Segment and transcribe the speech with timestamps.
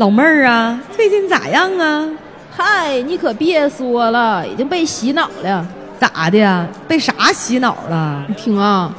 [0.00, 2.08] 老妹儿啊，最近咋样啊？
[2.50, 5.66] 嗨，你可别说了，已经被洗脑了。
[5.98, 6.66] 咋的呀？
[6.88, 8.24] 被啥洗脑了？
[8.26, 8.90] 你听啊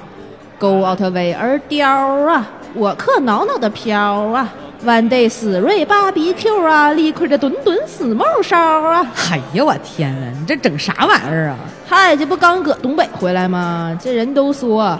[0.59, 4.47] ，Go out way 而雕啊，我可挠挠的飘啊
[4.85, 9.03] ，One day 思瑞 BBQ 啊，立亏的顿顿死帽烧啊。
[9.31, 11.57] 哎呀，我天呐，你这整啥玩意儿啊？
[11.89, 13.97] 嗨，这不刚搁东北回来吗？
[13.99, 14.95] 这人都说，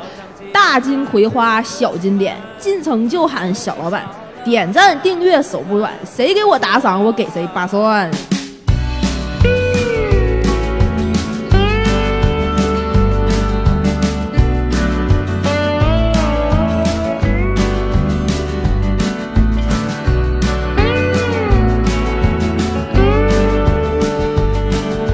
[0.52, 4.04] 大金葵花小金点，进城就喊小老板。
[4.44, 8.10] 点赞订阅手不软，谁给我打赏，我给谁扒蒜。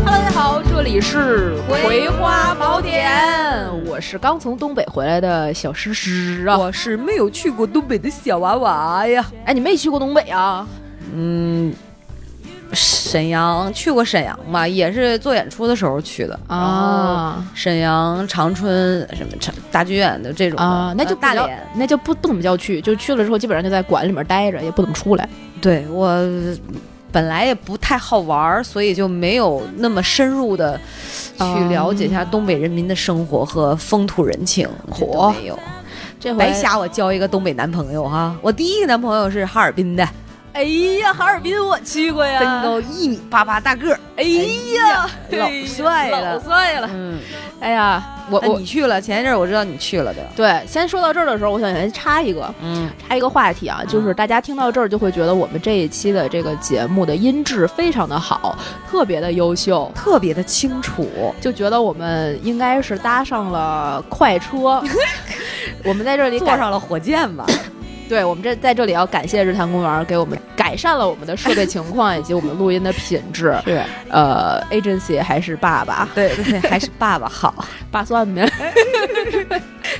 [0.05, 2.07] Hello，大家好，这里是《葵
[3.97, 6.55] 我是刚从东北回来的小诗诗啊。
[6.55, 9.25] 我是没有去过东北的小娃娃呀。
[9.43, 10.67] 哎，你没去过东北啊？
[11.15, 11.73] 嗯，
[12.73, 17.43] 沈阳去过沈阳吧，也是做演出的时候去的啊。
[17.55, 25.27] 沈阳、长春什么长大剧院的这种啊，那就大连，那就不不怎么叫去，就去了之后基本上就在馆里面待着，也不怎么出来。
[25.59, 26.07] 对我。
[27.11, 30.79] 本来也不太好玩儿，所以就没有那么深入的
[31.37, 34.67] 去了解一下东北人民的生活和风土人情。
[34.89, 35.57] 火没有，
[36.19, 38.35] 这回白瞎我交一个东北男朋友哈！
[38.41, 40.07] 我第一个男朋友是哈尔滨的。
[40.53, 43.99] 哎呀，哈尔滨我去过呀，身高一米八八大个儿。
[44.15, 46.89] 哎呀，老帅了，老帅了。
[46.91, 47.19] 嗯，
[47.59, 50.21] 哎呀，我我你去了，前一阵我知道你去了的。
[50.35, 58.57] 对，先说到这儿的时候，我想先插一个，嗯，插一个话题啊，就是大家听到这儿就会觉得我们这一期的这个节目的音质非常的好，
[58.89, 61.07] 特别的优秀，特别的清楚，
[61.39, 64.81] 就觉得我们应该是搭上了快车，
[65.85, 67.45] 我们在这里坐上了火箭吧。
[68.07, 73.55] 对我们这在这里要感谢日坛公园给我们改善了我们的设备情况以及我们录音的品质。
[73.65, 78.49] 是，呃，agency 还是爸爸，对对，还是爸爸好，扒蒜面，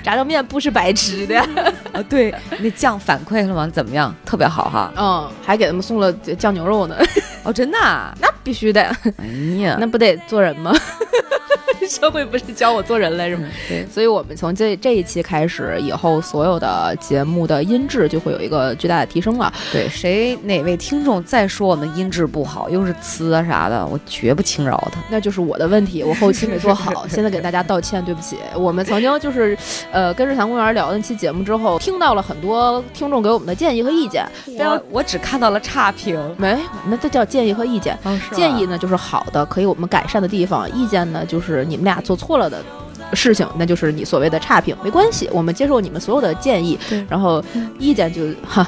[0.04, 1.40] 炸酱面不是白吃的。
[1.92, 3.68] 啊，对，那酱反馈了吗？
[3.74, 4.14] 怎么样？
[4.26, 4.92] 特别好哈。
[4.96, 6.96] 嗯，还给他们送了酱牛肉呢。
[7.44, 7.78] 哦，真的？
[8.20, 8.82] 那必须的。
[9.18, 9.26] 哎
[9.62, 10.74] 呀，那不得做人吗？
[11.98, 13.48] 社会不是教我做人来着吗？
[13.68, 19.52] 对，所以我们从这这一期开始，以后所有的节目的音质就会有一个巨大的提升了。
[19.72, 25.00] 对，谁哪位听众再说我们音质不好，又是呲啊啥的，我绝不轻饶他。
[25.10, 28.38] 那就是我的问题，我后期没做好，现在给大家道歉，对不起。
[28.56, 29.58] 我们曾经就是
[29.92, 34.26] 呃跟日坛公园聊那期节目之后，听到了很多听众给我们的建议和意见。
[34.60, 36.58] 我我只看到了差评，没，
[36.90, 37.98] 那这叫建议和意见。
[38.04, 41.77] 哦、建议呢就是好的，可以我们改善的地方；意见呢就是你。
[41.78, 42.64] 你们俩做错了的
[43.14, 46.78] 事情，那就是你所谓的差评，没关系，我们接受你们所有的建议，
[47.08, 47.44] 然后
[47.80, 48.68] 意见就哈，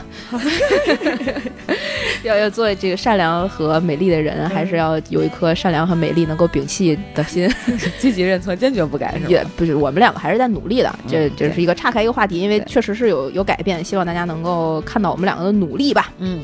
[2.24, 7.50] 要要做这个善良和美丽的人，还是要有一颗善良和美丽能够摒弃的心，
[8.00, 9.30] 积极认错，坚决不改，是吧？
[9.30, 16.42] 也不是，我们两个还是在努力的，这这是一个岔开一个话题，因为确实是有有改变，希望大家能够看到我们两个的努力吧，嗯。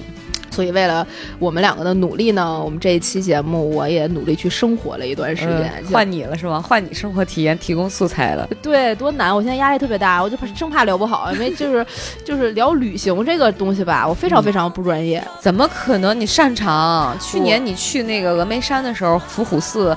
[0.55, 1.05] 所以，为了
[1.37, 5.83] 我们两个的努力呢，我们这一期节目我也努力去生活了一段时间。
[5.91, 6.61] 换你了是吗？
[6.61, 8.47] 换你生活体验提供素材了。
[8.61, 9.35] 对，多难！
[9.35, 11.85] 我现在压力特别大，我就怕生怕聊不好，因为就是
[12.23, 15.21] 就是聊旅行这个东西吧，我非常非常不专业。
[15.41, 16.17] 怎么可能？
[16.17, 17.17] 你擅长？
[17.19, 19.95] 去年你去那个峨眉山的时候，伏虎寺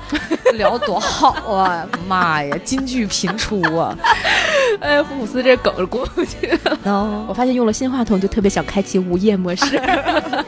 [0.55, 1.87] 聊多好啊！
[2.09, 3.97] 妈呀，金句频出啊！
[4.81, 7.27] 哎，伏虎寺这梗过不去了。
[7.29, 9.81] 我发现用了新话筒，就特别想开启午夜模式。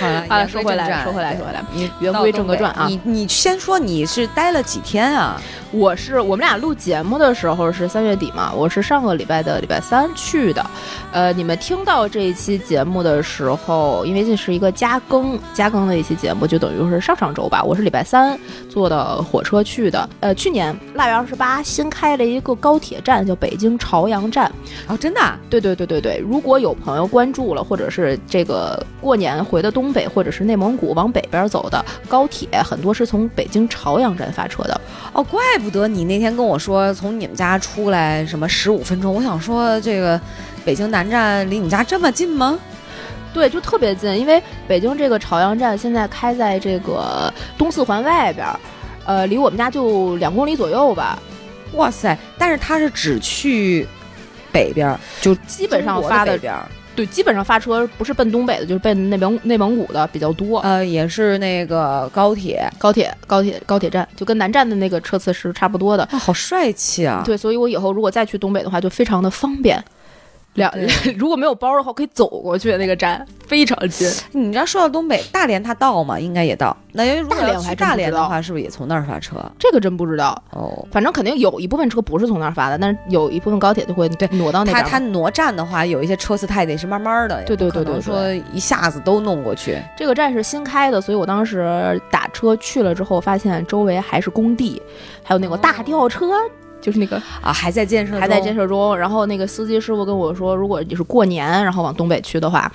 [0.00, 5.40] 好了，啊，说回来，说回来，说回来，你言归正传啊，你你先说你是待了几天啊？
[5.72, 10.64] 我是我们俩录节目的时候是三月底嘛，我是上个礼拜的礼拜三去的。
[11.12, 17.62] 呃，你们听到这一期节目的时候，因为这是一个加更加更的一期节目，就等于是上上周吧。
[17.62, 18.38] 我是礼拜三
[18.70, 20.08] 坐的火车去的。
[20.20, 24.50] 呃，去年腊月二十八新开了一个高铁站，叫北京朝阳站。
[24.86, 25.20] 哦，真的？
[25.50, 26.18] 对对对对对。
[26.18, 34.80] 如果有朋友关注了，或者是这个过年回的东北，或者是内蒙古往北边走的高铁，很多是从北京朝阳站发车的。
[35.12, 40.20] 哦，怪不得你那天跟我说从你们家出来什么十五分钟，我想说这个
[40.64, 42.58] 北京南站离你家这么近吗？
[43.32, 48.46] 对，就特别近，因为北京这个朝阳站现在开在这个东四环外边，
[49.04, 51.18] 呃，离我们家就两公里左右吧。
[51.72, 52.16] 哇塞！
[52.38, 53.86] 但是它是只去
[54.50, 56.54] 北边，就基本上发的边。
[56.96, 60.58] 对，基本上发车不是奔东北的，就是奔内蒙内蒙古的比较多。
[60.60, 66.02] 呃，也是那个高铁，高铁，高铁，高铁站，就跟南站的那个车次是差不多的。
[66.04, 67.22] 啊，好帅气啊！
[67.24, 69.80] 对，所以我以后如果再去东北的话，就非常的方便。
[70.56, 70.70] 两
[71.16, 74.10] 如果没有包的话，可以走过去那个站， 非常近。
[74.32, 76.18] 你知道说到东北，大连它到吗？
[76.18, 76.76] 应该也到。
[76.92, 79.36] 那因为如果大连去大连的话，是不是也从那儿发车？
[79.58, 84.90] 这个真不知道，哦，反正肯定有一部分车不是从那儿发的，但是有一部分高铁就会对挪到那它边嘛。
[84.90, 89.78] 它挪站的话，有一些车次它也得是慢慢的，对对对对说一下子都弄过去。
[89.96, 94.80] 这个站是新开的，所以我当时打车去了之后，发现周围还是工地，
[95.22, 96.32] 还有那个大吊车。
[96.86, 98.54] 就是那个啊，还在建设，还在建。
[98.54, 102.70] 设中，然后那个司机师傅跟我说，如果你是过年然后往东北去的话，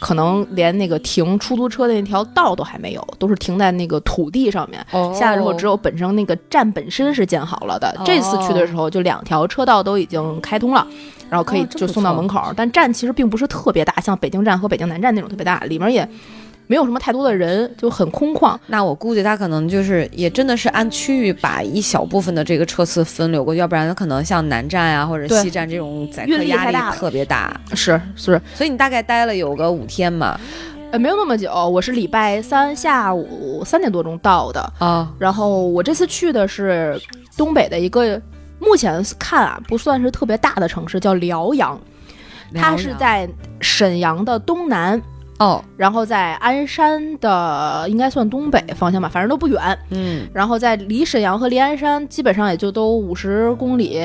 [0.00, 4.84] 可能连那个停出租车的那条道都还没有，都是停在那个土地上面。
[4.90, 7.88] 哦下来之后，只有本身那个站本身是建好了的。
[7.98, 10.86] 哦这次去的时候，就两条车道都已经开通了，
[11.30, 12.42] 然后可以就送到门口。
[12.54, 16.06] 但站其实并不是特别大，像北京站和北京南站那种特别大，里面也
[16.68, 18.56] 没有什么太多的人，就很空旷。
[18.68, 27.60] 那我估计他可能就是也真的是按区域把一小部分的这个车次分流过去，要不然可能像南站啊或者西站这种载客压力特别大。
[27.74, 30.38] 是是，所以你大概待了有个五天嘛？
[30.92, 34.72] 呃，没有那么久，我是礼拜三下午三点多钟到的。
[34.78, 37.00] 啊，然后我这次去的是
[37.36, 38.20] 东北的一个，
[38.58, 41.78] 目前看啊不算是特别大的城市，叫辽阳。
[42.54, 43.28] 它是在
[43.60, 44.98] 沈阳的东南，
[45.38, 49.78] 哦，然后在鞍山的应该算东北方向吧，反正都不远。
[49.90, 54.00] 嗯，然后在离沈阳和离鞍山基本上也就都五十公里、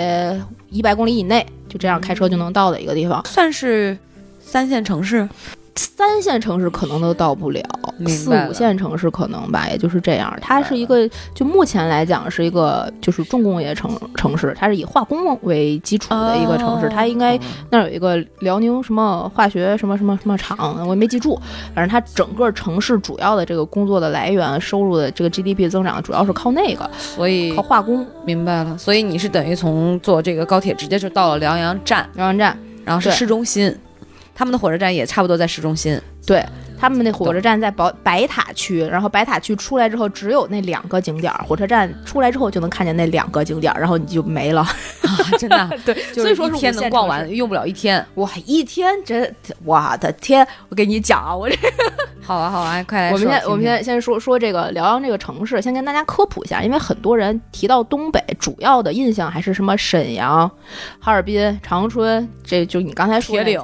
[0.69, 3.25] 一百公里以内，就这样开车就能到的一个地方。
[3.25, 3.97] 算是
[4.39, 5.27] 三线城市。
[5.75, 7.61] 三线城市可能都到不了，
[7.97, 10.35] 明四五线城市可能吧，也就是这样。
[10.41, 16.89] 它是一个，就目前来讲是一个就是重工业城城市，它是以化工为基础的一个城市。
[16.89, 17.39] 它应该
[17.69, 21.39] 那儿有一个辽宁什么化学什么什么什么厂，我也没记住。
[21.73, 28.05] 反正它整个城市主要的这个工作的来源、收入的这个 GDP 增长，主要是靠那个，所以靠化工。
[28.25, 33.75] 明白了，所以你是等于从坐这个高铁直接就到了辽阳站，辽阳站，然后是市中心，
[34.35, 35.99] 他们的火车站也差不多在市中心。
[36.25, 36.43] 对
[36.83, 44.59] 他们那火车站在白白塔区，然后白塔区出来之后只有那两个景点儿，火车站出来之后就能看见那两个景点儿，然后你就没了。
[45.03, 45.07] 啊，
[45.39, 48.05] 真的，对， 所以说是一天能逛完，用不了一天。
[48.15, 49.33] 哇，一天真，
[49.63, 50.45] 我的天！
[50.67, 51.55] 我跟你讲啊，我这
[52.21, 60.49] 好啊，好啊，快来我们说先我们先先说说这个辽阳这个城市，先跟大家科普一下，因为很多人提到东北，主要的印象还是什么沈阳、
[60.99, 63.61] 哈尔滨、长春，这就你刚才说的铁岭，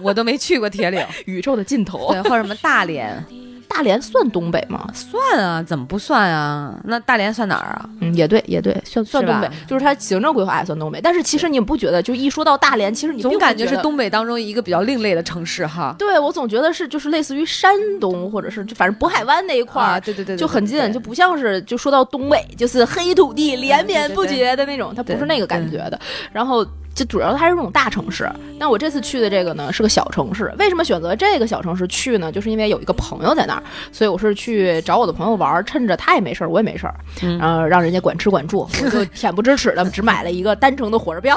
[0.00, 2.03] 我都没去过铁岭，宇宙的尽头。
[2.12, 3.24] 对，或者什么 大连，
[3.68, 4.86] 大连算东北吗？
[4.92, 6.78] 算啊，怎么不算啊？
[6.84, 7.88] 那大连算哪儿啊？
[8.00, 11.00] 嗯，也对，也对，算算东北，就是它行政规划也算东北。
[11.00, 13.76] 但是其实你不觉得，就一说到大连，其实你总感觉是。
[13.78, 15.94] 东北当中一个比较另类的城市哈。
[15.98, 25.98] 对我总觉得是就是类似于山东，或者是就反正渤海湾那一块儿、啊，对对对，对就很近，就不像是就说到东北就是黑土地连绵不绝的那种，它不是那个感觉的。
[26.32, 26.64] 然后
[26.94, 30.52] 就主要它是那种大城市，那我这次去的这个呢是个小城市。
[30.58, 32.30] 为什么选择这个小城市去呢？
[32.30, 41.36] 就是因为有一个朋友在那儿，所以我是去找我的朋友玩儿，趁着他也没事儿，我也没事儿，嗯然后让人家管吃管住，我就 恬不知耻的只买了一个单程的火车票，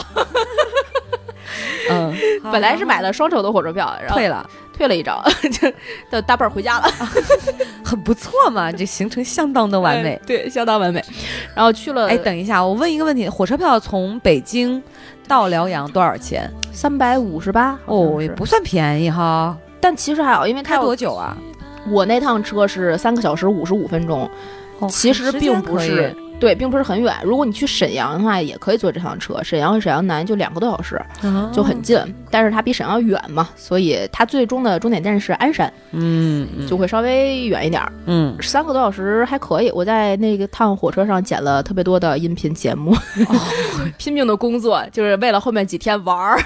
[1.90, 2.14] 嗯，
[2.52, 5.20] 本来是买了双程的火车票，然后退了，退了一张，
[5.52, 5.72] 就
[6.12, 6.88] 就大伴儿回家了。
[7.84, 10.22] 很不错嘛，这行程相当的完美哎。
[10.28, 11.04] 对，相当完美。
[11.56, 14.82] 然后去了，哎，等一下，我问一个问题：火车票从北京
[15.28, 16.50] 到辽阳多少钱？
[16.72, 19.58] 三百五十八哦，也不算便宜哈。
[19.80, 21.38] 但其实还好，因为开多久啊？
[21.90, 24.30] 我那趟车是三个小时五十五分钟，
[24.80, 27.16] 哦其实并不是对，并不是很远。
[27.24, 29.42] 如果你去沈阳的话，也可以坐这趟车。
[29.44, 32.00] 沈阳和沈阳南就两个多小时，哦就很近。
[32.30, 37.92] 但是它比沈阳远嘛，所以它最终的终点站是鞍山，嗯嗯就会稍微远一点儿。
[38.06, 39.72] 嗯，三个多小时还可以。
[39.72, 42.96] 我在那个趟火车上剪了特别多的音频节目，
[43.98, 46.40] 拼命的工作，就是为了后面几天玩儿，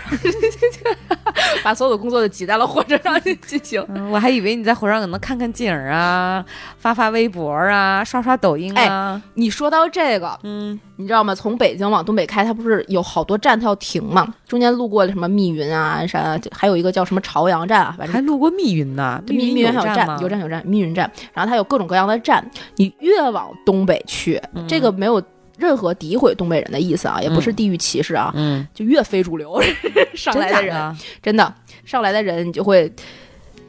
[1.63, 3.83] 把所有的工作都挤在了火车上去进行。
[3.89, 6.43] 嗯我还以为你在火车上可能看看景儿啊，
[6.77, 9.21] 发发微博啊，刷刷抖音啊。
[9.33, 11.33] 你说到这个，嗯，你知道吗？
[11.35, 14.33] 从北京往东北开，它不是有好多站它要停吗？
[14.47, 20.17] 中间路过了什么密云啊、鞍山啊，还有一个叫什么朝阳站啊，反正还路过密云呢，密云还有站吗？
[20.21, 21.09] 有站有站，密云站。
[21.33, 22.43] 然后它有各种各样的站，
[22.75, 25.21] 你越往东北去，嗯这个没有
[25.57, 29.61] 任何诋毁东北人的意思啊，也不是地域歧视啊，嗯，就越非主流
[30.15, 30.97] 上来的人？
[31.21, 31.53] 真的
[31.85, 32.91] 上来的人，你就会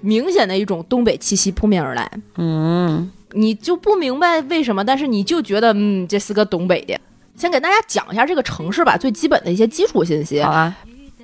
[0.00, 2.10] 明显的一种东北气息扑面而来。
[2.36, 6.98] 嗯，你就不明白为什么，但是你就觉得，嗯，这是个东北的。
[7.36, 10.50] 先给大家讲一下这个城市吧，最基本的一些基础信息好。
[10.50, 10.76] 啊，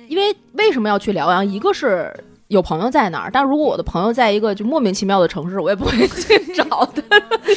[0.07, 1.45] 因为为什么要去辽阳？
[1.45, 2.11] 一个是
[2.49, 7.01] 有朋友在哪儿，但如果我的朋友在一个就莫名其妙的城市，我也不会 去找他，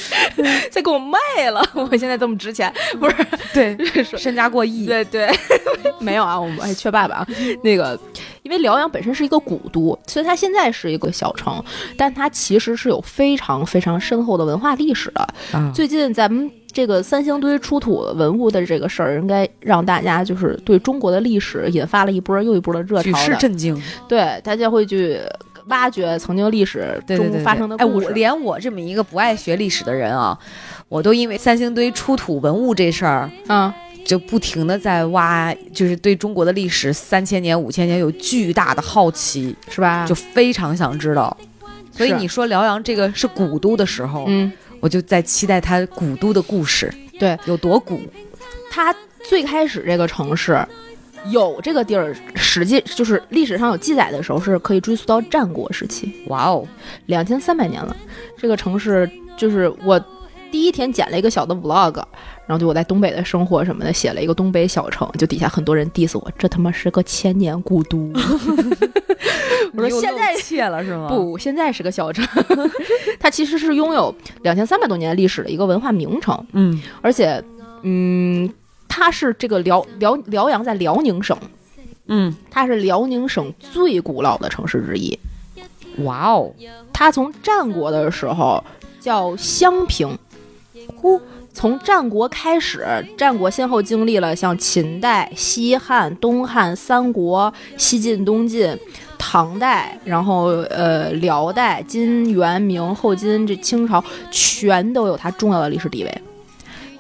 [0.71, 1.19] 再给我卖
[1.51, 1.67] 了。
[1.73, 2.71] 我现在这么值钱，
[3.01, 3.17] 不是？
[3.55, 4.85] 对，身家过亿。
[4.85, 5.31] 对对，
[5.99, 7.27] 没有啊，我们还缺爸爸啊。
[7.65, 7.99] 那个，
[8.43, 11.65] 因为辽阳本身是一个古都，所以它现在是一个小城，
[11.97, 15.27] 但它其实是有非常非常深厚的文化历史的。
[15.75, 16.51] 最近咱们。
[16.73, 23.81] 这个三星堆出土文物的这个事儿，应该让大家就是对中国的历史引发了一波又一波的热潮，举世震惊。
[24.09, 25.19] 对，大家会去
[25.67, 28.07] 挖掘曾经历史中发生的故事。
[28.07, 30.37] 哎，我连我这么一个不爱学历史的人啊，
[30.89, 33.73] 我都因为三星堆出土文物这事儿，嗯，
[34.05, 40.07] 就不停的在挖，就是对中国的历史三千年、五千年有巨大的好奇，是吧？
[40.07, 41.37] 就非常想知道。
[41.93, 44.51] 所以你说辽阳这个是古都的时候，嗯。
[44.83, 48.01] 我就在期待它古都的故事，对，有多古。
[48.69, 50.67] 它最开始这个城市
[51.31, 56.13] 有这个地儿，实际就是历史上有记载的时候，是可以追溯到战国时期。
[56.27, 56.67] 哇哦，
[57.07, 57.97] 两千三百年了。
[58.37, 60.05] 这个城市就是我
[60.51, 62.03] 第一天剪了一个小的 vlog，
[62.53, 68.13] 然后就我在东北的生活什么的，写了一个东北小城，就底下很多人 diss 我，这他妈是个千年古都。
[69.75, 71.09] 我说现在切了是吗？
[71.09, 72.23] 不，现在是个小城，
[73.19, 76.47] 它其实是拥有两千三百多年历史的一个文化名城。
[76.53, 77.43] 嗯，而且，
[77.81, 78.53] 嗯，
[78.87, 81.35] 它是这个辽辽辽阳在辽宁省，
[82.09, 85.19] 嗯，它是辽宁省最古老的城市之一。
[86.05, 86.53] 哇哦，
[86.93, 88.63] 它从战国的时候
[89.01, 90.19] 叫襄平，
[90.97, 91.19] 呼。
[91.53, 92.85] 从战国开始，
[93.17, 98.77] 战国先后经历了像秦代、西汉、东汉、三国、西晋、东晋、
[99.19, 106.23] 唐代，然后呃辽代、金元明、后金，这清朝全都有它重要的历史地位。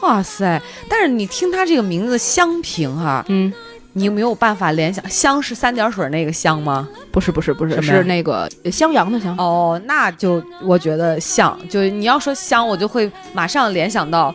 [0.00, 0.60] 哇塞！
[0.88, 3.52] 但是你听它这个名字香平哈，嗯，
[3.92, 5.06] 你有没有办法联想？
[5.08, 6.88] 香是三点水那个香吗？
[7.10, 9.36] 不是，不是，不是，是那个襄阳的襄。
[9.36, 14.34] 哦，那就我觉得像，就你要说襄，我就会马上联想到。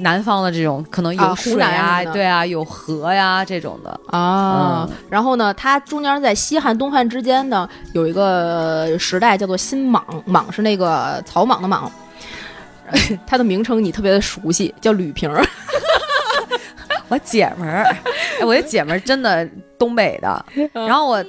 [0.00, 4.88] 南方的这种可能有水啊，对啊，有河呀这种的啊。
[5.10, 11.90] 然后呢，它中间在西汉、东汉之间呢，有一个时代叫做新莽，莽是那个草莽的莽。
[13.26, 15.28] 它的名称你特别的熟悉，叫吕平。
[17.08, 17.84] 我姐们儿，
[18.42, 19.48] 我的姐们儿真的
[19.78, 20.44] 东北的。
[20.72, 21.24] 然后我，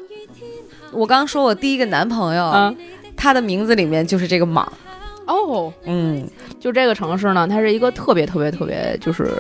[0.92, 2.76] 我刚说我第一个男朋友，
[3.16, 4.72] 他的名字里面就是这个莽。
[5.26, 6.28] 哦，嗯，
[6.60, 9.32] 就这个城市呢，它是一个特别特别特别就是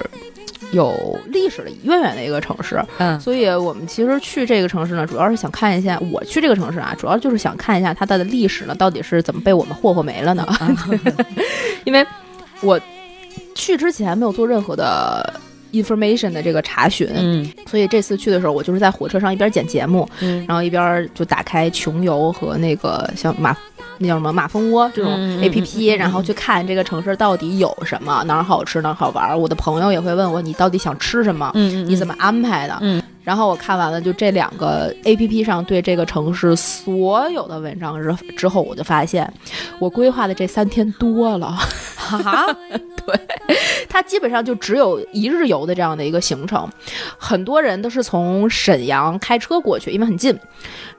[0.71, 10.47] 有历史的渊源的一个城市，嗯，所以我们其实去这个城市呢，主要是想看一下，我去这个城市啊，主要就是想看一下它的历史呢，到底是怎么被我们霍霍没了呢？
[11.85, 12.05] 因为
[12.61, 12.79] 我
[13.55, 23.55] 去之前没有做任何的 information 的这个查询，嗯，所以这次去的时候，我就是在火车上一边剪节目，嗯，然后一边就打开穷游和那个像马。
[23.97, 29.39] 那叫什么马蜂窝这种 A P P，然后去看这个城市到底有什么，哪儿好吃哪儿好玩。
[29.39, 31.51] 我的朋友也会问我，你到底想吃什么？
[31.55, 32.77] 嗯你怎么安排的？
[32.81, 39.31] 嗯，然后我看完了就这两个 A P P 上对这个城市所有的文章之之后，我就发现
[39.79, 41.57] 我规划的这三天多了。
[41.95, 42.47] 哈，
[43.05, 43.19] 对，
[43.87, 46.67] 它基本上就只有一日游的这样的一个行程，
[47.17, 50.35] 很多人都是从沈阳开车过去，因为很近。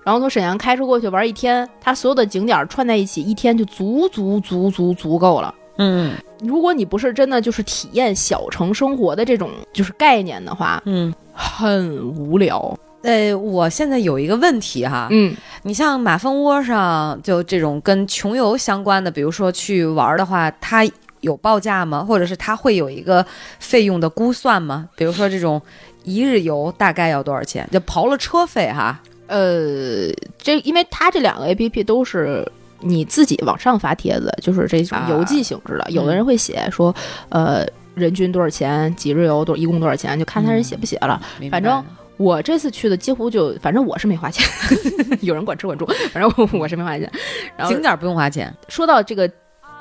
[0.05, 5.55] 然后从沈阳开车过去玩一天，它所有的景点串在一起，一天就足足足足足够了。
[5.77, 12.79] 嗯，如果你不是真的就是体验小城生活的这种就是概念的话，嗯，很无聊。
[13.03, 20.87] 呃，我现在有一个问题哈，嗯，你像马蜂窝上就这种跟穷游相关的，比如说去玩的话，它
[21.23, 22.05] 有报价吗？
[22.05, 23.25] 或者是它会有一个
[23.59, 24.89] 费用的估算吗？
[24.97, 25.61] 比如说这种
[26.05, 27.67] 一日游大概要多少钱？
[27.73, 29.01] 就刨了车费哈。
[29.31, 32.45] 呃，这因为它这两个 A P P 都是
[32.81, 35.91] 你自己往上发帖子，就是这种邮寄性质的。
[35.91, 36.93] 有的人会写说，
[37.29, 41.23] 呃，人均多少钱，几日游多，一共多少钱，就看他人写不写了。
[41.51, 41.85] 反正
[42.17, 44.45] 我这次去的几乎就，反正我是没花钱，
[45.23, 47.11] 有人管吃管住，反正我是没花钱。
[47.57, 48.53] 然后景点不用花钱。
[48.69, 49.31] 说到这个。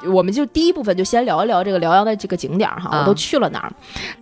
[0.07, 3.71] 我们就第一部分就先聊一聊这个辽阳的这个景点哈，我都去了哪儿？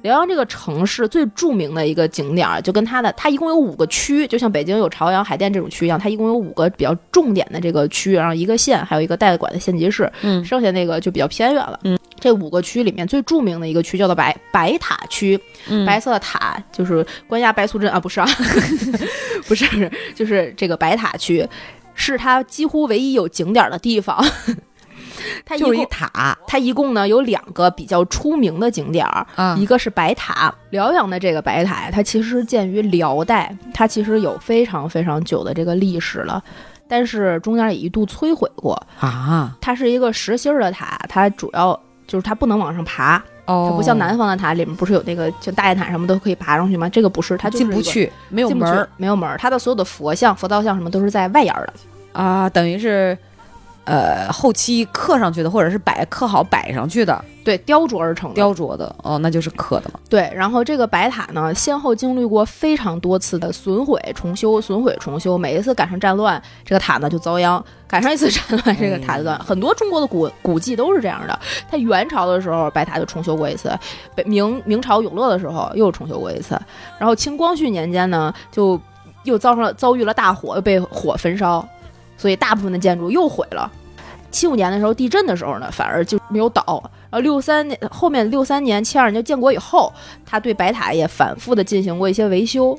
[0.02, 11.80] 辽阳这个城市最著名的一个景点，就跟它的它一共有五个区，就像北京有朝阳、海淀这种区一样，它一共有五个比较重点的这个区，然后一个县，还有一个代管的县级市，嗯，剩下那个就比较偏远了。
[11.84, 15.40] 嗯，这五个区里面最著名的一个区叫做白白塔区，
[15.86, 18.28] 白色的塔就是关押白素贞啊，不是啊，
[19.48, 21.48] 不是，就是这个白塔区，
[21.94, 24.26] 是它几乎唯一有景点的地方。
[25.46, 30.54] 它就是一塔，它一共呢有两个比较出名的景点儿，一个是白塔。
[30.72, 36.44] 辽阳的这个白塔，它其实建于辽代，它其实有非常非常久的这个历史了。
[36.90, 38.82] 但是中间也一度摧毁过。
[39.00, 46.88] 啊，它是一个实心儿的塔，它主要就是它不能往上爬，哦它不像南方的塔里面不是有那个像大雁塔什么都可以爬上去吗？
[46.88, 49.38] 这个不是，它就是进不去，没有门儿没有门儿。
[49.38, 51.74] 它的所有的佛像、佛造像什么都是在外沿儿的。
[52.14, 53.18] 啊，等于是
[53.88, 58.36] 呃后期刻上去的，或者是摆刻好摆上去的，对，雕琢而成的。
[58.36, 60.00] 雕琢的，哦，那就是刻的嘛。
[60.10, 69.40] 对，然后这个白塔呢，先后经历过非常多次的损毁、重修、损毁、重修，每一次赶上战乱，这个塔呢就遭殃；赶上一次战乱，这个塔就遭殃。
[69.40, 71.40] 很多中国的古古迹都是这样的。
[71.72, 73.70] 它元朝的时候，白塔就重修过一次；
[74.14, 76.60] 北明明朝永乐的时候又重修过一次。
[77.00, 78.78] 然后清光绪年间呢，就
[79.24, 81.66] 又遭上了遭遇了大火，又被火焚烧，
[82.18, 83.72] 所以大部分的建筑又毁了。
[84.30, 86.64] 七五年的时候地震的时候呢，反而就没有倒。
[87.10, 89.92] 然后六三年后面六三年七二年建国以后，
[90.26, 92.78] 他对白塔也反复的进行过一些维修，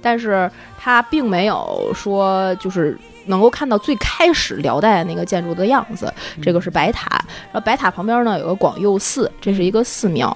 [0.00, 6.10] 但是他并没有说就是能够看到最开始辽代那个建筑的样子。
[6.40, 7.08] 这个是白塔，
[7.52, 10.34] 然后白塔旁边呢有个广佑寺，这是一个寺庙。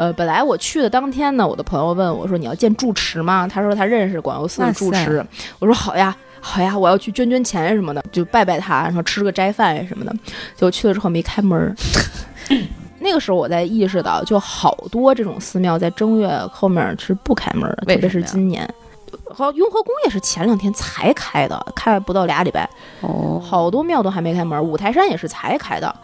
[0.00, 5.22] 呃，本来我去的当天呢，我的朋友问我说：“你要见住持吗？”他说他认识广佑寺的住持。
[5.58, 10.10] 我说：“好呀，好呀，我要去捐捐钱什么的，就拜拜他，然后吃个斋饭什么的。”
[10.56, 11.76] 结果去了之后没开门儿。
[13.00, 18.66] 那个时候我才意识到，就好多这种寺庙在正月后面是不开门的，特别是今年。
[19.34, 22.66] 好像雍和宫也是前两天才开的，开了不到俩礼拜，
[23.02, 24.64] 哦，好多庙都还没开门。
[24.64, 25.94] 五台山也是才开的，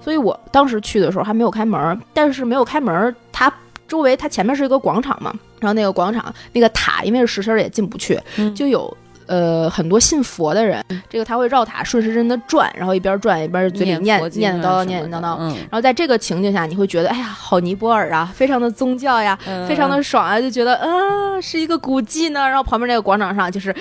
[0.00, 3.52] 所以我当时去的时候还没有开门，但是没有开门，它
[3.86, 8.96] 周围它前面是一个广场嘛，然后那个广场那个塔因为是石心儿也进不去，嗯就有。
[9.26, 15.36] 呃，很多信佛的人，这个他会绕塔顺时针的转，然后一边转一边嘴里念念叨叨念念叨叨。
[15.38, 22.40] 嗯，然后在这个情境下，你会觉得，哎呀，好尼泊尔啊，非常的宗教呀，嗯非常的爽啊，就觉得，啊，是一个古迹呢。
[22.40, 23.72] 然后旁边那个广场上就是，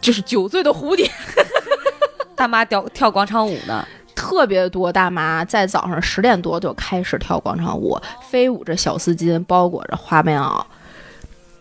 [0.00, 1.10] 就是酒醉的蝴蝶，
[2.36, 7.98] 大妈跳跳广场舞呢，特别多大妈在早上十点多就开始跳广场舞，
[8.28, 10.62] 飞舞着小丝巾，包裹着花棉袄。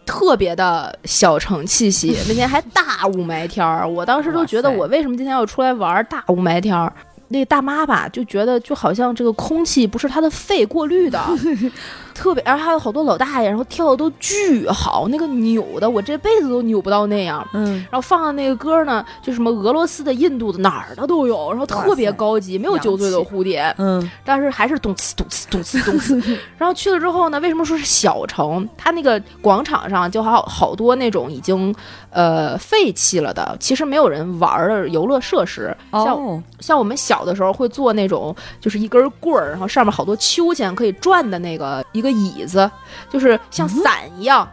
[0.06, 6.92] 特别的小城气息， 那天还大雾霾天儿，我当时都觉得我为什么今天要出来玩儿大雾霾天儿？
[7.28, 11.24] 那大妈吧，就觉得就好像这个空气不是她的肺过滤的，
[12.20, 17.48] 特别，然后还有好多老大爷，然后跳的都巨好，那个扭的我这辈子都扭不到那样。
[17.54, 26.38] 嗯，然后放的那个歌呢，就什么俄罗斯的、印度的，哪儿的都有，然后特别高级，没有酒醉的蝴蝶，嗯，但是还是咚呲咚呲咚呲咚呲。
[26.60, 28.68] 然后去了之后呢，为什么说是小城？
[28.78, 31.74] 它那个广场上就好好多那种已经
[32.10, 42.70] 呃废弃了的，其实没有人玩儿的游乐设施，像哦，像我们小的时候会做那种，就是一根棍儿，然后上面好多秋千可以转的那个一个椅子，
[43.10, 44.48] 就是像伞一样。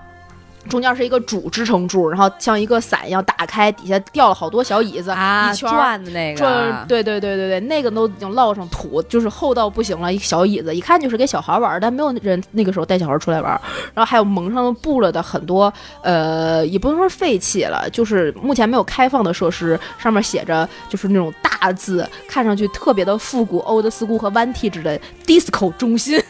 [0.68, 13.52] 中间是一个主支撑柱，然后像一个伞一样打开，底下掉了好多小椅子，啊，一圈转的那个，转，对对对对对，那个都已经落上土，就是厚到不行了，一小椅子，一看就是给小孩玩，但没有人那个时候带小孩出来玩。
[13.94, 26.20] 然后还有蒙上了布了的很多，呃，也不能说废弃了，就是目前没有开放的设施，上面写着就是那种大字，看上去特别的复古，old school 和 vintage 的 disco 中心。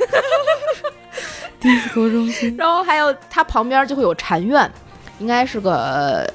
[1.66, 4.70] Disco 中心， 然后还有它旁边就会有禅院，
[5.18, 6.28] 应该是个。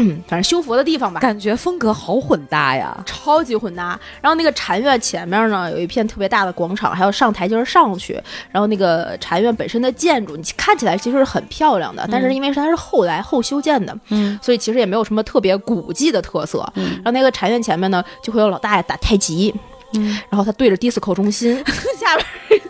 [0.00, 2.96] 嗯，反正修佛的地方吧，感觉风格好混搭呀。
[3.04, 3.98] 超级混搭。
[4.20, 8.12] 然后那个禅院前面呢，有一片特别大的广场，还要上台阶上去。
[8.52, 16.64] 然后那个禅院本身的建筑，你看起来其实是很漂亮的，但是因为是它是后来后修建的，嗯，所以其实也没有什么特别古迹的特色。
[16.76, 19.52] 然后那个禅院前面呢，就会有老大爷打太极，
[19.94, 21.56] 嗯，然后他对着 disco 中心，
[21.98, 22.60] 下边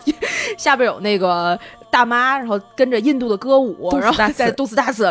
[0.57, 5.03] 下边有那个大妈，然后跟着印度的歌舞，然后在肚子打次，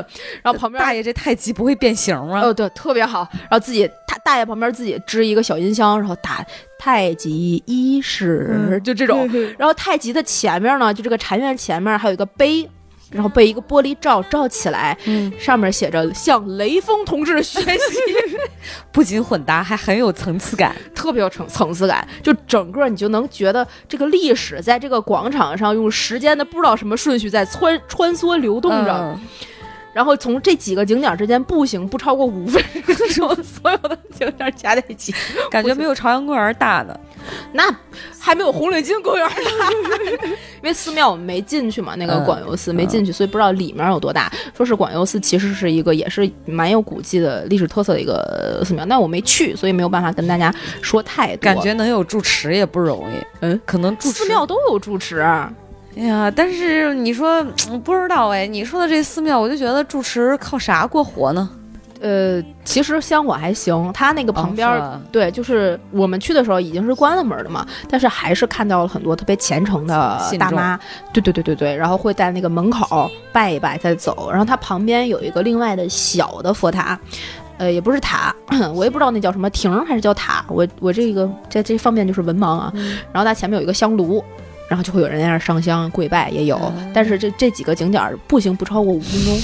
[0.43, 2.41] 然后旁边大爷这太极不会变形吗？
[2.43, 3.29] 哦，对，特别好。
[3.33, 6.45] 然后自己他大爷旁边自己支一个小音箱，然后打
[6.79, 9.29] 太极一式，嗯就这种。
[9.59, 12.69] 然后太极的前面呢，就这个禅院前面还有一个碑。
[13.11, 17.99] 然后被一个玻璃罩罩起来，嗯，上面写着向雷锋同志学习，
[18.93, 20.77] 不仅混搭，还很有层次感。
[20.95, 22.07] 特别有层层次感。
[22.23, 28.93] 就整个你就能觉得这个历史在这个广场上用时间的不知道什么顺序在穿穿梭流动着。
[28.93, 29.21] 嗯
[29.95, 32.63] 然后从这几个景点之间步行不超过五分
[33.17, 35.13] 钟， 所有的景点加在一起，
[35.51, 36.97] 感觉没有朝阳公园大呢。
[37.53, 37.65] 那
[38.19, 39.71] 还没有红领巾公园大。
[40.61, 44.31] 因为寺庙我们没进去嘛，那个嗯广游寺没进去，所以不知道里面有多大。
[44.57, 51.43] 说是广游寺其实是一个也是蛮有古迹的历史特色的一个寺庙，但我没去，所以没有办法跟大家说太多。
[51.43, 53.15] 感觉能有住持也不容易。
[53.41, 55.49] 嗯，可能住寺庙都有住持，哎
[55.97, 61.49] 呀，但是你说嗯不知道哎，你说的这寺庙，我就觉得住持靠啥过活呢？
[62.01, 70.79] 呃，其实香火还行，它那个旁边、哦对，就是我们去的时候已经是关了门的嘛，但是还是看到了很多特别虔诚的大妈，
[71.13, 76.99] 对对对对对，然后会在那个门口拜一拜再走，然后它旁边有一个另外的小的佛塔。
[77.59, 78.33] 呃，也不是塔，
[78.73, 82.73] 我也不知道那叫什么亭儿还是叫塔，我我这个在这方面就是文盲啊。
[83.13, 84.23] 然后它前面有一个香炉，
[84.69, 86.57] 然后就会有人在那儿上香跪拜，也有。
[86.77, 89.39] 嗯但是这这几个景点儿步行不超过五分钟，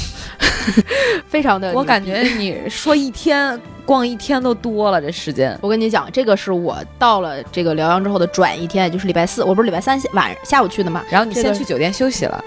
[1.26, 1.72] 非常的。
[1.72, 5.56] 我感觉你说一天逛一天都多了，这时间。
[5.60, 11.02] 我跟你讲，这个是我到了这个辽阳之后的转一天，也就是礼拜四，我不是礼拜三晚下午去的嘛。
[11.10, 12.44] 然后你先去酒店休息了，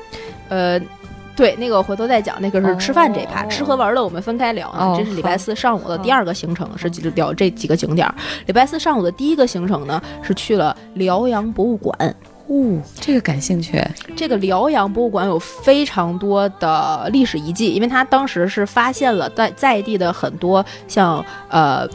[0.49, 0.79] 呃，
[1.35, 4.87] 对，那个回头再讲，那个是吃饭这一趴，哦吃喝玩乐我们分开聊啊。
[4.87, 8.13] 哦这是礼拜四上午的第二个行程，是聊这几个景点儿。
[8.45, 12.15] 礼拜四上午的第一个行程呢，是去了辽阳博物馆。
[12.47, 13.83] 哦，这个感兴趣。
[14.15, 21.87] 这个辽阳博物馆有非常多的历史遗迹，因为它当时是发现了在在地的很多像呃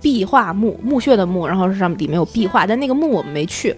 [0.00, 3.74] 壁画墓、墓穴的墓，然后是上面里面有壁画，但那个墓我们没去。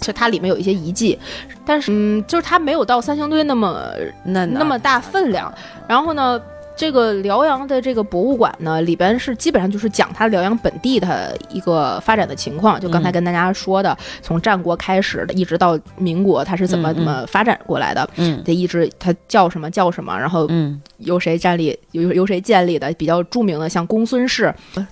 [0.00, 1.16] 所以它里面有一些遗迹，
[1.64, 3.88] 但是嗯，就是它没有到三星堆那么
[4.24, 5.52] 那那么大分量。
[5.86, 6.40] 然后呢，
[6.76, 12.80] 这个辽阳的这个博物馆呢，里边是基本上就是讲它辽阳本地的一个发展的情况。
[12.80, 18.08] 就刚才嗯跟大家说的，从战国开始的，一直到民国，它是怎么怎么发展过来的。
[18.16, 24.52] 嗯它一直它叫什么叫什么，然后嗯由谁建立，由由谁建立的，比较著名的像公孙氏。
[24.74, 24.86] 呃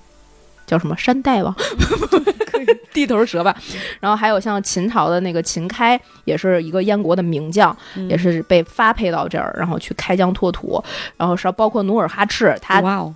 [0.66, 1.52] 叫什么山大王，
[2.92, 3.54] 地头蛇吧。
[4.00, 10.82] 然后还有像秦朝的那个秦开，也是一个燕国的名将，嗯也是被发配到这儿，然后去开疆拓土。
[11.16, 13.14] 然后是包括努尔哈赤，他哇哦，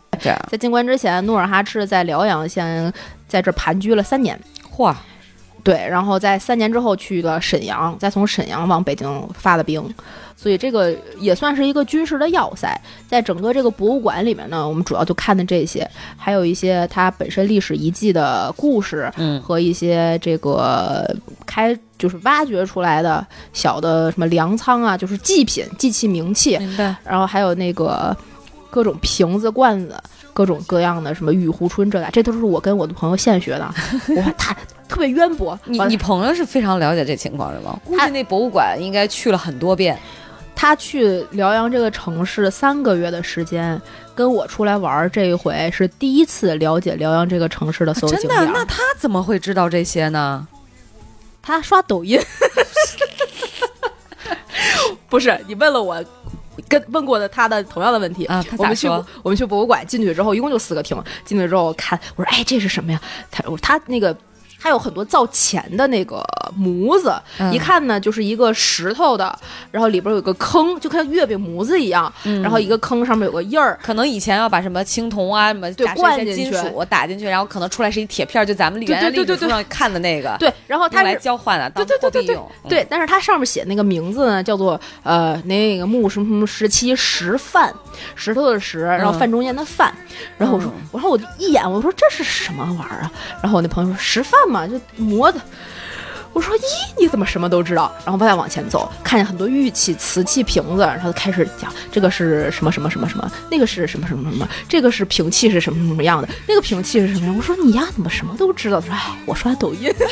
[0.49, 2.93] 在进关之前，努尔哈赤在辽阳先
[3.27, 4.39] 在这儿盘踞了三年。
[4.77, 4.95] 嚯，
[5.63, 9.83] 对，然后在三年之后去了沈阳，再从沈阳往北京发的兵，
[10.45, 12.79] 所以这个也算是一个军事的要塞。
[13.09, 21.09] 在整个这个博物馆里面呢，我们主要就看的这些，还有一些它本身历史遗迹的故事嗯和一些这个
[21.47, 26.95] 开就是挖掘出来的小的什么粮仓啊，就是祭品、祭器、名器，明白。
[27.05, 28.15] 然后还有那个
[28.69, 29.97] 各种瓶子、罐子，
[30.35, 33.65] 各种各样的什么玉壶春这那，这都是我跟我的朋友现学的，
[34.17, 34.55] 哇，他
[34.87, 35.59] 特别渊博。
[35.65, 37.81] 你你朋友是非常了解这情况是吗？
[37.85, 39.99] 估计那博物馆应该去了很多遍。
[40.55, 43.81] 他去辽阳这个城市三个月的时间，
[44.15, 48.35] 跟我出来玩儿，这一回是第一次了解辽阳这个城市的所有真的？
[48.35, 48.53] 景点儿。
[48.53, 50.47] 那他怎么会知道这些呢？
[51.43, 52.21] 他刷抖音，
[55.09, 56.05] 不是你问了我。
[56.69, 60.97] 跟问过的他的同样的问题啊他我们去我们去博物馆进去之后，一共就四个厅。
[61.25, 63.01] 进去之后看，我说哎这是什么呀？
[63.29, 64.17] 他他那个
[64.65, 66.25] 他有很多造钱的那个
[66.57, 67.53] 模子，嗯。
[67.53, 69.39] 一看呢就是一个石头的，
[69.71, 72.41] 然后里边有个坑，就跟月饼模子一样，嗯。
[72.41, 76.45] 然后一个坑上面有个印儿，可能以前要把什么青铜啊、什么对灌进去。
[76.45, 79.35] 金属打进去，然后可能出来是一铁片，就咱们对原来对对对。
[79.35, 82.87] 历史书上看的那个，对，然后它来交换的，对对对对对。
[82.89, 87.71] 但是它上面写那个名字呢，叫做呃那个木什么什么时期石范，
[88.15, 89.19] 石头的石，然后嗯。
[89.19, 89.95] 范中间的范。
[90.39, 90.89] 然后我说，嗯。
[90.93, 93.13] 我说我一眼，我说这是什么玩意儿啊？
[93.43, 95.41] 然后我那朋友说石范嘛，就磨的。
[96.33, 96.63] 我说：“咦，
[96.99, 107.37] 你怎么什么都知道？”然后再往前走，看见很多玉器、瓷器、瓶子，然后开始讲这个是什么什么什么什么，那个是什么什么什么，这个是瓶器是什么什么样的，那个瓶器是什么样。
[107.37, 109.95] 我说：“你呀，怎么什么都知道？”他说：“哎，我刷抖音。”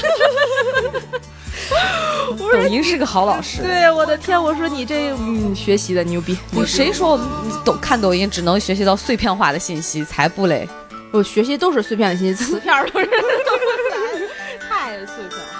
[2.38, 3.60] 抖音是个好老师。
[3.60, 4.40] 对，我的天！
[4.40, 6.38] 我说你这嗯，学习的牛逼。
[6.52, 7.26] 你谁说我们
[7.64, 10.04] 抖看抖音只能学习到碎片化的信息？
[10.04, 10.68] 才不嘞！
[11.10, 13.06] 我学习都是碎片的信息， 瓷片儿都是
[14.82, 15.51] 爱的诉求。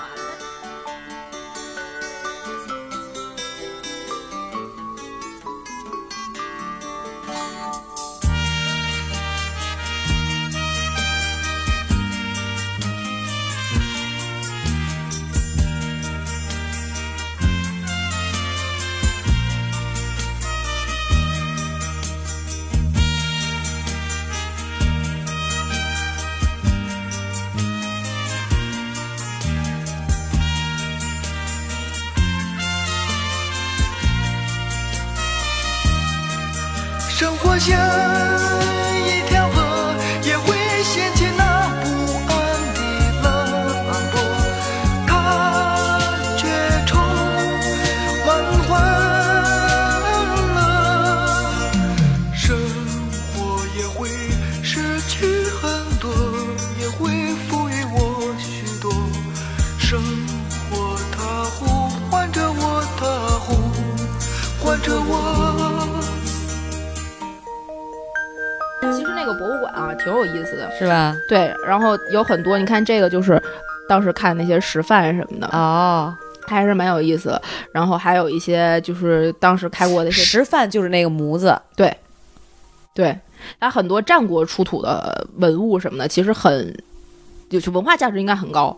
[70.03, 70.71] 挺有意思的。
[70.79, 71.17] 是吧？
[71.29, 73.41] 对，然后有很多，你看这个就是
[73.89, 76.15] 当时看那些食饭什么的，哦，
[76.47, 77.43] 还是蛮有意思的。
[77.73, 81.57] 然后还有一些就是当时开过的一些石饭就是那个模子，
[82.95, 83.19] 对，
[83.59, 86.77] 它很多战国出土的文物什么的，其实很
[87.49, 88.77] 就是文化价值应该很高。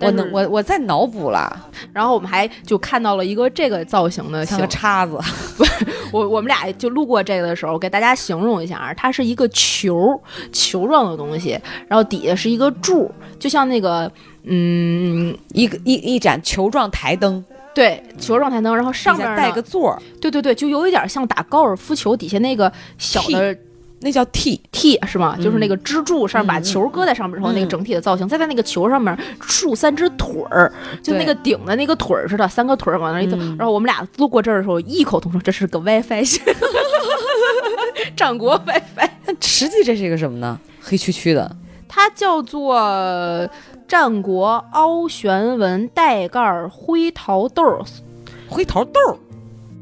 [0.00, 5.18] 我能我我在脑补了，然后我们还就看到了一个这个造型的像个形，叉子，
[6.12, 10.20] 我我们俩就路过这个的时候，给大家形容一下啊，它是一个球
[10.52, 14.10] 球状的东西，然后底下是一个柱，就像那个
[14.44, 23.56] 嗯，一个一一盏球状台灯，对，球状台灯，然后上面带个座儿，对对对，就有一点像打高尔夫球底下那个小的
[24.00, 25.36] 那叫 T，T 是吗？
[25.42, 33.36] 就是那嗯个支柱上面把嗯球搁在上面之后，那个嗯整体的造型，再在那个球上面竖三只腿儿，就那个顶的那个腿儿似的，三个腿儿往那一走。
[33.40, 36.42] 嗯然后我们俩路过这儿的时候，异口同声：“这是个 WiFi 线，
[38.16, 39.08] 战国 WiFi。
[39.26, 40.58] 那实际这是一个什么呢？
[40.82, 41.56] 黑黢黢的，”
[41.88, 43.48] 它叫做
[43.88, 47.80] 战国凹旋纹带盖儿灰桃豆儿。
[48.48, 49.16] 灰桃豆儿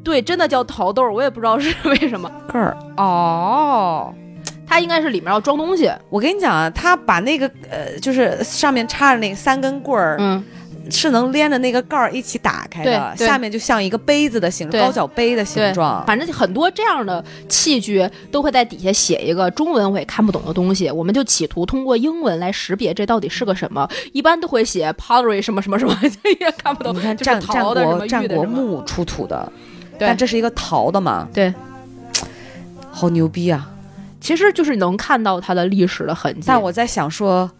[0.05, 2.31] 对，真的叫桃豆儿，我也不知道是 为什么。
[2.53, 4.14] 盖儿哦。
[4.67, 5.90] 它应该是里面要装东西。
[6.09, 10.43] 我跟你讲啊，它把那个呃，就是上面插着那个三根棍儿，嗯，
[10.90, 16.05] 是能连着那个盖儿一起打开的，下面就像一个杯子的形状高脚杯的形状。
[16.07, 23.88] 反正很多这样的器具都会在底下写一个中文我也看不懂的东西，我们就企图通过英文来识别这到底是个什么。
[24.12, 25.97] 一般都会写 pottery 什么什么什么，
[26.40, 26.93] 也看不懂。
[26.97, 29.74] 你看就是战国战国墓出土的，对
[30.07, 31.53] 但这是一个陶的嘛，对，
[32.90, 33.69] 好牛逼啊！
[34.21, 36.45] 其实就是能看到它的历史的痕迹。
[36.47, 37.51] 但我在想说，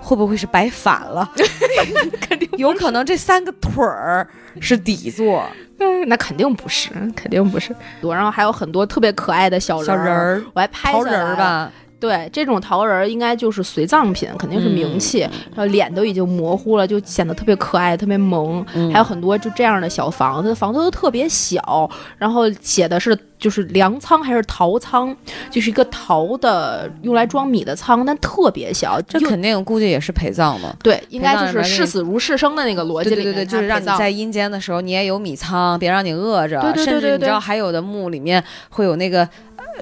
[0.00, 1.28] 会不会是摆反了？
[2.20, 4.26] 肯定有可能这三个腿儿
[4.60, 5.44] 是底座，
[5.80, 7.74] 嗯那肯定不是，肯定不是。
[8.02, 11.72] 然后还有很多特别可爱的小人小人儿，我还拍陶下来人儿吧？
[12.00, 18.64] 对，这种陶人儿应该就是随葬品，肯定是名器，然后脸都已经模糊了，就显得特别可爱、特别萌。
[18.74, 25.14] 嗯还有很多就这样的小房子，房子都特别小，然后写的是就是粮仓还是陶仓，
[25.50, 29.00] 就是一个陶的用来装米的仓，但特别小。
[29.02, 30.76] 这肯定估计也是陪葬的。
[30.82, 36.60] 对，应该就是视死如是生的那个逻辑里面，对对对对，就是让你在阴间的时候，你也有米仓，别让你饿着。
[36.60, 39.28] 对对对甚至对对你知道，还有的墓里面会有那个，呃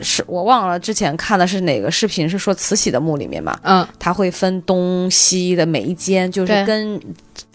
[0.03, 7.01] 是我忘了之前看的是哪个视频，是说慈禧的墓里面嘛，嗯，它会分东西的每一间，就是跟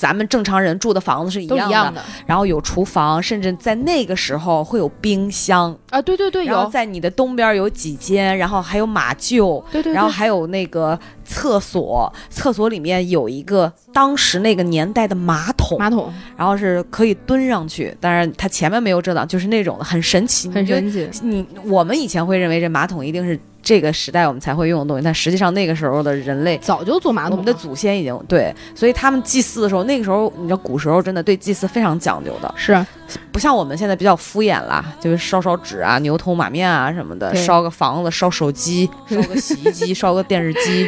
[0.01, 1.71] 咱们正常人住的房子是一样的。
[1.71, 2.01] 样的。
[2.25, 16.11] 然后有厨房，甚至在那个时候会有冰箱，啊，对对对，然后有，在你的东边有几间，然后还有马厩，对对对，然后还有那个厕所，厕所里面有一个当时那个年代的马桶，马桶。
[16.35, 21.07] 然后是可以蹲上去，当然它前面没有遮挡，就是那种的很神奇，很神奇。
[21.21, 26.57] 你我们以前会认为这马桶一定是这个时代我们才会用的东西，但实际上那个时候的人类。
[26.57, 32.85] 早就做马桶了，我们的祖先已经对，所以他们祭祀的时候，那个时候你知道，古时候真的对祭祀非常讲究的，是。
[33.29, 40.87] 不像我们现在比较敷衍啦，就是烧烧纸啊、牛头马面啊什么的，烧个房子、烧手机、烧个洗衣机、 烧个电视机，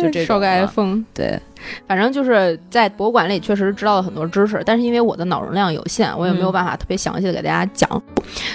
[0.00, 1.04] 就这种烧个的 iPhone。
[1.14, 1.40] 对，
[1.86, 7.90] 反正就是在博物馆里确实知道了很多知识，但是因为我的脑容量有限，我也没有嗯办法特别详细的给大家讲。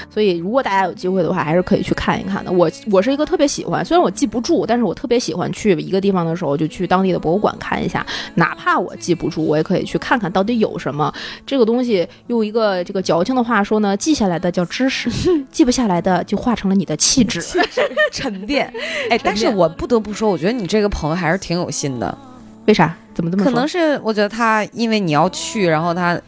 [0.10, 2.52] 所以如果大家有机会的话，还是可以去看一看的。
[2.52, 11.14] 我我是一个特别喜欢，虽然我记不住，但是我特别喜欢去一个地方的时候就去当地的博物馆看一下，哪怕我记不住，我也可以去看看到底有什么。
[11.46, 15.10] 这个东西用一个这个矫情的话说呢，记下来的叫知识，
[15.52, 17.42] 记不下来的就化成了你的气质。
[18.12, 18.72] 沉淀。
[19.10, 22.18] 哎，但是我不得不说，我觉得你这个朋友还是挺有心的。
[22.66, 22.96] 为啥？
[23.14, 23.52] 怎么这么说？
[23.52, 26.20] 可能是我觉得他因为你要去，然后他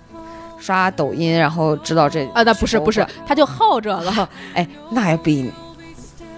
[0.60, 4.30] 刷抖音，然后知道这啊，那不是不是，他就好这个。
[4.56, 5.52] 哎，那也比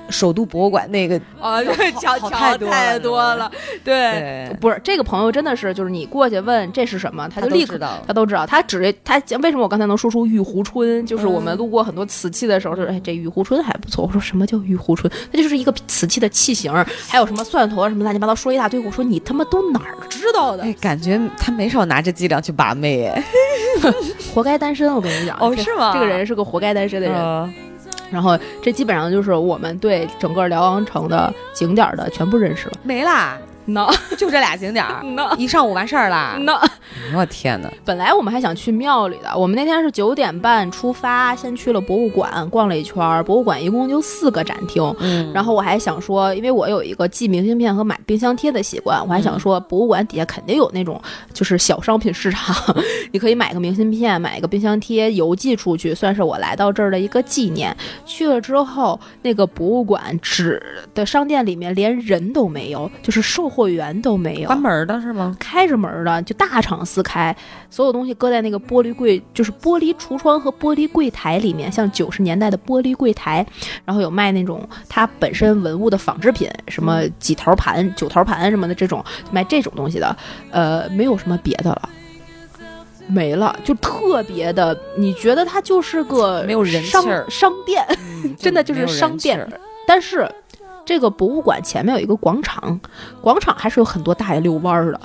[0.09, 3.51] 首都博物馆那个啊，要 对，好巧巧太多太了多了，
[3.83, 11.05] 对，不是这个朋友真的是，就是你过去问这是什么，他他就立刻知道他都知道，他只他为什么我刚才能说出玉壶春？
[11.05, 14.05] 就是我们嗯路过很多瓷器的时候，就是哎这玉壶春还不错。
[14.05, 15.11] 我说什么叫玉壶春？
[15.31, 16.73] 它就是一个瓷器的器型，
[17.07, 18.79] 还有什么蒜头啊什么乱七八糟说一大堆。
[18.79, 20.63] 我说你他妈都哪儿知道的？
[20.63, 23.23] 哎，感觉他没少拿这伎俩去把妹哎。
[24.33, 25.37] 活该单身，我跟你讲。
[25.39, 27.68] 哦是吗这个人是个活该单身的人。
[28.11, 32.73] 然后这基本上就是我们对整个辽阳城的景点的全部认识了。
[32.83, 33.37] 没啦，
[33.73, 36.37] 那就这俩景点儿，那一上午完事儿啦。
[36.41, 36.59] 那，
[37.15, 37.71] 我天哪！
[37.85, 44.95] 本来我们还想去庙里的，我们那天是九点半出发，先去了博物馆逛了一圈，博物馆一共就四个展厅。
[44.99, 50.99] 嗯然后我还想说，因为我有一个寄明信片和买冰箱贴的习惯，我还想说，博物馆底下肯定有那种
[51.33, 52.55] 就是小商品市场，
[53.11, 57.75] 你可以买个明信片，买一个冰箱贴，邮寄出去，算是我来到这儿的一个纪念。
[58.05, 60.61] 去了之后，那个博物馆纸
[60.93, 65.35] 的商店里面连人都没有，就是售货货源都没有，关门的是吗？
[65.37, 67.35] 开着门的，就大敞四开，
[67.69, 73.45] 所有东西搁在那个玻璃柜，就是玻璃橱窗和玻璃柜台里面，像九十年代的玻璃柜台，
[73.83, 80.15] 然后有卖那种它本身文物的仿制品，什么几头盘、九头盘什么的这种，卖这种东西的，
[80.51, 81.89] 呃，没有什么别的了。
[83.07, 87.85] 没了，就特别的，你觉得它就是个没有人气商商店，
[88.37, 89.45] 真的就是商店
[89.85, 90.31] 但是
[90.89, 92.79] 这个博物馆前面有一个广场，
[93.21, 94.99] 广场还是有很多大爷遛弯儿的，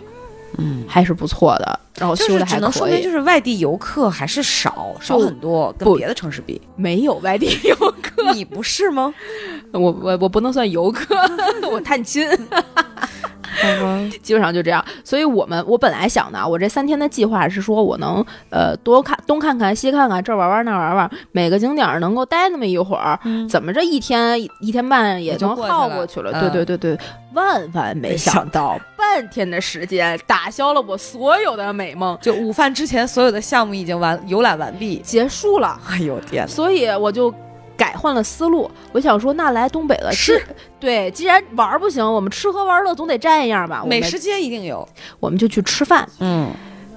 [0.57, 3.11] 嗯，还是不错的，然后就是修的还可以只能说明就。
[3.11, 6.59] 是外地游客还是少，少很多，跟别的城市比。
[6.75, 9.13] 没有外地游客，你不是吗？
[9.73, 11.15] 我我我不能算游客，
[11.71, 12.27] 我探亲，
[14.23, 14.85] 基本上就这样。
[15.05, 26.31] 所以我们我本来想的，我这三天的计划是说我能呃多看东看看西看看，这儿玩玩那儿玩玩，每个景点能够待那么一会儿，怎么这一天一天半也能也就过去了耗过去了。
[26.33, 26.99] 嗯对对对对，
[27.33, 34.97] 万万没想到，半天的时间打消了我所有的美梦，就午饭之前，所有的项目已经完游览完毕。
[35.05, 35.81] 结束了。
[35.89, 36.47] 哎呦天！
[36.49, 37.33] 所以我就
[37.77, 40.41] 改换了思路，我想说，那来东北了，吃
[40.79, 43.85] 对，既然玩儿不行，我们吃喝玩乐总得占一样吧。
[43.87, 44.87] 美食街一定有。
[45.21, 46.09] 我们就去吃饭。
[46.21, 46.51] 嗯，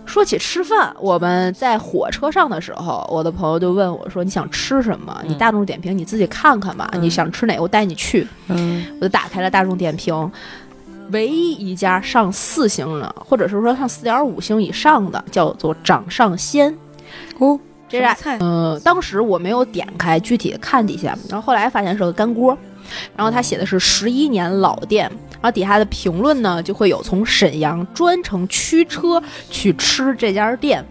[0.05, 5.21] 说起吃饭，我们在火车上的时候，我的朋友就问我说：“你想吃什么？
[5.25, 10.31] 你大众点评你自己看看吧，嗯你想吃哪个我带你去。”嗯，我就打开了大众点评。
[11.11, 16.77] 唯一一家上四星的，或者是说上四点五星以上的，叫做掌上鲜。
[17.39, 18.37] 哦，这家什么菜？
[18.39, 22.57] 呃，当时我没有点开具体的看底下，然后后来发现是个干锅，
[23.15, 30.83] 然后他写的是十一年老店，然后底下的评论呢就会有从沈阳专程驱车去吃这家店。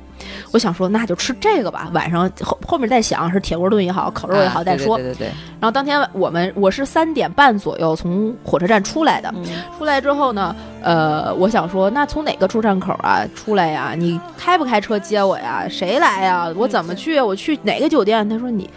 [0.53, 1.91] 我想说，那就吃这个吧。
[1.93, 4.97] 晚上后后面再想是铁锅炖也好，烤肉也好啊再说。
[4.97, 5.29] 对对对对
[5.61, 13.95] 然后当天我们我是三点半左右从火车站出来的，对，出来之后呢，呃，我想说，那从哪个出站口啊出来呀？
[13.97, 15.67] 你开不开车接我呀？
[15.69, 16.53] 谁来呀？
[16.57, 17.21] 我怎么去？
[17.21, 18.29] 我去哪个酒店？
[18.29, 18.69] 他说你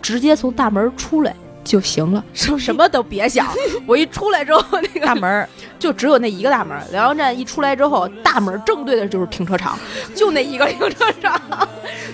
[0.00, 3.46] 直接从大门出来就行了，什 什么都别想。
[3.86, 5.48] 我一出来之后，那个大门儿
[5.78, 6.76] 就只有那一个大门。
[6.90, 9.78] 辽阳站一出来之后，大门正对的就是停车场，
[10.14, 11.40] 就那一个停车场，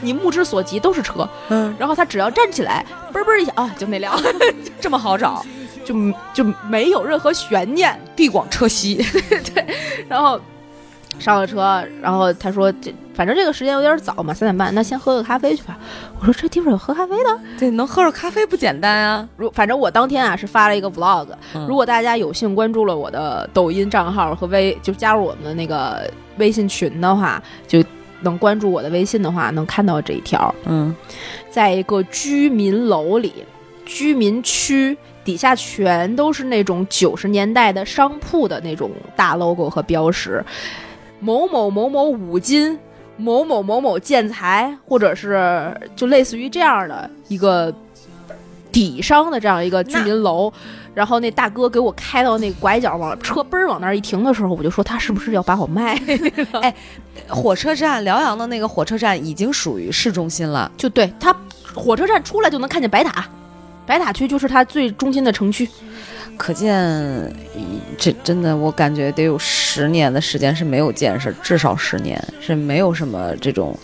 [0.02, 1.28] 你目之所及都是车。
[1.48, 4.18] 嗯，然后他只要站起来，嘣嘣一下啊，就那辆，
[4.80, 5.44] 这么好找，
[5.84, 5.94] 就
[6.34, 7.98] 就没有任何悬念。
[8.14, 8.96] 地广车稀。
[9.54, 9.64] 对
[10.08, 10.40] 然后
[11.18, 15.76] 上了车，然后他说这反正这个时间有点早嘛，三点半，那先喝个咖啡去吧。
[16.20, 17.40] 我说这地方有喝咖啡的？
[17.58, 19.28] 对，能喝着咖啡不简单啊。
[19.36, 27.82] 如反正我当天啊是发了一个 vlog，、嗯如果大家有幸关注了我的抖音账号和微，就加入我们的那个微信群的话，就
[28.20, 30.54] 能关注我的微信的话，能看到这一条。
[30.64, 30.94] 嗯，
[31.50, 33.32] 在一个居民楼里，
[33.84, 40.44] 居民区底下全都是那种九十年代的商铺的那种大 logo 和标识，
[41.20, 42.78] 某某某某五金，
[43.16, 47.74] 某某某某建材，或者是就类似于这样的一个
[48.70, 50.52] 底商的这样一个居民楼。
[50.94, 56.00] 然后那大哥给我开到那个拐角往车嘣儿往那儿一停的时候，我就说他是不是要把我卖？
[56.60, 56.74] 哎
[57.28, 60.70] 火车站辽阳的那个火车站已经属于市中心了。
[60.76, 61.34] 就对他
[61.72, 63.24] 火车站出来就能看见白塔，
[63.86, 65.68] 白塔区就是它最中心的城区。
[66.38, 66.72] 可见，
[67.98, 73.76] 这真的，我感觉得有十年的时间是没有见识，至少十年是没有什么这种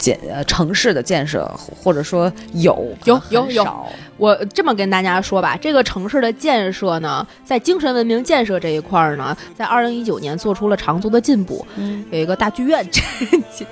[0.00, 3.86] 建呃城市的建设，或者说有有有有
[4.16, 11.64] 我这么跟大家说吧，这个城市的建设呢，在精神文明建设这一块儿呢，在二零一九年做出了长足的进步。
[11.76, 13.04] 嗯，有一个大剧院 建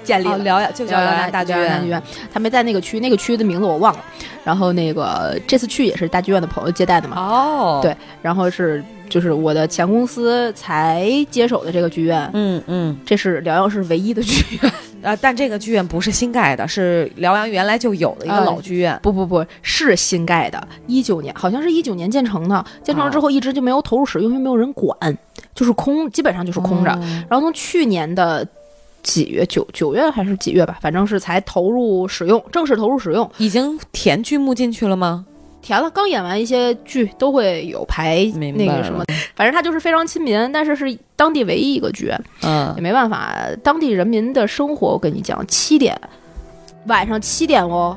[0.05, 0.29] 建立。
[0.45, 4.05] 辽阳就叫辽阳大剧院，辽阳大剧院，他没在那个区，那个区的名字我忘了。
[4.45, 7.17] 然后那个这次去也是大剧院的朋友接待的嘛。
[7.19, 14.73] 哦，对，然后是就是我的前公司才接手的这个剧院，嗯嗯，这是辽阳市唯一的剧院。
[15.03, 18.99] 呃，但这个剧院不是新盖的，是辽阳原来就有的一个呃老剧院。
[19.03, 24.97] 不不不是新盖的，一九年好像是一九年建成的，建成了之后一直就没有投入使用，因为没有人管，
[25.55, 26.91] 就是空，基本上就是空着。
[26.93, 28.47] 哦然后从去年的
[29.03, 33.31] 几月九九月还是几月吧，反正是才投入使用，正式投入使用。
[33.39, 35.25] 已经填剧目进去了吗？
[35.61, 35.91] 甜了。
[35.91, 39.05] 刚演完一些剧都会有排那个什么，
[39.35, 42.13] 反正他就是非常亲民，但是是当地唯一一个剧，
[42.43, 45.99] 嗯也嗯，没办法，当地人民的生活，我跟你讲，七点
[46.87, 47.97] 晚上七点哦，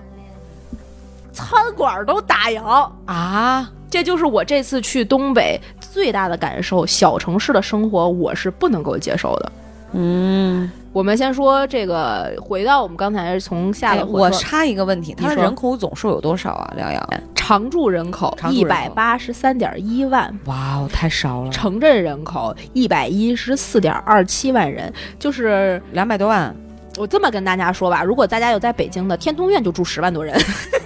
[1.32, 2.90] 餐馆都打烊。
[3.06, 9.52] 啊，这就是我这次去东北最大的感受，小城市的生活我是不能够接受的。
[9.94, 16.74] 嗯，我们先说这个，回到我们刚才从下我插一个问题，它人口总数有多少啊？
[16.76, 17.10] 辽阳？
[17.34, 26.54] 常住人口常住人口一百八十三点一万，哇哦，太少了，城镇人口一百一十四点二七万人，就是两百多万。
[26.98, 30.38] 我这么跟大家说吧，如果大家有在北京的天通苑，就住十万多人。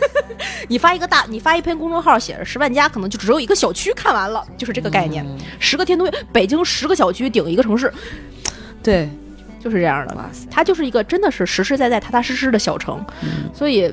[0.70, 5.26] 你发一个大，你发一篇公众号，写着十万加，可能就只有一个小区看完了，就是这个概念。
[5.28, 7.92] 嗯十个天通苑，北京十个小区顶一个城市，
[8.84, 9.10] 对，
[9.66, 10.14] 就是这样的。
[10.14, 13.92] 哇塞，它就是一个真的是实实在在、踏踏实实的小城，嗯所以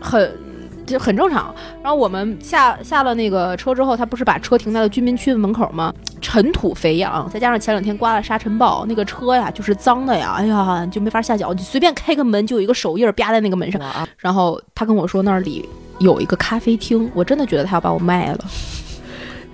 [0.00, 0.36] 很
[0.84, 1.54] 就很正常。
[1.84, 5.94] 然后我们下下了那个车之后，他不是把车停在了居民区的门口吗？
[6.20, 13.80] 尘土飞扬，再加上前两天刮了沙尘暴，那个车呀就是脏的呀，哎呀就没法下脚，你随便开个门就有一个手印儿啪在那个门上。
[14.16, 15.68] 然后他跟我说那里
[16.00, 18.44] 有一个咖啡厅，我真的觉得他要把我卖了。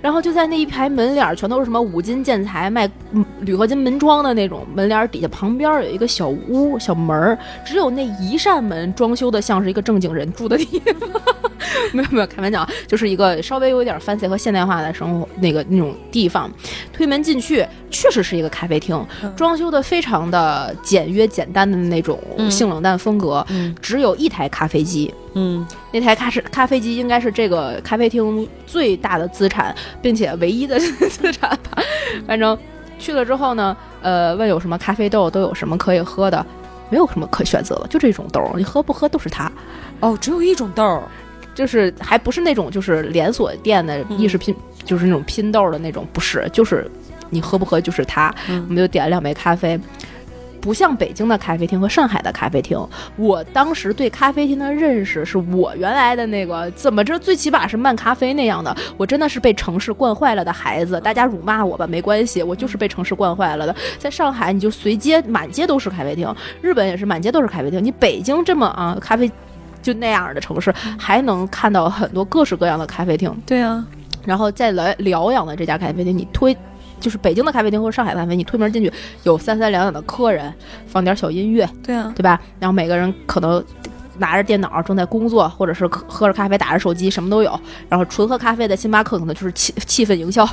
[0.05, 7.35] 然后就在那一排门脸儿，全都是什么五金建材卖嗯铝合金门窗的那种门脸儿，底下旁边有一个小屋小门儿，
[7.65, 11.09] 只有那一扇门装修的像是一个正经人住的地方。
[11.91, 16.51] 没有没有开玩笑，就是一个稍微有一点 fancy 和现代化的生活那个那种地方。
[16.93, 19.03] 推门进去，确实是一个咖啡厅，
[19.35, 25.11] 装修的非常的简约简单的那种嗯性冷淡风格，嗯只有一台咖啡机。
[25.35, 31.83] 嗯，那台咖是咖啡机应该是这个咖啡厅最大的资产，并且唯一的资产吧。
[32.25, 32.57] 反正
[32.97, 36.45] 去了之后呢，呃，问有什么咖啡豆，都有什么可以喝的，
[36.89, 39.51] 没有什么可选择了，就这种豆儿，你喝不喝都是它。
[39.99, 41.03] 哦，只有一种豆儿。
[41.53, 46.85] 就是还不是那种就是连锁店的嗯意式拼，就是那种拼豆的那种，不是，就是
[47.29, 48.27] 你喝不喝就是它。
[48.49, 49.79] 嗯我们就点了两杯咖啡，
[50.65, 52.75] 不像北京的咖啡厅和上海的咖啡厅。
[53.17, 58.75] 我当时对咖啡厅的认识是我原来的那个怎么着，最起码是漫咖啡那样的。
[58.97, 63.75] 我真的是被城市惯坏了的孩子，大家辱骂我吧没关系，我就是被城市惯坏了的。
[63.99, 67.83] 在上海，你就随街满街都是咖啡厅，日本也是满街都是咖啡厅。
[67.83, 69.31] 你北京这么啊咖啡。
[69.83, 73.31] 就那样的城市，还能看到很多各式各样的咖啡厅。
[73.45, 73.85] 对啊，
[74.25, 76.57] 然后在辽辽阳的这家咖啡厅，你推
[76.99, 78.91] 就是北京的咖啡厅或者上海的咖啡，你推门进去
[79.23, 80.53] 有三三两两的客人，
[80.87, 82.39] 放点小音乐，对啊，对吧？
[82.59, 83.63] 然后每个人可能
[84.17, 87.59] 拿着电脑正在工作，或者是喝喝着咖啡打着手机，什么都有。
[87.89, 90.47] 然后纯喝咖啡的星巴克可能就是气气氛营销。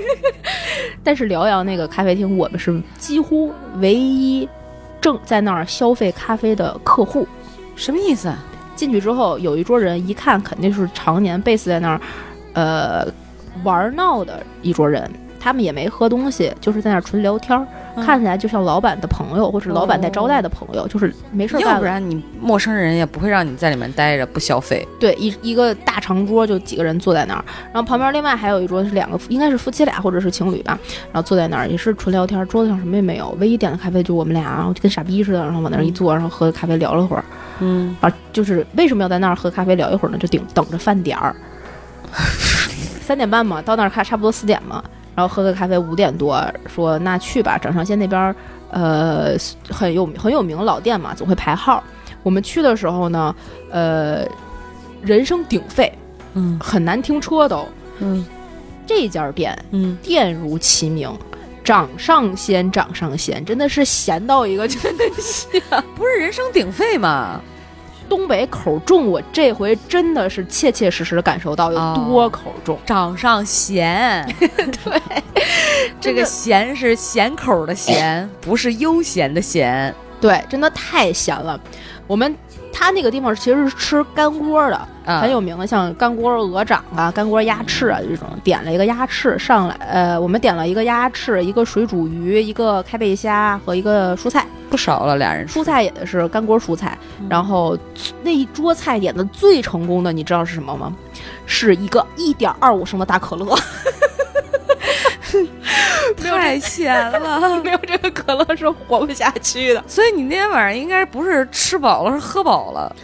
[1.04, 4.48] 但是辽阳那个咖啡厅，我们是几乎唯一
[5.00, 7.26] 正在那儿消费咖啡的客户。
[7.76, 8.38] 什么意思啊？
[8.76, 12.00] 进去之后，有一桌人，一看肯定是常年 base 在那儿，
[12.54, 13.06] 呃，
[13.62, 15.10] 玩闹的一桌人。
[15.40, 17.66] 他们也没喝东西，就是在那儿纯聊天儿，
[17.96, 21.84] 嗯看起来就像老板的朋友，或者老板在招待的朋友，就是没事儿干要不。
[21.84, 24.86] 然你陌生人也不会让你在里面待着不消费。
[25.00, 30.78] 对，一一个大长桌就几个人坐在那儿，然后旁边另外还有一桌是两个，应该是夫妻俩或者是情侣吧，
[31.12, 37.24] 然后坐在那儿也是纯聊天，桌子上什么也没有，唯一点的咖啡就我们俩，然后就跟傻逼似的，然后往那儿一坐，然后喝咖啡聊了会儿。
[37.60, 40.18] 嗯，啊，就是为什么要在那儿喝咖啡聊一会儿呢？
[40.18, 41.34] 就顶等着饭点儿，
[43.02, 44.82] 三点半嘛，到那儿看差不多四点嘛，
[45.14, 48.34] 然后喝个咖啡，五点多说那去吧，掌上线那边儿
[48.70, 49.36] 呃
[49.68, 51.82] 很有很有名老店嘛，总会排号。
[52.22, 53.34] 我们去的时候呢，
[53.70, 54.24] 呃，
[55.02, 55.92] 人声鼎沸，
[56.34, 57.66] 嗯很难停车都。
[57.98, 58.24] 嗯
[58.86, 61.10] 这家店嗯，店如其名。
[61.62, 65.62] 掌上鲜，掌上鲜，真的是咸到一个真的鲜。
[65.94, 67.40] 不是人声鼎沸吗？
[68.10, 72.76] 东北口重，我这回真的是切切实实地感受到有多口重。
[72.84, 74.26] 掌上咸，
[74.84, 75.00] 对，
[76.00, 79.94] 这个咸是咸口的咸， 不是悠闲的闲。
[80.20, 81.58] 对，真的太咸了。
[82.06, 82.36] 我们
[82.72, 88.28] 他那个地方其实是吃干锅的，啊很有名的，像干锅鹅掌啊、干锅鸭翅啊这种。
[88.42, 94.46] 点了一个鸭翅上来，呃，我们点了一个鸭翅、一个水煮鱼、一个开背虾和一个蔬菜。
[94.70, 96.96] 不少了，俩人蔬菜也是干锅蔬菜，
[97.28, 97.76] 然后
[98.22, 100.92] 那一桌菜点的最成功的，你知道是什么吗？
[101.44, 103.56] 是一个一点二五升的大可乐。
[106.18, 107.60] 太咸了。
[107.62, 112.94] 没有这个可乐是活不下去的，所以你那天晚上应该不是吃饱了，是喝饱了，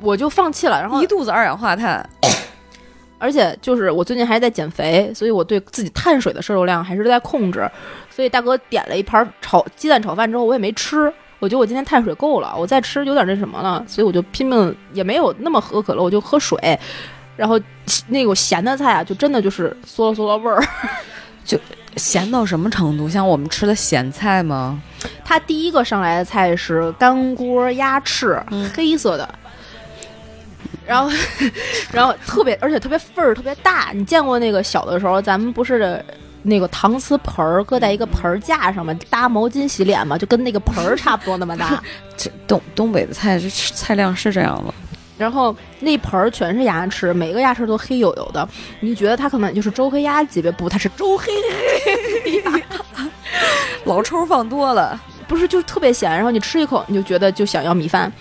[0.00, 0.80] 我就放弃了。
[0.80, 2.08] 然后一，肚子二氧化碳。
[3.16, 7.66] 而且就是我最近还在减肥，所以我对自己碳水的摄入量还是在控制。
[8.10, 11.10] 所以大哥点了一盘炒鸡蛋炒饭之后，我也没吃。
[11.38, 16.78] 我觉得我今天碳水够了，我再吃有点那什么了，所以我就拼命也没有那么喝可乐，我就喝水。
[17.36, 17.58] 然后
[18.08, 20.62] 那个咸的菜啊，就真的就是嗦了嗦了味儿。
[21.96, 23.08] 咸到什么程度？
[23.08, 24.80] 像我们吃的咸菜吗？
[25.24, 28.42] 它第一个上来的菜是干锅鸭翅，
[28.74, 29.28] 黑色的。
[30.86, 31.10] 然后，
[31.92, 33.90] 然后特别，而且特别份儿特别大。
[33.94, 36.04] 你见过那个小的时候，咱们不是
[36.42, 41.82] 那个搪瓷盆儿搁在一个盆儿架上面搭毛巾洗脸吗，就跟那个盆儿差不多那么大。
[42.18, 44.74] 这东东北的菜，这菜量是这样的。
[45.16, 48.48] 然后那盆儿全是牙齿，每个牙齿都黑黝黝的，
[48.80, 50.50] 你觉得它可能就是周黑鸭级别？
[50.50, 51.32] 不，它是周黑
[52.42, 52.60] 鸭
[53.84, 56.10] 老抽放多了，不是就特别咸。
[56.10, 58.12] 然后你吃一口，你就觉得就想要米饭。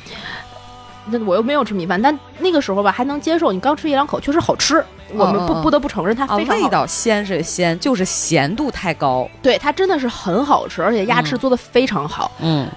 [1.06, 3.52] 那我又没有吃米饭，但那个时候吧还能接受。
[3.52, 4.84] 你刚吃一两口，确实好吃。
[5.16, 9.30] 我们不不得不承认它啊，非常好味道鲜是鲜，就是咸度太高。
[9.42, 12.32] 对，它真的是很好吃，而且鸭翅嗯做的非常好。
[12.40, 12.68] 嗯，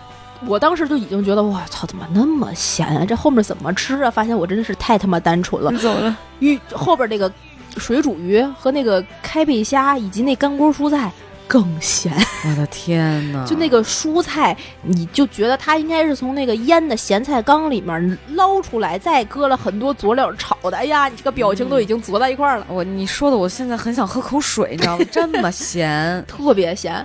[0.47, 3.05] 我当时就已经觉得，我操，怎么那么咸啊？
[3.05, 4.11] 这后面怎么吃啊？
[4.11, 5.73] 发现我真的是太他妈单纯了。
[5.79, 6.17] 走了。
[6.41, 7.31] 鱼后边那个
[7.77, 11.11] 水煮鱼和那个开背虾以及那干锅蔬菜
[11.49, 12.13] 更咸。
[12.45, 13.45] 我的天哪！
[13.47, 20.77] 就那个蔬菜，你就觉得它应该是从那个腌的咸菜缸里面捞出来，再搁了很多佐料炒的。
[20.77, 25.05] 哎呀，你这个表情都已经佐在一块儿了，我你说的，我现在很想喝口水，你知道吗？
[25.11, 27.05] 这么 咸，特别咸。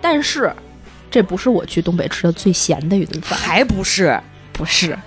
[0.00, 0.52] 但是，
[1.12, 4.18] 这不是我去东北吃的最咸的一顿饭，还不是？
[4.52, 4.98] 不是。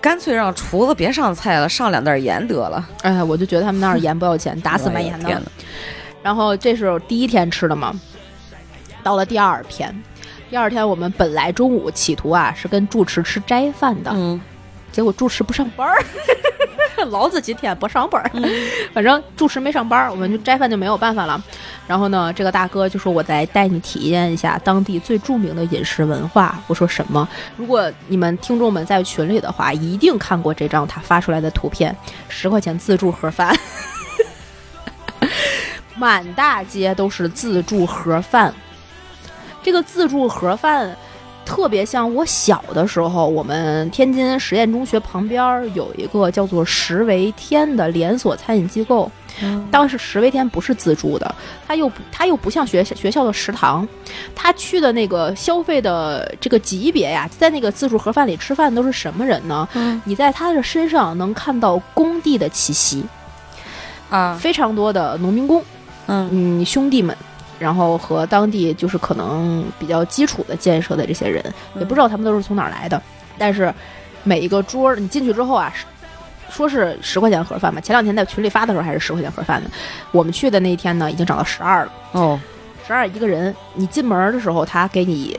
[0.00, 2.88] 干脆让厨子别上菜了，上两袋盐得了。
[3.02, 5.28] 哎，我就觉得他们那儿盐不要钱， 打死卖盐的。
[5.28, 5.42] 的！
[6.22, 7.94] 然后这是我第一天吃的嘛，
[9.02, 9.94] 到了第二天，
[10.50, 14.40] 第二天我们本来中午企图啊是跟住持吃斋饭的，嗯，
[14.92, 15.96] 结果住持不上班儿，
[17.10, 18.30] 老子今天不上班儿，
[18.92, 21.42] 反正住持没上班儿，我们就斋饭就没有办法了。
[21.86, 27.28] 然后呢，这个大哥就说：“我来带你体验一下当地最著名的饮食文化。”我说：“什么？
[27.56, 31.96] 如果你们听众们在群里的话，一定看过这张他发出来的图片，
[32.28, 33.56] 十块钱自助盒饭。
[35.96, 38.54] ”满大街都是自助盒饭，
[39.62, 40.96] 这个自助盒饭
[41.50, 49.10] 特别像我小的时候，我们天津实验中学旁边儿有一个叫做十维天的连锁餐饮机构。
[49.68, 51.34] 当时十维天不是自助的，
[51.66, 53.86] 它又不它又不像学学校的食堂，
[54.32, 59.66] 他去的那个消费的这个级别呀，在那个自助盒饭里吃饭都是什么人呢？
[59.74, 63.04] 嗯你在他的身上能看到工地的气息，
[64.08, 65.60] 啊，非常多的农民工。
[66.06, 67.16] 嗯嗯，兄弟们，
[67.60, 71.44] 然后和当地就是可能比较基础的建设的这些人，
[71.78, 73.00] 也不知道他们都是从哪儿来的，
[73.38, 73.72] 但是
[74.24, 75.72] 每一个桌儿你进去之后啊，
[76.48, 79.70] 说是十块钱盒饭吧，前两天在群里发的时候还是十块钱盒饭呢，
[80.10, 82.40] 我们去的那一天呢，已经涨到十二了，哦，
[82.86, 85.38] 十二一个人，你进门的时候他给你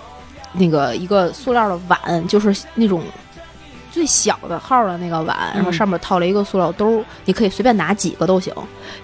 [0.54, 3.02] 那个一个塑料的碗，就是那种。
[3.94, 8.54] 最小的号的那个碗，然后嗯上面套了一个塑料兜儿，你可以随便拿几个都行。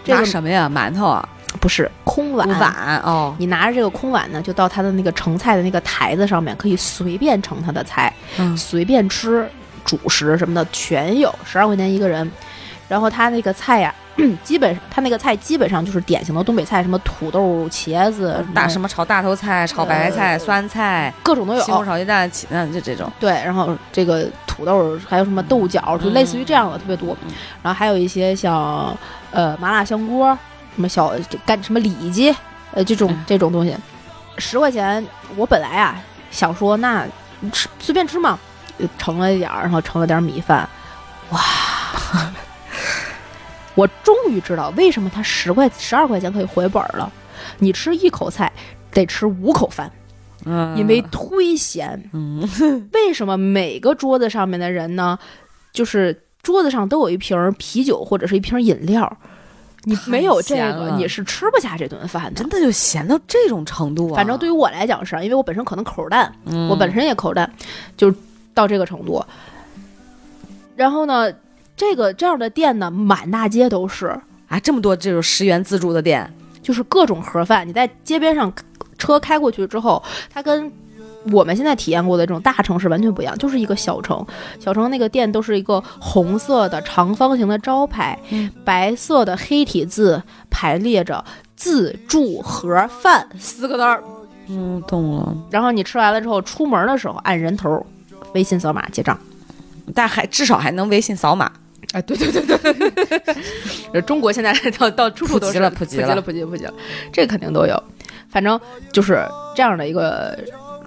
[0.01, 0.71] 这拿个什么呀？
[0.73, 1.27] 馒头啊？
[1.59, 3.35] 不是空碗，碗哦。
[3.39, 9.49] 你拿着这个空碗呢，就到他的那个盛菜的那个台子上面，可以随便盛他的菜，嗯随便吃，
[9.83, 12.29] 主食什么的全有，十二块钱一个人。
[12.87, 13.93] 然后他那个菜呀、
[14.45, 21.61] 基本他那个菜基本上就是典型的东北菜，什么土豆、茄子、大什么炒大头菜、炒白菜、呃酸菜、各种都有。
[21.63, 23.11] 西红柿炒鸡蛋、起蛋，就这种。
[23.19, 27.13] 对，然后这个土豆还有什么豆角，就类似于这样的特别多。
[27.25, 28.97] 嗯然后还有一些像
[29.31, 30.37] 呃麻辣香锅，
[30.77, 31.11] 什么小
[31.43, 32.31] 干什么里脊，
[32.71, 33.75] 呃这种嗯这种东西，
[34.37, 35.03] 十块钱。
[35.35, 35.99] 我本来啊
[36.29, 37.03] 想说那
[37.51, 38.37] 吃随便吃嘛，
[38.77, 40.69] 呃盛了一点儿，然后盛了点儿米饭，
[41.31, 41.39] 哇！
[43.73, 47.11] 我终于知道为什么他十块十二块钱可以回本儿了。
[47.57, 48.53] 你吃一口菜
[48.91, 49.91] 得吃五口饭，
[50.45, 52.07] 嗯因为忒咸。
[52.13, 52.47] 嗯，
[52.93, 55.17] 为什么每个桌子上面的人呢，
[55.73, 59.17] 就是桌子上都有一瓶啤酒或者是一瓶饮料？
[59.83, 62.49] 你没有这个，你是吃不下这顿饭的真。
[62.49, 64.15] 的就咸到这种程度啊！
[64.15, 67.49] 反正对于我来讲是，因为我本身可能口儿淡，嗯我本身也口儿淡，
[67.95, 68.13] 就
[68.53, 69.23] 到这个程度。
[70.75, 71.31] 然后呢，
[71.75, 74.07] 这个这样的店呢，满大街都是，
[74.47, 77.67] 啊，这么多这种十元自助的店，就是各种盒饭。
[77.67, 78.51] 你在街边上
[78.97, 80.71] 车开过去之后，它跟
[81.31, 84.25] 我们现在体验过的这种大城市完全不一样，就是一个小城。
[84.59, 91.23] 小城那个店都是一个红色的长方形的招牌，嗯白色的黑体字排列着
[91.55, 94.03] “自助盒饭”四个字儿。
[94.47, 95.35] 嗯，懂了。
[95.49, 97.85] 然后你吃完了之后，出门的时候按人头，
[98.33, 99.17] 微信扫码结账。
[99.95, 101.49] 但还至少还能微信扫码，
[101.93, 102.91] 哎，对对对对
[103.93, 106.73] 对， 中国现在到到处处都是普及了普及了，普及了，普及了，
[107.11, 107.81] 这肯定都有。
[108.29, 108.59] 反正
[108.91, 109.25] 就是
[109.55, 110.37] 这样的一个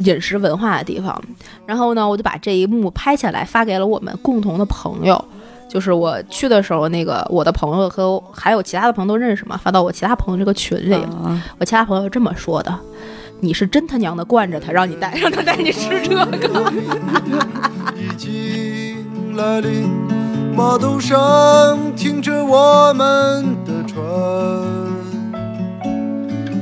[0.01, 1.22] 饮食文化的地方。
[1.66, 5.24] 然后呢，我就把这一幕拍下来发给了我们共同的朋友，
[5.68, 10.94] 就是我去的时候，那个我的朋友和还有其他的朋友都认识嘛，发到我其他朋友这个群里。
[10.94, 12.76] 啊我其他朋友这么说的
[13.40, 16.72] ：“你是真他娘的惯着他，让你带，让他带你吃这个。
[17.94, 19.88] 已经来临，
[20.57, 24.01] 码头上停着我们的船。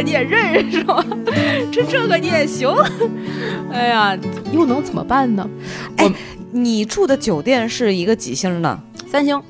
[0.00, 1.04] 个你也认识吗？
[1.70, 2.68] 这这个你也行？
[3.72, 4.16] 哎呀，
[4.52, 5.48] 又能怎么办呢？
[5.98, 6.10] 哎
[6.52, 8.80] 你住的酒店是一个几星的？
[9.06, 9.40] 三星，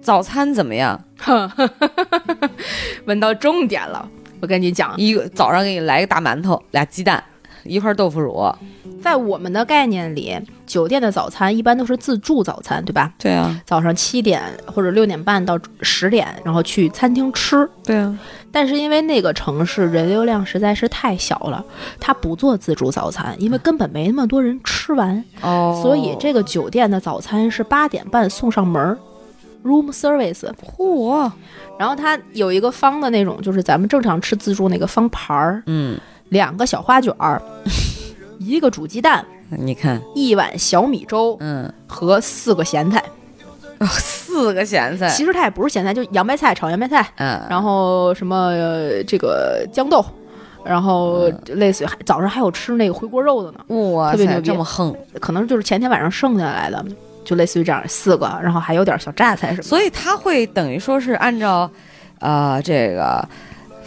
[0.00, 1.00] 早餐怎么样？
[3.04, 4.08] 问到重点了。
[4.40, 7.22] 我跟你讲，一个早上给你来个大馒头，俩鸡蛋，
[7.70, 8.44] 一块豆腐乳。
[9.00, 13.10] 在我们的概念里，酒店的早餐一般都是自助早餐，对吧？
[13.18, 17.66] 对啊，早上七点或者六点半到十点，然后去餐厅吃。
[17.82, 18.18] 对啊，
[18.52, 21.64] 但是因为那个城市人流量实在是太小了，
[21.98, 28.98] 他不做自助早餐，因为根本没那么多人吃完，哦所以这个酒店的早餐是八点半送上门儿
[29.64, 30.46] ，room service。
[30.76, 31.30] 嚯，
[31.78, 35.98] 然后它有一个方的那种，就是咱们正常吃自助那个方盘儿，嗯，
[36.30, 37.40] 两个小花卷儿，
[38.38, 43.02] 一个煮鸡蛋，你看，一碗小米粥嗯，和四个咸菜。
[43.78, 50.04] 哦四个咸菜，其实它也不是咸菜，就洋白菜炒洋白菜，嗯，然后什么、呃这个豇豆，
[50.62, 56.84] 然后类似于还早上还有吃那个回锅肉的呢，哇塞，特别牛逼这么横，可能就是前天晚上剩下来的，
[57.24, 59.68] 就类似于这样四个，然后还有点小榨菜什么的。
[59.68, 61.68] 所以它会等于说是按照，
[62.20, 63.26] 呃，这个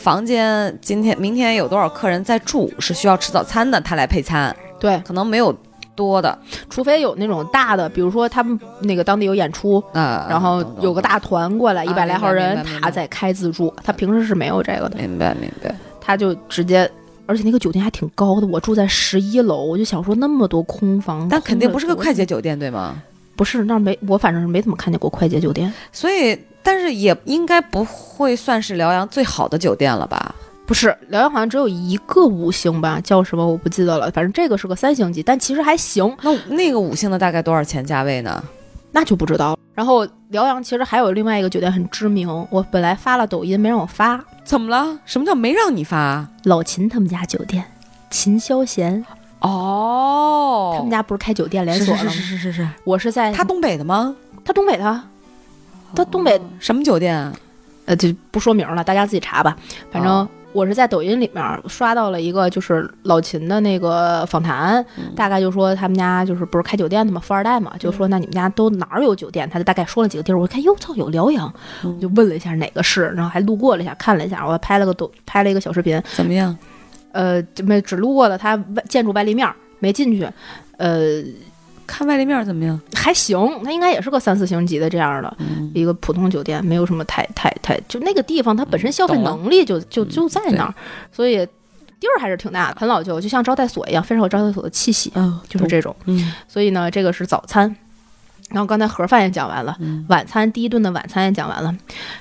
[0.04, 5.58] 房间今天明天有多少客人在住，是需要吃早餐的，他来配餐，对，可能没有
[5.96, 6.38] 多的，
[6.70, 16.92] 除非有那种大的，比如说他们那个当地有演出，嗯，然后有个大团过来，啊一百来号人他在开自助，他平时是没有这个的，明白明白，他就直接。
[17.26, 23.02] 而且那个酒店还挺高的，我住在十一楼，我就想说那么多空房，但肯定不是个快捷酒店，对吗？
[23.38, 25.74] 不是那儿没，我反正是没怎么看见过快捷酒店。
[25.94, 30.34] 所以，但是也应该不会算是辽阳最好的酒店了吧？
[30.66, 34.10] 不是，辽阳好像只有一个五星吧，叫什么我不记得了。
[34.12, 38.42] 反正这个是个三星级，但其实还行，那那个五星的大概多少钱价位呢？
[38.94, 39.58] 那就不知道了。
[39.74, 45.00] 然后辽阳其实还有另外一个酒店很知名，我本来发了抖音没让我发，怎么了？
[45.04, 46.26] 什么叫没让你发？
[46.44, 47.66] 老秦他们家酒店，
[48.10, 49.06] 秦霄贤，
[49.42, 52.10] 哦，他们家不是开酒店连锁了吗？
[52.10, 54.16] 是是是是是，我是在他东北的吗？
[54.46, 55.02] 他东北的，
[55.96, 57.34] 他东北什么酒店啊？
[57.86, 59.58] 呃就不说名了，大家自己查吧。
[59.92, 69.50] 反正哦我是在抖音里面刷到了一个就是老秦的那个访谈，嗯大概就说他们家就是不是开酒店的嘛，富二代嘛，就说那你们家都哪儿有酒店？
[69.50, 71.52] 他就大概说了几个地儿，我一看哟操有辽阳，
[71.84, 76.56] 嗯我就问了一下哪个市，然后还路过了一下看了一下，我还拍了个抖拍了一个小视频，怎么样？
[77.12, 80.26] 呃，就没只路过了它外建筑外立面儿，没进去，
[80.78, 81.22] 呃。
[81.86, 82.80] 看外立面怎么样？
[82.96, 90.74] 还行，它应该也是个三四星级的这样的、嗯一个普通酒店，没有什么太太太，就那个地方它本身消费能力就就就在那儿，
[91.12, 91.38] 所以
[92.00, 95.96] 地儿还是挺大的，很老旧，就像招待所一样，非常有招待所的气息，嗯，就是这种。
[96.06, 97.76] 嗯所以呢，这个是早餐。
[98.50, 101.76] 然后刚才盒饭也讲完了，嗯晚餐第一顿的晚餐也讲完了。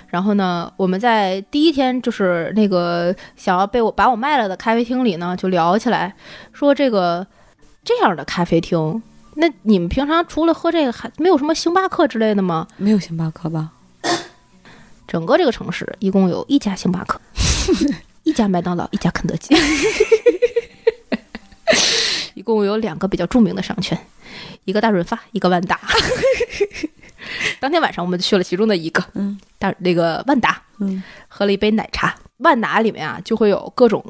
[0.07, 6.15] 然后呢，我们在第一天就是那个想要被我把我卖了的咖啡厅里呢，就聊起来，
[6.53, 7.27] 说这个
[7.85, 9.03] 这样的咖啡厅，
[9.35, 12.69] 那你们平常除了喝这个，还没有什么星巴克之类的吗？
[12.77, 13.71] 没有星巴克吧？
[15.09, 17.21] 整个这个城市一共有一家星巴克，
[18.25, 19.55] 一家麦当劳，一家肯德基，
[22.35, 23.99] 一共有两个比较著名的商圈，
[24.65, 25.79] 一个大润发，一个万达。
[27.61, 32.15] 当天晚上我们就去了其中的一个，嗯，大那个万达，嗯，喝了一杯奶茶。
[32.39, 34.05] 万达里面啊就会有各种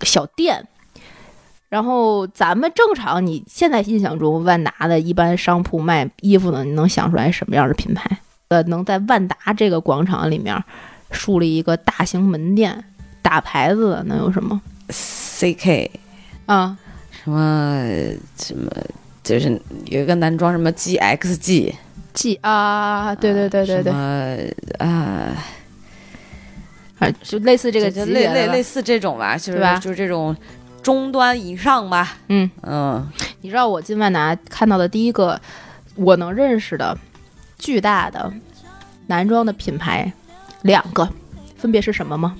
[0.00, 0.66] 小店，
[1.74, 8.08] 然后咱们正常你现在印象中万达的一般商铺卖衣服呢，你能想出来什么样的品牌？
[8.46, 10.56] 呃，能在万达这个广场里面
[11.10, 12.84] 树立一个大型门店，
[13.22, 15.90] 打牌子的能有什么 CK
[16.46, 16.78] 啊？
[17.10, 17.82] 什么
[18.38, 18.70] 什么，
[19.24, 21.74] 就是有一个男装什么 GXG。
[22.12, 23.92] G 啊，对对对对对
[24.78, 25.34] 啊，
[27.00, 30.36] 啊，就类似这个类类类似这种吧，就是就是这种
[30.84, 32.16] 中端以上吧。
[32.28, 33.08] 嗯嗯，
[33.40, 35.40] 你知道我进万达看到的第一个
[35.96, 36.96] 我能认识的
[37.58, 38.32] 巨大的
[39.08, 40.12] 男装的品牌
[40.62, 41.08] 两个，
[41.56, 42.36] 分别是什么吗？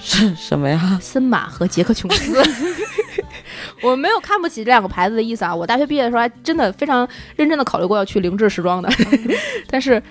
[0.00, 0.98] 是什么呀？
[1.02, 2.42] 森马和杰克琼斯。
[3.82, 5.54] 我没有看不起这两个牌子的意思啊！
[5.54, 7.06] 我大学毕业的时候还真的非常
[7.36, 8.88] 认真的考虑过要去凌志时装的，
[9.68, 10.02] 但是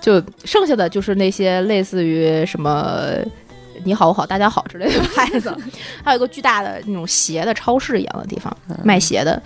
[0.00, 3.02] 就剩下的就是那些类似于什么
[3.88, 5.50] “你好我好大家好”之类的 牌子，
[6.04, 9.42] 还有一个巨大的那种鞋的超市一样的地方卖鞋的。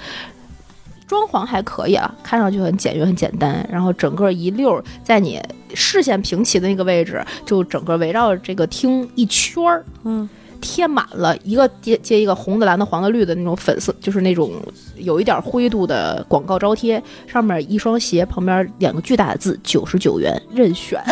[1.06, 5.40] 装潢还可以啊，看上去很简约、很简单，然后整个一溜儿在你
[5.74, 10.26] 视线平齐的那个位置，就整个围绕着这个厅一圈儿，嗯，
[10.60, 14.52] 贴满了一个接接一个红的、蓝的、黄的、绿的那种粉色，就是那种
[14.96, 20.98] 有一点灰度的广告招贴，上面一双鞋，旁边两个巨大的字“九十九元任选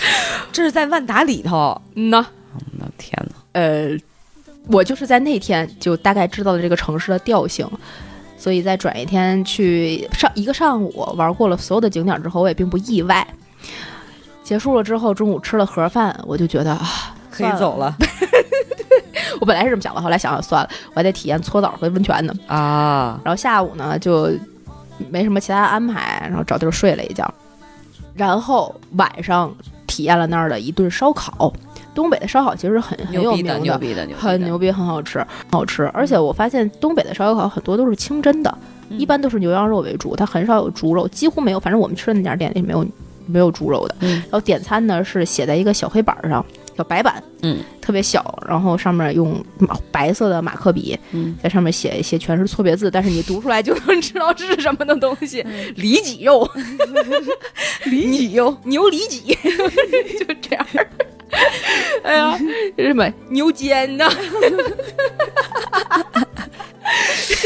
[0.52, 1.80] 这是在万达里头。”。
[1.94, 2.26] 嗯呐，
[2.78, 3.34] 那天哪！
[3.52, 3.90] 呃，
[4.68, 7.68] 我就是在那天就大概知道了这个城市的调性，
[8.36, 13.26] 所以在转一天去上一个上午玩过了所有的景点之后，我也并不意外。
[14.42, 17.94] 结束了之后，中午吃了盒饭，我就觉得啊，可以走了
[19.40, 22.34] 我本来是这么想的，后来想想算了，我还得体验搓澡和温泉呢。
[22.46, 23.20] 啊！
[23.22, 24.30] 然后下午呢就
[25.10, 27.32] 没什么其他安排，然后找地儿睡了一觉，
[28.14, 29.54] 然后晚上
[29.88, 31.52] 体验了那儿的一顿烧烤。
[31.94, 35.84] 东北的烧烤其实很很有牛逼的，名的，牛逼的，牛逼的很牛逼，很好吃，很好吃。
[35.88, 38.58] 而且我发现东北的烧烤很多都是清真的，
[38.90, 41.58] 嗯一般都是牛羊肉为主，它很少有猪肉，几乎没有。
[41.58, 42.86] 反正我们吃的那家店里没有
[43.26, 43.96] 没有猪肉的。
[44.00, 46.44] 嗯然后点餐呢是写在一个小黑板上，
[46.78, 55.44] 小白板，嗯，特别小，然后上面用马白色的马克笔嗯，在上面写一些全是错别字，但是你读出来就能知道是什么的东西。
[55.74, 56.48] 里脊肉，
[57.86, 59.34] 里脊肉，牛里脊，
[60.24, 60.64] 就这样。
[62.04, 62.38] 哎呀，
[62.76, 64.08] 这什么牛肩呢？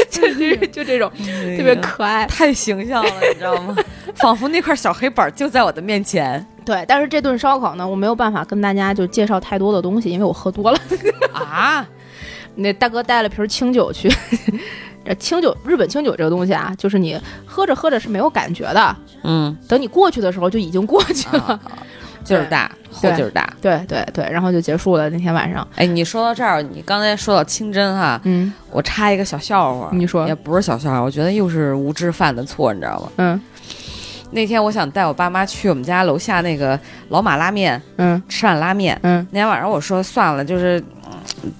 [0.09, 1.11] 就就就这种
[1.57, 2.25] 特别可爱。
[2.27, 3.75] 太形象了，你知道吗？
[4.15, 10.79] 仿佛那块小黑板就在我的面前对，但是这顿烧烤呢，我没有办法跟大家就介绍太多的东西，因为我喝多了。
[11.33, 11.85] 啊！
[12.55, 14.09] 那大哥带了瓶清酒去，
[15.03, 21.43] 这清酒，日本清酒这个东西啊，就是你喝着喝着是没有感觉的，嗯，等你过去的时候就已经过去了。
[21.43, 21.59] 啊
[22.23, 23.51] 劲儿大，后劲儿大。
[23.61, 25.67] 对对对，然后就结束了那天晚上。
[25.75, 33.11] 哎，你说到这儿，你刚才说到清真哈，嗯我插一个小笑话，你说也不是小笑话，我觉得又是无知犯的错，你知道吗？
[33.17, 33.41] 嗯
[34.31, 40.79] 那天我想带我爸妈去我们家楼下那个老马拉面嗯吃碗拉面，嗯那天晚上我说算了，就是。
[40.79, 40.85] 嗯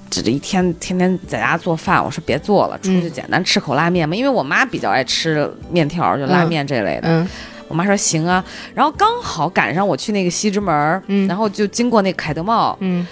[0.10, 4.16] 这一天天天在家做饭，我说别做了，出去嗯简单吃口拉面嘛。
[4.16, 7.08] 因为我妈比较爱吃面条，就拉面这类的。
[7.10, 7.28] 嗯
[7.74, 8.44] 我妈说行啊，
[8.76, 11.28] 然后刚好赶上我去那个西直门儿，嗯。
[11.28, 13.06] 然后就经过那凯德茂，嗯。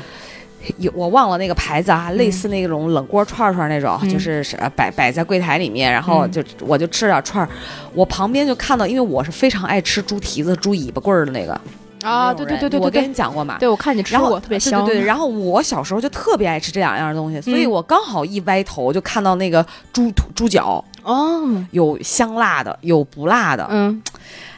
[0.78, 4.08] 有我忘了那个牌子啊，类似那种冷锅串串那种，嗯。
[4.10, 4.46] 就是
[4.76, 6.32] 摆摆在柜台里面，然后嗯。
[6.32, 7.50] 就我就吃点串儿，
[7.96, 11.60] 我旁边就看到，因为我是非常爱吃猪蹄子、猪尾巴棍儿的那个。
[12.04, 13.58] 啊，对对对对我跟你讲过嘛。
[13.60, 14.86] 对我看你吃然后过，特别香。
[14.86, 17.72] 对对对，然后我小时候就特别爱吃这两样东西，所以嗯。
[17.72, 21.42] 我刚好一歪头就看到那个猪猪脚，哦，
[21.72, 23.68] 有香辣的，有不辣的。
[23.72, 24.00] 嗯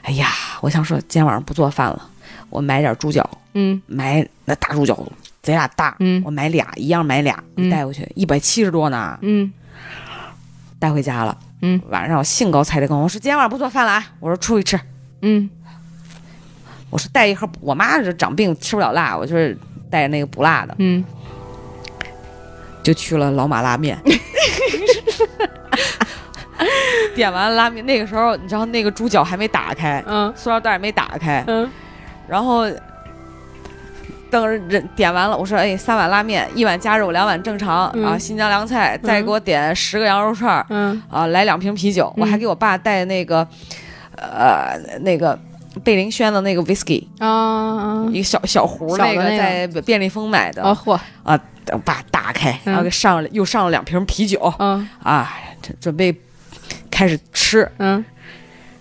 [0.04, 0.30] 哎呀，
[0.62, 2.10] 我想说今天晚上不做饭了，
[2.50, 4.98] 我买点猪脚，嗯买那大猪脚
[5.42, 9.52] 贼俩大，嗯我买俩，一样买俩，嗯带回去一百七十多呢，嗯
[10.78, 11.38] 带回家了。
[11.62, 14.80] 嗯晚上我兴高采烈跟我说今天晚上不做饭了啊，我说出去吃，
[15.22, 15.50] 嗯
[16.90, 19.58] 我说带一盒，我妈是长病吃不了辣，我就是
[19.90, 21.04] 带那个不辣的，嗯，
[22.84, 23.98] 就去了老马拉面。
[27.16, 31.70] 点完拉面，那个时候你知道那个猪脚还没打开，嗯塑料袋儿没打开，嗯
[32.28, 32.66] 然后
[34.30, 43.48] 等人点完了，我说哎，三碗拉面，一碗加肉，两碗正常、嗯啊，新疆凉菜，再给我点十个羊肉串儿、嗯啊，来两瓶啤酒，我还给我爸带那个
[44.16, 45.38] 呃那个。
[45.84, 50.94] 贝林轩的那个 whisky，啊一个小小壶那个，在便利蜂买的啊嚯。
[51.24, 51.36] 啊，
[51.72, 55.34] 我爸打开，嗯然后给上了又上了两瓶啤酒啊啊，
[55.64, 56.16] 准准备
[56.94, 58.04] 开始吃，嗯。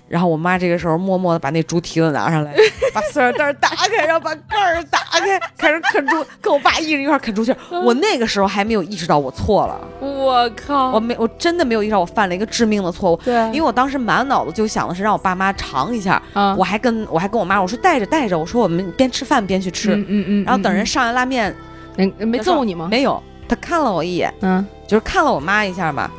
[0.09, 2.53] 然后我妈这个时候默默的把那猪蹄子拿上来，
[2.93, 7.57] 把塑料袋儿打开，然后把盖儿打开，开始啃猪， 跟我爸一人一块儿啃猪蹄儿。
[7.83, 10.91] 我那个时候还没有意识到我错了，我靠。
[10.91, 13.17] 我没，我真的没有意识到我犯了一个致命的错误。
[13.25, 21.57] 对，因为我当时满脑子就想的是让我爸妈尝一下，啊我还跟我还跟我妈我说带着带着，我说我们边吃饭边去吃，嗯嗯嗯，然后等人上来拉面
[21.97, 22.87] 人没揍你吗？
[22.91, 24.63] 没有，他看了我一眼，嗯。
[24.87, 26.11] 就是看了我妈一下吧，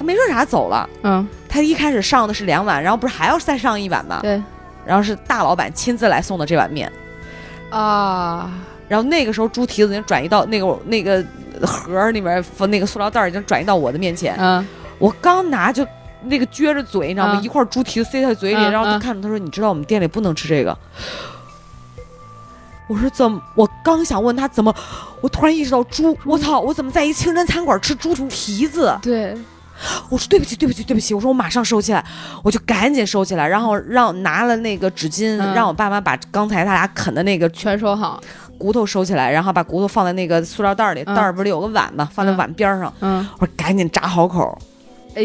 [0.00, 0.88] 他没说啥走了。
[1.02, 4.20] 嗯，他一开始上的是两碗，然后不是还要再上一碗吗？
[4.22, 4.42] 对
[4.86, 6.90] 然后是大老板亲自来送的这碗面，
[7.68, 8.50] 啊，
[8.88, 11.22] 然后那个时候猪蹄子已经转移到那个那个
[11.62, 14.66] 盒儿里面那个塑料袋儿已经转移到我的面前，嗯
[14.98, 15.86] 我刚拿就
[16.22, 17.38] 那个撅着嘴，你知道吗？
[17.38, 20.76] 嗯一块猪蹄子塞他嘴里，嗯然后他嗯看着他说：“你知道我们店里不能吃这个。”
[22.88, 23.40] 我说怎么？
[23.54, 24.74] 我刚想问他怎么，
[25.20, 26.58] 我突然意识到猪，我操！
[26.58, 28.98] 我怎么在一清真餐馆吃猪蹄子？
[29.00, 29.36] 对，
[30.08, 31.14] 我说对不起，对不起，对不起。
[31.14, 32.04] 我说我马上收起来，
[32.42, 38.20] 我就赶紧收起来，然后让拿了那个纸巾，嗯让我爸妈把刚才他俩啃的那个全收好。
[38.58, 42.06] 骨头收起来，然后把骨头放在那个塑料袋里，嗯袋儿不是有个碗吗？
[42.12, 42.92] 放在嗯碗边上。
[43.00, 44.58] 嗯，我说赶紧扎好口。
[45.14, 45.22] 哎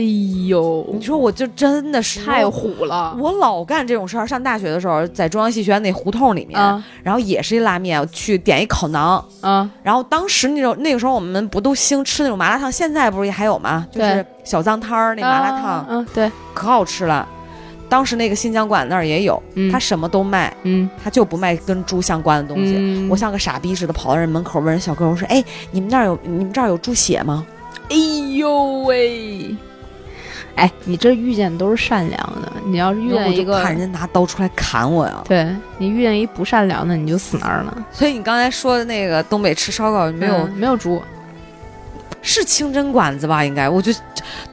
[0.47, 3.15] 呦你，说我就真的是太虎了。
[3.19, 4.25] 我老干这种事儿。
[4.25, 9.23] 上大学的时候，在中央戏剧院那胡同里面，啊然后也是一拉面，我去点一烤馕。
[9.41, 13.85] 啊然后当时那种那个时候我们不都兴吃那种麻辣烫，现在不是也还有吗？
[13.91, 17.27] 就是小脏摊儿那麻辣烫，嗯，对，可好吃了。
[17.87, 22.73] 当时那个新疆馆那儿也有，嗯他什么都卖，嗯他就不卖跟猪相关的东西。
[22.75, 27.45] 嗯我像个傻逼似的跑到人门口问人小哥，我说：“哎，你们那儿有你们这儿有猪血吗
[27.91, 27.95] 哎
[28.35, 29.55] 呦喂！
[30.55, 35.21] 哎，你这遇见都是善良的，你要是？”遇见一个，怕人家拿刀出来砍我呀。
[35.27, 35.47] 对
[35.77, 37.85] 你遇见一不善良的，你就死那儿了。
[37.91, 41.01] 所以你刚才说的那个东北吃烧烤没有、嗯没有猪，
[42.21, 43.43] 是清真馆子吧？
[43.43, 43.91] 应该，我就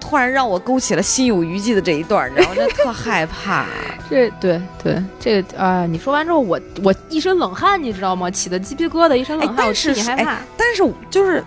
[0.00, 2.55] 突然让我勾起了心有余悸的这一段，你知道吗？
[2.57, 3.66] 真特害怕。
[4.11, 8.30] 这对对这个啊、你说完之后，我我一身冷汗，你知道吗？
[8.30, 10.38] 起的鸡皮疙瘩，一身冷汗，哎但我替是哎你害怕。
[10.57, 11.42] 但是就是，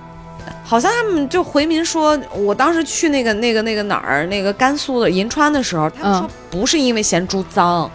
[0.63, 7.89] 好像他们就回民说，我当时去那个那个那个哪儿，那个甘肃的银川的时候，他们说不是因为嫌猪脏，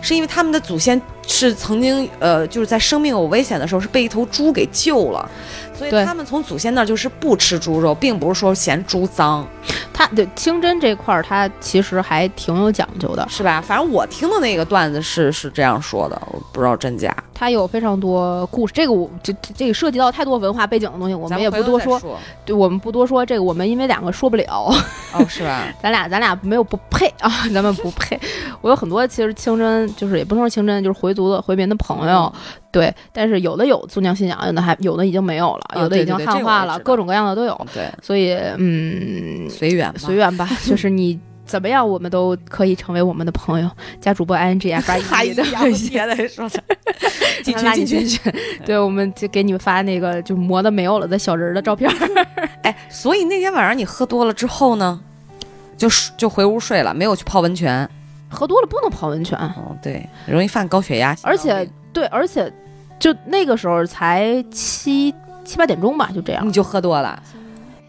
[0.00, 5.28] 是因为他们的祖先是曾经呃就是在生命有危险的时候是被一头猪给救了，
[5.74, 9.46] 所以他们从祖先那儿就是不吃猪肉，并不是说嫌猪脏，
[9.92, 13.60] 他的清真这块儿，它其实还挺有讲究的，是吧？
[13.60, 17.14] 反正我听的那个段子是是这样说的，我不知道真假。
[17.38, 18.72] 他有非常多故事。
[18.74, 21.98] 这个我这这这个涉及到太多文化背景的东西，我们也不多说。
[21.98, 24.74] 说，对，我们不多说这个，我们因为两个说不了，
[25.12, 25.64] 哦，是吧？
[25.82, 28.18] 咱俩咱俩没有不配啊，咱们不配。
[28.62, 32.32] 我有很多其实清真，就是也不能说清真，就是回族的回民的朋友，
[32.70, 37.66] 对，但是有的有宗教信仰，有的还有的已经没有了，啊有的已经汉化了，各种各样的都有。
[37.72, 41.18] 对，所以嗯，随缘，随缘吧，就是你。
[41.46, 43.70] 怎么样，我们都可以成为我们的朋友。
[44.00, 46.50] 加主播 i n g f i 哎 e 的别再说了，
[47.44, 47.98] 进群进群。
[48.04, 48.32] 进群。
[48.64, 52.26] 对，我们就给你们发那个就磨的没有了的小人儿的照片儿。
[52.64, 55.00] 哎，所以那天晚上你喝多了之后呢，
[55.78, 57.88] 就就回屋睡了，没有去泡温泉。
[58.28, 61.16] 喝多了不能泡温泉，哦，对，容易犯高血压。
[61.22, 62.52] 而且对，而且
[62.98, 65.14] 就那个时候才七
[65.44, 66.46] 七八点钟吧，就这样。
[66.46, 67.22] 你就喝多了，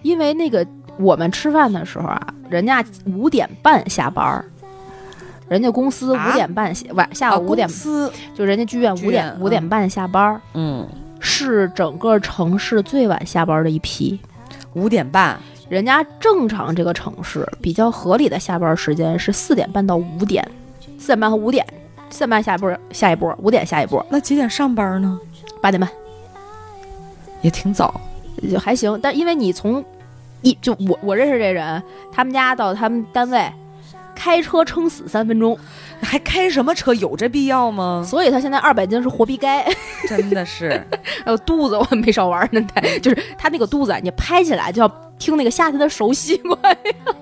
[0.01, 0.65] 因为那个
[0.97, 4.45] 我们吃饭的时候啊，人家五点半下班儿。
[5.49, 10.85] 人家公司啊五点半下晚下啊午五点公，司，就人家剧院五点五点半下班儿，嗯，
[11.21, 14.19] 是整个城市最晚下班的一批。
[14.73, 20.45] 五点半，人家正常这个城市比较合理的下班时间是四点半到五点，
[20.97, 21.65] 四点半和五点，
[22.09, 25.19] 四点半下一波，下一波，五点下一波，那几点上班呢？
[25.61, 25.89] 八点半
[27.41, 27.99] 也挺早。
[28.51, 28.99] 就还行。
[29.01, 29.83] 但因为你从
[30.41, 33.51] 一就我我认识这人，他们家到他们单位
[34.17, 35.57] 开车撑死三分钟，
[36.01, 36.91] 还开什么车？
[36.95, 38.03] 有这必要吗？
[38.05, 39.63] 所以他现在二百斤是活逼该。
[40.07, 40.83] 真的是，
[41.23, 44.87] 还有肚子我没少玩呢， 他就是他那个肚子啊，你拍起来就要
[45.19, 46.57] 听那个夏天的熟悉过，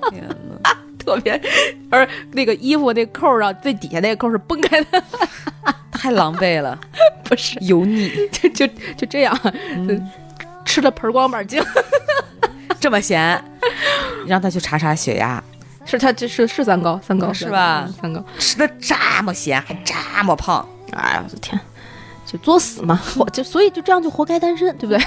[0.09, 0.23] 天
[0.61, 0.71] 哪。
[1.05, 1.39] 特别，
[1.91, 5.03] 而那个衣服那扣儿上最底下那个扣儿是崩开的，
[5.91, 6.79] 太狼狈了，
[7.23, 8.65] 不是，油腻，就就
[8.97, 9.39] 就这样，
[9.75, 10.09] 嗯。
[10.65, 11.63] 吃了盆光板精。
[12.79, 13.39] 这么咸，
[14.25, 15.41] 让他去查查血压，
[15.85, 17.83] 是他这是是三高，三高是吧？
[17.87, 18.23] 嗯三高。
[18.39, 21.59] 吃的这么咸还这么胖，哎呀，我的天，
[22.25, 22.95] 就作死嘛！
[23.15, 24.99] 活就所以就这样就活该单身，对不对？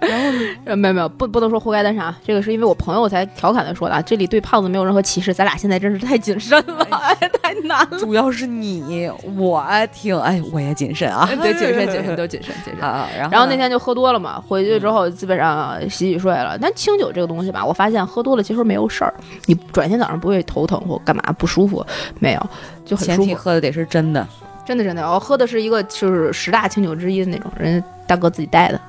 [0.08, 0.44] 然后呢？
[0.64, 4.02] 呃，没有没有，不不能说活该单身啊，这个是因为我朋友才调侃的说的啊。
[4.02, 7.98] 这里对胖子没有任何歧视，咱俩现在真是太谨慎了，哎、太难了。
[7.98, 12.82] 主要是你，我挺哎，我也谨慎啊，对，谨慎 谨慎都谨慎谨慎。
[12.82, 13.08] 啊。
[13.16, 16.58] 然后然后那天就喝多了嘛，回去之后基本上洗洗睡了。
[16.60, 19.14] 但清酒这个东西吧，我发现喝多了其实没有事儿，
[19.46, 21.84] 你转天早上不会头疼或干嘛不舒服，
[22.18, 22.46] 没有，
[22.84, 23.28] 就很前舒服。
[23.28, 24.26] 提喝的得是真的，
[24.64, 28.80] 真的真的，我喝的是一个就是十大清酒之一的那种，人家大哥自己带的，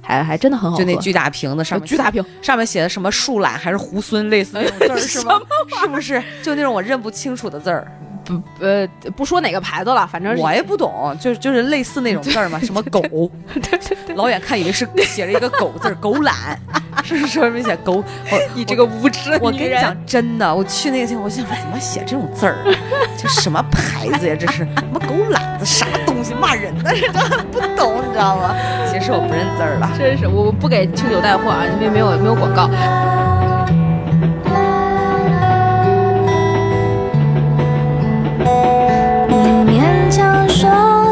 [0.00, 0.84] 还还真的很好喝。
[0.84, 5.40] 就那巨大瓶子上面巨大瓶，上面写的什么树懒还是猢狲类似那种字儿 是吗？
[5.80, 6.22] 是不是？
[6.42, 7.90] 就那种我认不清楚的字儿，
[8.26, 13.02] 不呃不说哪个牌子了，反正我也不懂，就就是类似那种字儿嘛， 什么狗，
[14.16, 16.58] 老远看以为是 写着一个狗字儿，狗懒
[17.04, 18.02] 是不是上面写狗？
[18.30, 22.74] 我你这个无知我跟你讲，真的，我去那个地方，我想说怎么写这种字儿啊？
[23.16, 24.34] 这什么牌子呀？
[24.38, 25.64] 这是什么狗懒子？
[25.64, 26.92] 啥东西骂人的？
[26.94, 27.20] 这都
[27.52, 28.56] 不懂，你知道吗？
[28.90, 29.90] 其实我不认字儿了。
[29.98, 32.68] 真是我不给清酒带货啊，因为没有没有广告。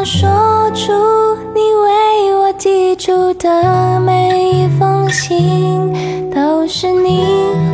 [0.00, 0.92] 勉强说出
[1.54, 5.92] 你为我寄出的每一封信，
[6.30, 7.22] 都是你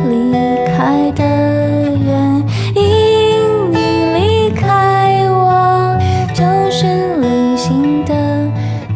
[0.09, 0.33] 离
[0.65, 2.43] 开的原
[2.75, 3.71] 因。
[3.71, 3.77] 你
[4.13, 5.97] 离开我，
[6.33, 8.13] 就是旅行的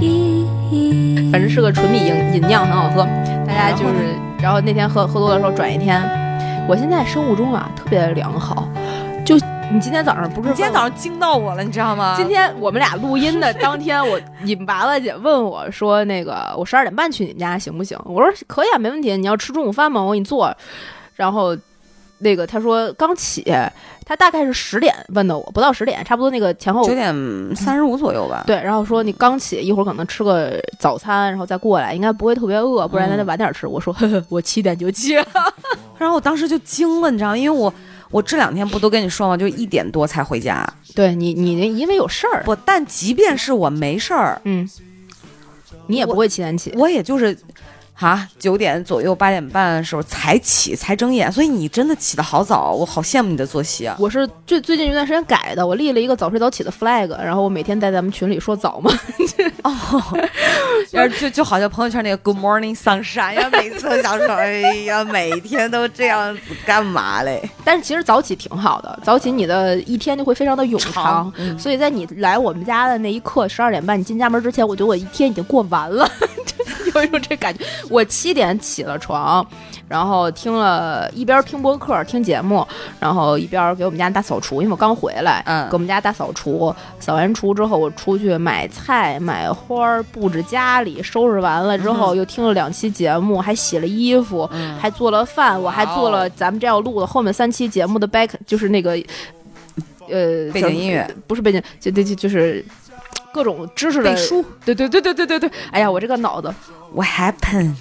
[0.02, 1.30] 意义。
[1.32, 3.08] 反正是个纯米饮饮料，很好喝。
[3.48, 3.94] 大家就是，
[4.42, 6.02] 然后那天喝喝多的时候转一天。
[6.68, 8.71] 我现在生物钟啊特别良好，就
[9.74, 12.14] 你今天早上不是你今天早上惊到我了，你知道吗？
[12.18, 19.16] 今天我们俩录音的当天，我 你们娃娃姐问我说：“那个我十二点半去你们家行不行？”我说：“可以啊，没问题。
[19.16, 20.02] 你要吃中午饭吗？
[20.02, 20.54] 我给你做。”
[21.16, 21.56] 然后
[22.18, 23.46] 那个他说刚起，
[24.06, 27.14] 他大概是十点问的我，不到十点，差不多那个前后九点
[27.56, 28.44] 三十五左右吧。
[28.46, 33.66] 对，然后说你刚起，一会儿可能吃个早餐，然后再过来，应该不会特别饿，不然咱得晚点吃。
[33.66, 35.26] 我说呵呵，我七点就起了。
[35.98, 37.38] 然后我当时就惊了，你知道吗？
[37.38, 37.74] 因为我
[38.12, 39.36] 我这两天不都跟你说吗？
[39.36, 40.68] 就一点多才回家。
[40.94, 44.70] 对你，你那因为有事儿，不，但即便是我没事儿，嗯，
[45.88, 46.74] 你也不会七点起。
[46.76, 47.38] 我也就是。
[48.02, 53.96] 啊，九点左右、八点半的时候才起，才睁眼，所以你真的起得好早，我好羡慕你的作息啊！
[54.00, 58.92] 我是最最近一段时间改的，我立了一个早睡早起的 flag，然后我每天在咱们群里说早嘛。
[60.92, 67.48] 然后就就好像朋友圈那个 Good Morning Sunshine 呀，每次都想说，哎呀，每天都这样子干嘛嘞？
[67.64, 71.32] 但是其实早起挺好的，早起你的一天就会非常的冗长。
[71.38, 76.10] 嗯所以在你来我们家的那一刻，十二点半你进家门之前，我觉得我一天已经过完了，
[76.96, 77.64] 有一种这感觉。
[77.90, 79.46] 我七点起了床，
[79.88, 82.66] 然后听了一边听播客听节目，
[83.00, 86.74] 然后一边给我们家大扫除，因为我刚回来，嗯给我们家大扫除。
[87.00, 98.92] 扫完除之后，我出去买菜、买花儿，布置家里，收拾完了之后，又听了两期节目，还洗了衣服，嗯还做了饭，我还做了咱们这要录的后面三期节目的 back，就是那个
[100.10, 102.64] 呃背景音乐，不是背景，就就就就是
[103.34, 104.44] 各种知识的背书。
[104.66, 106.54] 对对对对对对对，哎呀，我这个脑子
[106.94, 107.76] ，What happened？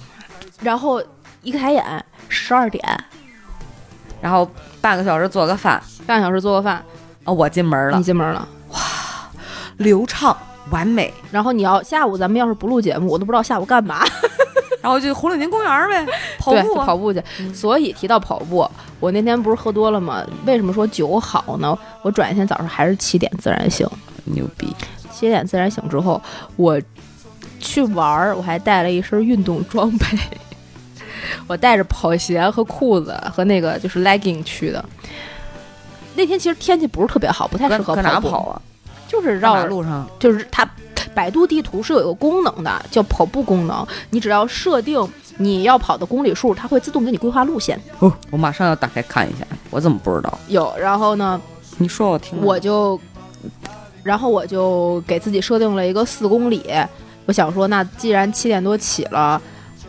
[0.61, 1.01] 然后
[1.41, 2.83] 一开眼十二点，
[4.21, 6.83] 然后半个小时做个饭，半个小时做个饭，
[7.23, 8.47] 啊，我进门了你，进门了。
[8.69, 8.79] 哇
[9.77, 10.35] 流畅
[10.69, 14.05] 完美，然后你要下午咱们要是不录节目，我都不知道下午干嘛。
[14.81, 17.21] 然后就红领巾公园呗，跑，步啊跑步去。
[17.53, 18.67] 所以提到跑步，
[18.99, 20.23] 我那天不是喝多了吗？
[20.45, 21.77] 为什么说酒好呢？
[22.01, 23.87] 我转一天早上还是七点自然醒，
[24.23, 24.75] 牛逼，
[25.21, 26.19] 七点自然醒之后，
[26.55, 26.81] 我
[27.59, 30.05] 去玩儿，我还带了一身运动装备，
[31.45, 34.83] 我带着跑鞋和裤子和那个就是 legging 去的。
[36.15, 38.61] 那天其实天气不是特别好，不太适合跑啊？
[39.07, 40.67] 就是绕马绕路上，就是它
[41.13, 43.85] 百度地图是有一个功能的，叫跑步功能。
[44.09, 45.07] 你只要设定
[45.37, 47.79] 你要跑的公里数，它会自动给你规划路线。
[47.99, 50.39] 哦，我马上要打开看一下，我怎么不知道？
[50.47, 51.39] 有，然后呢，
[51.77, 52.99] 你说我听，我就，
[54.03, 56.63] 然后我就给自己设定了一个四公里。
[57.25, 59.41] 我想说，那既然七点多起了，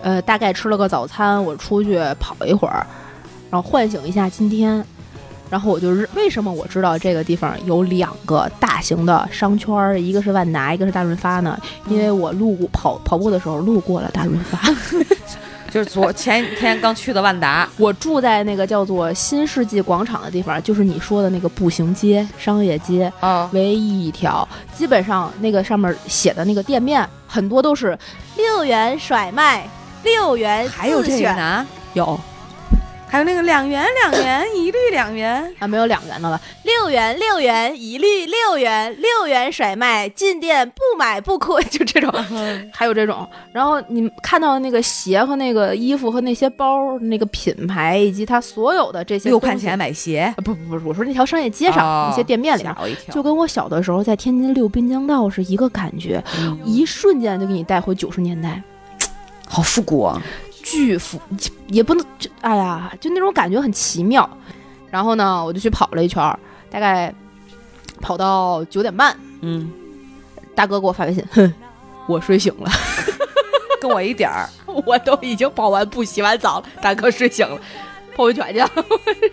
[0.03, 2.87] 呃，大概吃了个早餐，我出去跑一会儿，
[3.51, 4.85] 然后唤醒一下今天。
[5.49, 11.61] 然后我就是为什么我知道这个地方有两个大型的商圈儿，一个是万达，一个是大润发呢？
[11.89, 14.59] 因为我路过跑跑步的时候路过了大润发。
[15.73, 23.11] 就是昨前天刚去的万达，我住在那个叫做新世纪广场的地方，就是你说的那个步行街、商业街。
[23.21, 27.99] 啊，唯一一条，基本上那个上面写的那个店面很多都是
[28.37, 29.67] 六元甩卖，
[30.03, 31.67] 六元还有这个？
[31.95, 32.21] 有
[33.13, 42.11] 还有那个两元两元一律两元， 啊，没有两元的了，六元六元一律六元六元甩卖，进店不买不亏，就这种，
[42.73, 43.29] 还有这种。
[43.53, 49.79] 然后你看到那个鞋和那个衣服和那些包，那个品牌以及它所有的这些六块钱。
[49.79, 58.63] 买鞋，啊不不不，我说那条商业街上、哦那些店面里面，吓我一跳，就跟我小的时候在天津溜滨江道是一个感觉，嗯一瞬间就给你带回九十年代。
[59.47, 60.23] 好复古啊！
[60.63, 61.21] 巨浮，
[61.69, 64.29] 也不能就哎呀，就那种感觉很奇妙。
[64.91, 66.39] 然后呢，我就去跑了一圈儿，
[66.71, 67.13] 大概
[68.01, 69.71] 跑到九点半，嗯，
[70.55, 71.53] 大哥给我发微信，哼，
[72.07, 72.71] 我睡醒了，
[73.81, 74.49] 跟我一点儿，
[74.87, 77.61] 我都已经跑完步、洗完澡了，大哥睡醒了。
[78.15, 78.69] 泡温泉去了，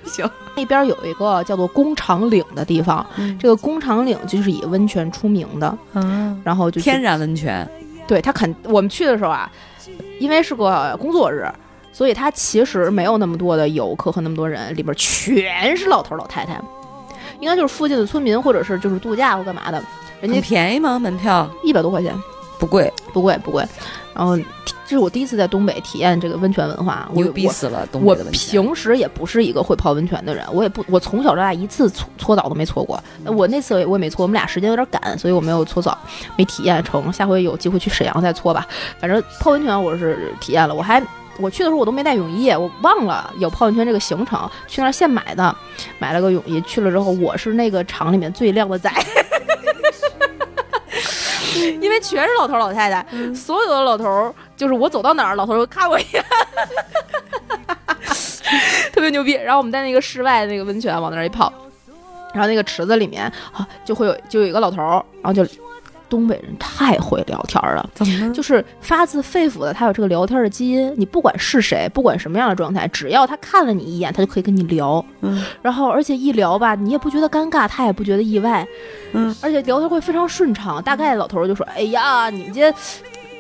[0.06, 0.30] 行。
[0.56, 3.06] 那边有一个叫做工厂岭的地方，
[3.38, 7.70] 这个工厂岭就是以温泉出名的，嗯，然后就天然温泉，
[8.08, 9.52] 对他肯我们去的时候啊，
[10.20, 11.48] 因为是个工作日，
[11.92, 16.62] 所以它其实没有那么多的游客和那么多人，里边全是老头老太太，
[17.40, 19.82] 应该就是附近的村民或者是就是度假或干嘛的，
[20.22, 21.00] 人家便宜吗？
[21.00, 22.14] 门票一百多块钱，
[22.60, 23.66] 不贵，不贵不贵。
[24.14, 27.88] 然后这是我第一次在东北体验这个温泉文化，我牛逼死了！
[27.92, 33.02] 东我北的温泉，平时也不是一个会泡温泉的人，我也不，我从小到大一次搓搓澡都没搓过。
[33.26, 35.98] 我那次我也没搓，我们俩时间有点赶，所以我没有搓澡，
[36.36, 37.14] 没体验成。
[37.14, 38.68] 下回有机会去沈阳再搓吧。
[39.00, 41.02] 反正泡温泉我是体验了，我还
[41.40, 45.56] 我去的时候我都没带泳衣，我忘了有泡温泉这个行程，去那儿现买的，
[46.00, 46.60] 买了个泳衣。
[46.62, 48.92] 去了之后，我是那个厂里面最靓的仔。
[51.82, 56.24] 因为全是老头老太太，所有的老头儿就是我走到哪儿，老头儿都看我一眼，
[58.92, 59.34] 特别牛逼。
[59.34, 61.52] 然后我们在那个室外那个温泉往那儿一泡，
[62.34, 65.44] 然后那个池子里面啊就会有就有一个老头儿，然后就
[66.10, 68.34] 东北人太会聊天了，怎么了？
[68.34, 70.94] 就是发自肺腑的，他有这个聊天的基因。
[70.98, 75.04] 你不管是谁，不管什么样的状态，只要他看了你一眼，他就可以跟你聊。
[75.22, 78.68] 嗯，然后而且一聊吧，你也不觉得尴尬，他也不觉得意外。
[79.14, 80.82] 嗯，而且聊天会非常顺畅。
[80.84, 82.74] 大概老头就说：“哎呀，你们这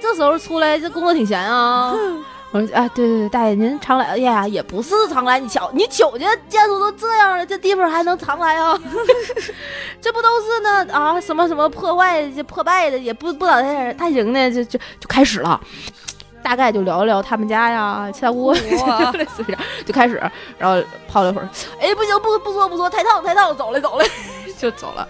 [0.01, 1.93] 这时候出来，这工作挺闲啊。”
[2.51, 4.05] 我说：“啊，对对对，大爷您常来。
[4.05, 8.79] 哎呀，也不是常来，你瞧你瞅见建筑都这样了，这地方还能常来啊？
[10.01, 11.21] 这不都是那啊？
[11.21, 15.59] 什么什么破坏这破败的，也不不咋太太行的，就就就开始了。
[16.41, 20.15] 大概就聊一聊他们家呀，七大姑，哇 类似于这样，就开始，
[20.57, 21.49] 然后泡了一会儿，
[21.81, 24.05] 哎，不行，不不说不说，太烫太烫，走了走了，
[24.57, 25.07] 就走了。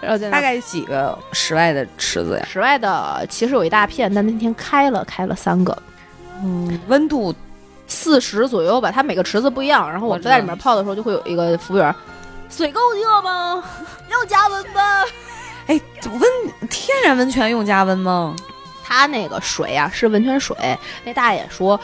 [0.00, 2.46] 然后在大概几个室外的池子呀？
[2.50, 5.76] 室外的其实有一大片，但那天开了开了三个，
[6.42, 7.34] 嗯，温度
[7.86, 9.90] 四十左右吧，它每个池子不一样。
[9.90, 11.94] 然后我在里面泡的时候，就会有一个服务员，
[12.48, 13.62] 水够热吗？
[14.10, 15.04] 要加温吗？
[15.66, 18.34] 哎，温天然温泉用加温吗？
[18.84, 20.56] 他那个水啊是温泉水，
[21.04, 21.78] 那大爷说。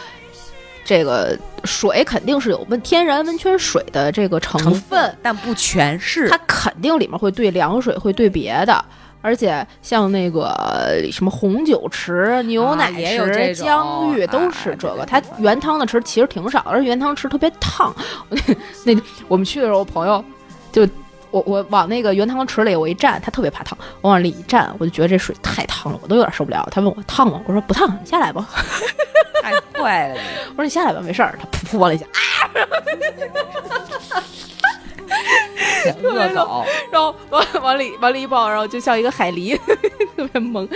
[0.84, 6.38] 这个水肯定是有温天然温泉水的这个成分，但不全是它。
[6.46, 8.82] 肯定里面会兑凉水，会兑别的。
[9.20, 15.04] 而且像那个呃什么红酒池、牛奶池、姜浴都是这个。
[15.04, 17.94] 它原汤的池其实挺少，而且原汤池特别烫。
[18.84, 18.92] 那
[19.26, 20.24] 我们去的时候，我朋友
[20.70, 20.88] 就
[21.30, 26.66] 我我往那个原汤池里我一站，他特别怕烫，我往里一站，我就觉得这水太烫了，我都有点受不了。
[26.70, 27.40] 他问我烫吗？
[27.46, 28.48] 我说不烫，你下来吧。
[29.42, 30.20] 太 坏了你！
[30.50, 31.38] 我说你下来吧，没事儿。
[31.40, 32.06] 他噗噗往里一下，
[36.02, 39.58] 恶搞，然后往往里往里一抱，然后就像一个海狸，
[40.16, 40.68] 特别萌。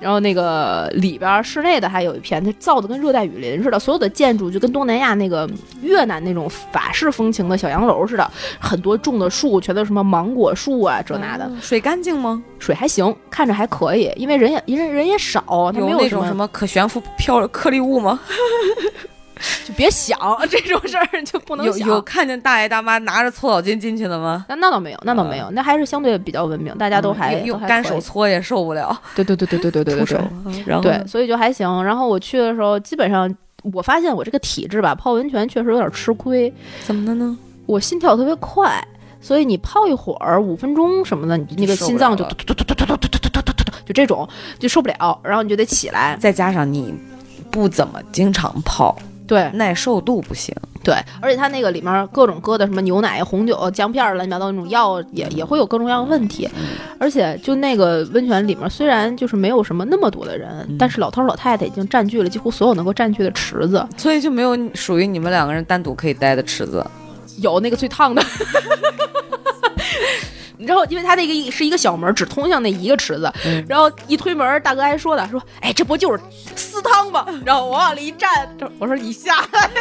[0.00, 5.48] 然后那个里边室内的还有一片，它造的跟热带雨林似的，所有的建筑就跟东南亚那个
[5.80, 12.42] 越南那种法式风情的小洋楼似的，很多种的树全都是什么芒果树啊这那的，水干净吗？
[12.58, 18.18] 水还行，看着还可以，因为人也人人也少，它没那什种什么可悬浮漂颗粒物吗？
[19.66, 20.18] 就别想
[20.50, 21.88] 这种事儿就不能想。
[21.88, 24.44] 有有看见大爷大妈拿着搓澡巾进去的吗？
[24.48, 30.64] 那那倒没有，那倒没有，那还是相对比较文明，大家都还、嗯用干手搓也受不了， 对对对对对对对对对。。
[30.66, 31.82] 然后对，所以就还行。
[31.84, 33.32] 然后我去的时候，基本上
[33.72, 36.52] 我发现我这个体质吧，泡温泉确实有点吃亏。
[36.84, 37.36] 怎么的呢？
[37.66, 38.82] 我心跳特别快，
[39.20, 44.28] 所以你泡一会儿五分钟什么的，你那个心脏就了了突突突突突突突突突突突，就这种
[44.58, 46.16] 就受不了，然后你就得起来。
[46.20, 46.94] 再加上你
[47.50, 48.96] 不怎么经常泡，
[49.32, 50.54] 对耐受度不行。
[50.84, 56.46] 对，而且它那个里面各种搁的什么牛奶、红酒、姜片儿乱七八糟那种药，也也会有各种各样的问题。
[56.98, 63.86] 而且就那个温泉里面，虽然就是没有什么那么多的人，但是老头老太太已经占据了几乎所有能够占据的池子。
[63.96, 66.84] 所以就没有属于你们两个人单独可以待的池子。
[67.38, 68.20] 有那个最烫的。
[70.66, 73.32] 然后，因为它那个是一个小门，只通向那一个池子。
[73.46, 76.22] 嗯然后一推门，大哥还说的说：“哎，这不就是
[76.56, 78.28] 私汤吗？” 然后我往里一站，
[78.78, 79.70] 我说：“你下来。”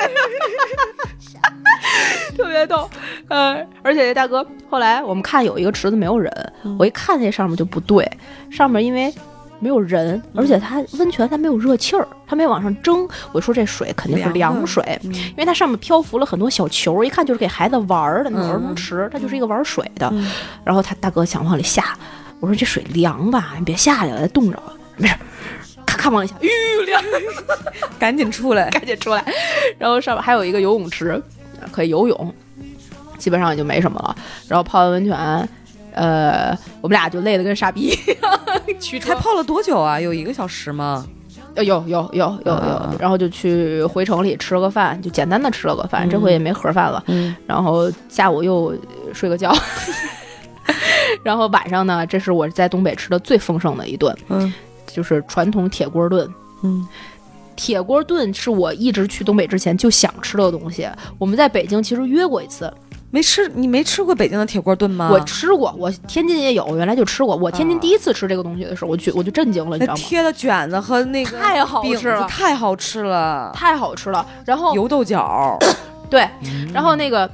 [2.37, 2.89] 特别逗，
[3.27, 6.31] 呃，而且那大哥后来我们看有一个池子没有人，
[6.63, 8.09] 嗯我一看那上面就不对，
[8.49, 9.13] 上面因为
[9.61, 13.07] 没有人，而且它温泉它没有热气儿，它没往上蒸。
[13.31, 20.09] 我说这水肯定是凉水，嗯因为它上面漂浮了很多小球，一看就是给孩子玩儿的那种嗯儿童池，它就是一个玩水的。
[20.11, 20.29] 嗯
[20.65, 21.97] 然后他大哥想往里下，
[22.39, 24.73] 我说这水凉吧，你别下去了，冻着了。
[24.97, 25.15] 没事，
[25.85, 26.49] 咔咔往下，吁
[26.85, 27.01] 凉，
[27.99, 28.69] 赶紧出来。
[28.71, 29.23] 赶紧出来。
[29.77, 31.21] 然后上面还有一个游泳池，
[31.71, 32.35] 可以游泳，
[33.17, 34.15] 基本上也就没什么了。
[34.47, 35.49] 然后泡完温泉，
[35.93, 39.99] 呃，我们俩就累得跟傻逼一样，驱车才泡了多久啊？
[39.99, 41.05] 有一个小时吗？
[41.53, 47.03] 呃有有有有有啊，然后就去回城里吃了个饭，就简单的吃了个饭，这回也没盒饭了。
[47.07, 48.73] 嗯，然后下午又
[49.13, 49.53] 睡个觉，
[51.23, 54.53] 然后晚上呢，这是我在东北吃的最丰盛的一顿，嗯
[54.87, 56.25] 就是传统铁锅炖。
[56.63, 56.87] 嗯，
[57.57, 60.87] 铁锅炖是我一直去东北之前就想吃的东西。
[61.17, 62.73] 我们在北京其实约过一次，
[63.11, 65.09] 没吃，你没吃过北京的铁锅炖吗？
[65.11, 67.35] 我吃过，我天津也有，原来就吃过。
[67.35, 69.99] 我天津啊第一次吃这个东西的时候，我就我就震惊了，你知那道吗？
[69.99, 73.51] 贴的卷子和那个太好吃了太好吃了。
[73.53, 74.25] 太好吃了。
[74.45, 75.59] 然后油豆角，
[76.09, 76.27] 对，
[76.73, 77.29] 然后那个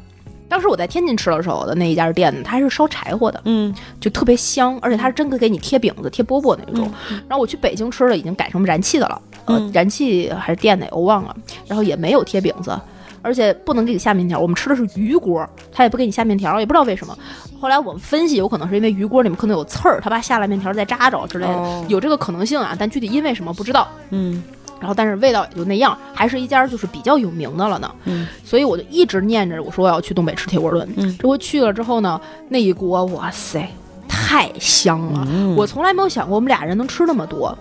[0.49, 6.91] 当时我在天津吃的时候的那一家店呢，它是烧柴火的，嗯，就特别香，而且它是真的给你贴饼子、贴饽饽那种。
[7.27, 11.35] 然后我去北京吃了已经改成燃气的了，呃，嗯燃气还是电的我忘了，
[11.67, 12.75] 然后也没有贴饼子。
[13.21, 17.17] 而且不能给你下面条，我们吃的是鱼锅，他也不给你下面条，也不知道为什么。
[17.59, 22.75] 后来我们分析，有可能是因为鱼锅里面可能有刺儿，他怕下了面条再扎着之类的，哦有这个可能性啊。
[22.77, 23.87] 但具体因为什么不知道。
[24.11, 24.43] 嗯
[24.79, 27.91] 然后但是味道也就那样，还是一家就是比较有名的了呢。
[28.05, 30.87] 嗯，所以我就一直念着我说我要去东北吃铁锅炖。
[30.97, 33.67] 嗯这回去了之后呢，那一锅哇塞，
[34.07, 35.27] 太香了！
[35.31, 37.57] 嗯我从来没有想过我们俩人能吃那么多。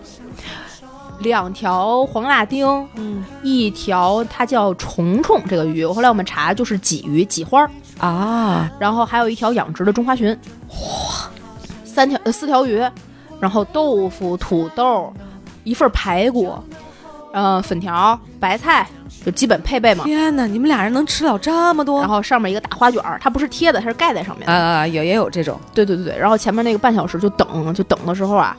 [1.20, 2.66] 两条黄辣丁，
[2.96, 3.24] 嗯。
[3.42, 10.36] 一条它叫虫虫这个鱼，后来我们查就是鲫鱼、鲫花儿，啊，然后还有一条养殖的中华鲟，
[10.68, 11.30] 哇，
[11.84, 12.82] 三条呃四条鱼，
[13.40, 15.12] 然后豆腐、土豆，
[15.64, 16.54] 一份排骨，
[17.32, 18.88] 呃粉条、白菜，
[19.24, 20.04] 就基本配备嘛。
[20.04, 22.00] 天哪，你们俩人能吃了这么多？
[22.00, 24.52] 然后上面一个大花卷儿，它不是贴的，它是盖在上面的。
[24.52, 28.56] 啊，有也有这种，对对对对，然后前面那个半小时就等，就等的时候啊，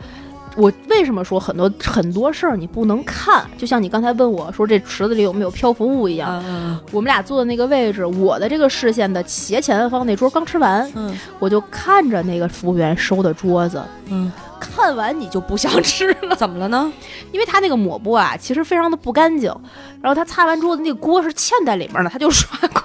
[0.57, 3.45] 我为什么说很多很多事儿你不能看？
[3.57, 16.91] 就像你刚才问我说这池子里有没有漂浮物一样，啊，我们俩坐的那个位置，我的这个视线的斜前方那桌刚吃完，嗯我就看着那个服务员收的桌子，嗯，看完你就不想吃了，怎么了呢？
[17.31, 19.53] 因为他那个抹布啊，其实非常的不干净，
[20.01, 22.81] 然后他擦完桌子那个锅是嵌在里面的，他就刷锅。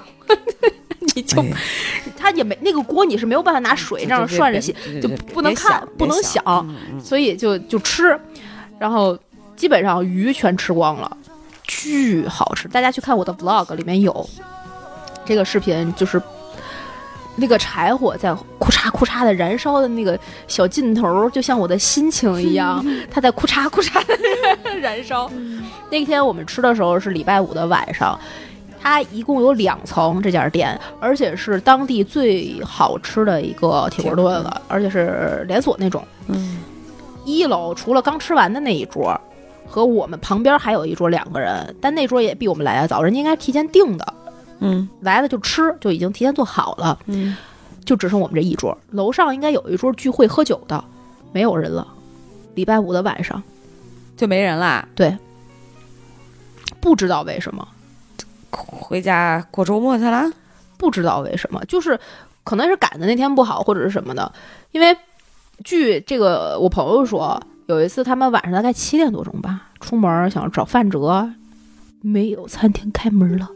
[1.14, 1.48] 你就哎
[2.16, 8.18] 他也没那个锅，你是没有办法拿水这样涮着洗，就不能看不能想嗯所以就就吃，
[8.78, 9.18] 然后
[9.56, 11.16] 基本上鱼全吃光了，
[11.64, 12.68] 巨好吃。
[12.68, 14.28] 大家去看我的 vlog 里面有
[15.24, 16.20] 这个视频，就是
[17.36, 24.16] 那个柴火在库嚓库嚓的燃烧的那个小劲头儿，就像我的心情一样， 它在库嚓库嚓的
[24.78, 25.30] 燃烧。
[25.90, 28.18] 那天我们吃的时候是礼拜五的晚上。
[28.82, 36.04] 它一共有两层，这家店，而且是当地最好吃的一个铁锅炖了，而且是连锁那种。
[36.26, 36.59] 嗯。
[37.24, 39.18] 一楼除了刚吃完的那一桌，
[39.64, 44.14] 和我们旁边还有一桌两个人，但那桌也比我们来的早，人家应该提前订的，
[44.59, 44.88] 嗯。
[45.02, 47.36] 来了就吃，就已经提前做好了，嗯，
[47.84, 48.76] 就只剩我们这一桌。
[48.90, 50.84] 楼上应该有一桌聚会喝酒的，
[51.30, 51.86] 没有人了。
[52.54, 53.40] 礼拜五的晚上，
[54.16, 55.16] 就没人啦，对，
[56.80, 57.66] 不知道为什么，
[58.52, 60.30] 回家过周末去了。
[60.76, 61.98] 不知道为什么，就是
[62.44, 64.32] 可能是赶的那天不好，或者是什么的。
[64.72, 64.96] 因为
[65.64, 71.30] 据这个我朋友说，有一次他们晚上大概七点多钟吧，出门想找饭辙，
[72.00, 73.48] 没有餐厅开门了，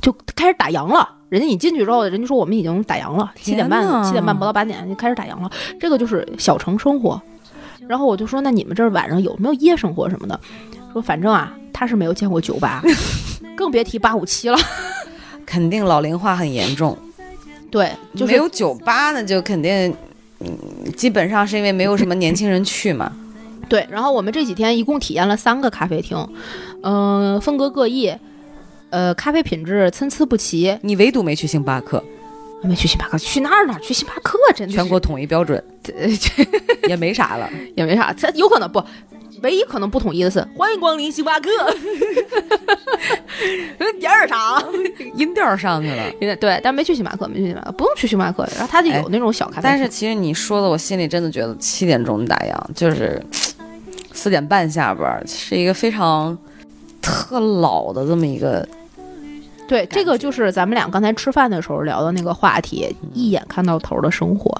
[0.00, 1.08] 就开始打烊了。
[1.28, 5.50] 人家你进去之后，人家说我们已经打烊了，七点半七点半不到八点就开始打烊了。
[5.78, 7.20] 这个就是小城生活。
[7.86, 10.40] 然后我就说，那你们这儿晚上有没有夜生活什么的？
[10.92, 12.82] 说反正啊，他是没有见过酒吧，
[13.56, 14.58] 更别提八五七了。
[15.46, 16.98] 肯定老龄化很严重，
[17.70, 19.94] 对，就是没有酒吧那就肯定，
[20.40, 20.58] 嗯，
[20.96, 23.12] 基本上是因为没有什么年轻人去嘛。
[23.70, 26.18] 对，然后我们这几天一共体验了三个咖啡厅，
[26.82, 28.12] 嗯、风格各异，
[28.90, 30.76] 呃，咖啡品质参差不齐。
[30.82, 32.02] 你唯独没去星巴克，
[32.64, 34.36] 没去星巴克，去那儿哪儿去星巴克？
[34.56, 35.62] 真的全国统一标准，
[36.88, 37.48] 也没啥了。
[37.76, 38.82] 也没啥，它有可能不，
[39.42, 41.48] 唯一可能不统一的是欢迎光临星巴克，
[44.00, 44.62] 点儿啥？
[45.14, 46.36] 音调上去了。
[46.36, 48.46] 对，但没去星巴克，没去星巴克，不用去星巴克。
[48.56, 53.22] 然后他就有那种小咖啡厅，但是其实你说的，我心里真的觉得七点钟打烊，就是
[54.12, 56.36] 四点半下班，是一个非常
[57.00, 58.66] 特老的这么一个。
[59.66, 64.50] 对，这个就是咱们俩刚才吃饭的时候聊的那个话题，一眼看到头的生活。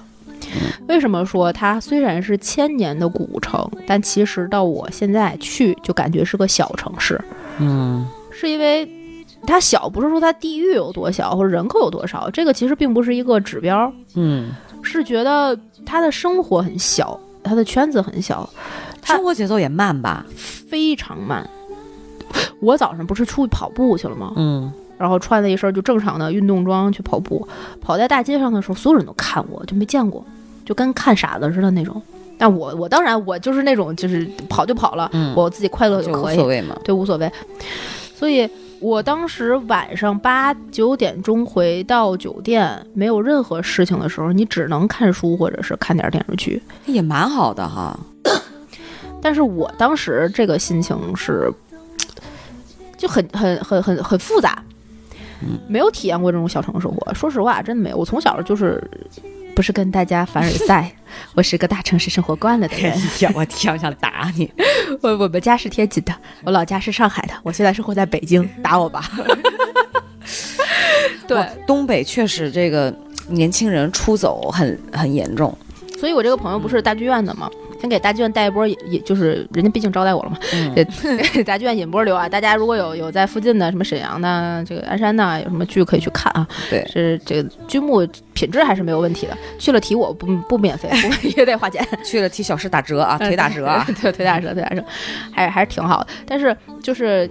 [0.87, 7.19] 为什么说它虽然是千年的古城，但其实到我现在去就感觉是个小城市，
[7.59, 8.89] 嗯是因为
[9.45, 14.51] 它小，不是说它地域有多小或者人口有多少，这个其实并不是一个指标，嗯，
[14.81, 18.49] 是觉得他的生活很小，他的圈子很小，
[19.03, 20.25] 生活节奏也慢吧？
[20.35, 21.47] 非常慢。
[22.61, 24.33] 我早上不是出去跑步去了吗？
[24.35, 27.47] 嗯，然后穿了一身就正常的运动装去跑步，
[27.81, 30.23] 跑在大街上的时候，所有人都看我，就没见过，
[30.65, 31.99] 就跟看傻子似的那种。
[32.37, 36.77] 但我我当然我就是那种就是跑就跑了，嗯我自己快乐就可以，所谓嘛。
[36.83, 37.31] 对，无所谓。
[38.13, 38.49] 所以
[38.81, 46.61] 我当时晚上八九点钟回到酒店，没有任何事情的时候，你只能看书或者是看点电视剧。
[46.85, 47.97] 也蛮好的哈。
[49.21, 51.51] 但是我当时这个心情是，
[52.97, 54.63] 就很很很很很复杂，
[55.67, 57.13] 没有体验过这种小城生活。
[57.13, 57.97] 说实话，真的没有。
[57.97, 58.81] 我从小就是
[59.55, 60.91] 不是跟大家凡尔赛，
[61.35, 62.97] 我是个大城市生活惯了的人。
[63.19, 64.51] 呀，我天，我想打你！
[65.01, 66.13] 我我们家是天津的，
[66.43, 69.09] 我老家是上海的，我现在生活在北京，打我吧。
[71.27, 72.93] 对，东北确实这个
[73.27, 75.55] 年轻人出走很很严重。
[75.99, 77.49] 所以我这个朋友不是大剧院的吗？
[77.79, 80.85] 先给大剧院带一波，也也就是人家毕竟招待我了嘛，嗯给
[81.33, 82.27] 给大剧院引波流啊！
[82.27, 86.47] 大家如果有有在附近的什么沈阳的、这个鞍山的，有什么剧可以去看啊？
[86.69, 89.37] 对是这个剧目品质还是没有问题的。
[89.57, 90.89] 去了提我不不免费，
[91.21, 91.85] 不也得花钱。
[92.03, 93.85] 去了提小时打折啊，腿打折啊。
[94.01, 94.83] 对，腿打折，腿打折，
[95.31, 96.07] 还是还是挺好的。
[96.25, 97.29] 但是就是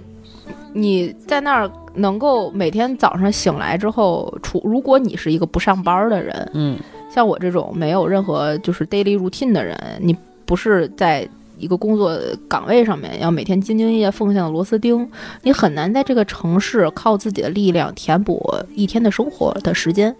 [0.73, 6.77] 你在那儿能够每天早上醒来之后，除如果你是一个不上班的人，嗯，
[7.13, 10.15] 像我这种没有任何就是 daily routine 的人，你
[10.49, 15.07] 不是在一个工作岗位上面要每天兢兢业业奉献的螺丝钉，
[15.43, 18.43] 你很难在这个城市靠自己的力量填补
[18.73, 20.15] 一天的生活的时间。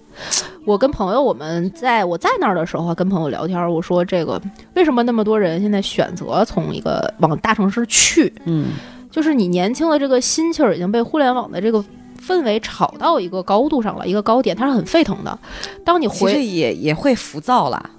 [0.65, 4.39] 我跟朋友，我们在我在那儿的时候，跟朋友聊天，我说这个
[4.75, 8.67] 为什么那么多人现在选择从一个往大城市去，嗯，
[9.09, 11.83] 就是你年轻的这个心气儿已经被互联网的这个
[12.21, 15.39] 氛围炒到一个高度上了，一个高点，它是很沸腾的。
[15.83, 17.89] 当你其实回也也会浮躁啦。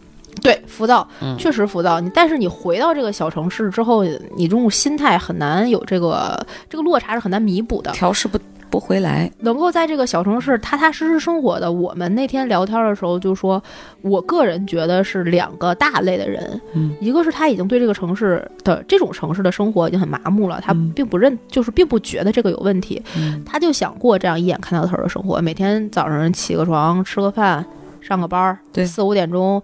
[0.41, 2.01] 对浮躁，嗯确实浮躁。
[2.01, 4.05] 你但是你回到这个小城市之后，
[4.37, 7.91] 你这种心态很难有这个这个落差是很难弥补的。
[7.93, 8.39] 调试不
[8.71, 9.31] 不回来。
[9.41, 13.61] 能够在这个小城市踏踏实实生活的，我们那天聊天的时候就说，
[14.03, 27.65] 我个人觉得是两个大类的人，嗯一个是他已经对这个城市的这种城市的生活已经很麻木了，他嗯并不认，就是并不觉得这个有问题，嗯他就想过这样一眼看到头的生活，每天早上起个床，吃个饭，
[28.11, 29.63] 上个班儿，对四五点钟，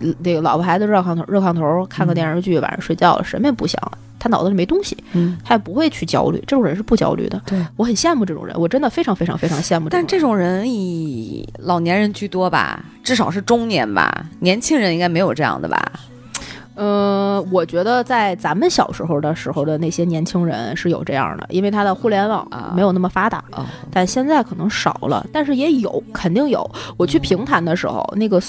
[0.00, 3.80] 呃这个老婆孩子热炕头，热炕头看个电视剧，晚上睡觉了，什么也不想，
[4.18, 7.40] 他脑子里没东西，嗯，他也不会去焦虑，这种人是不焦虑的。
[7.46, 15.92] 对，我很羡慕这种人，我真的非常非常非常羡慕但这种人以老年人居多吧，至少是中年吧，年轻人应该没有这样的吧？
[16.74, 16.84] 人。
[16.84, 23.38] 呃，我觉得在咱们小时候的时候的那些年轻人是有这样的，因为他的互联网啊没有那么发达。
[23.50, 26.68] 啊，但现在可能少了，但是也有，肯定有。
[26.96, 28.40] 我去平潭的时候，那个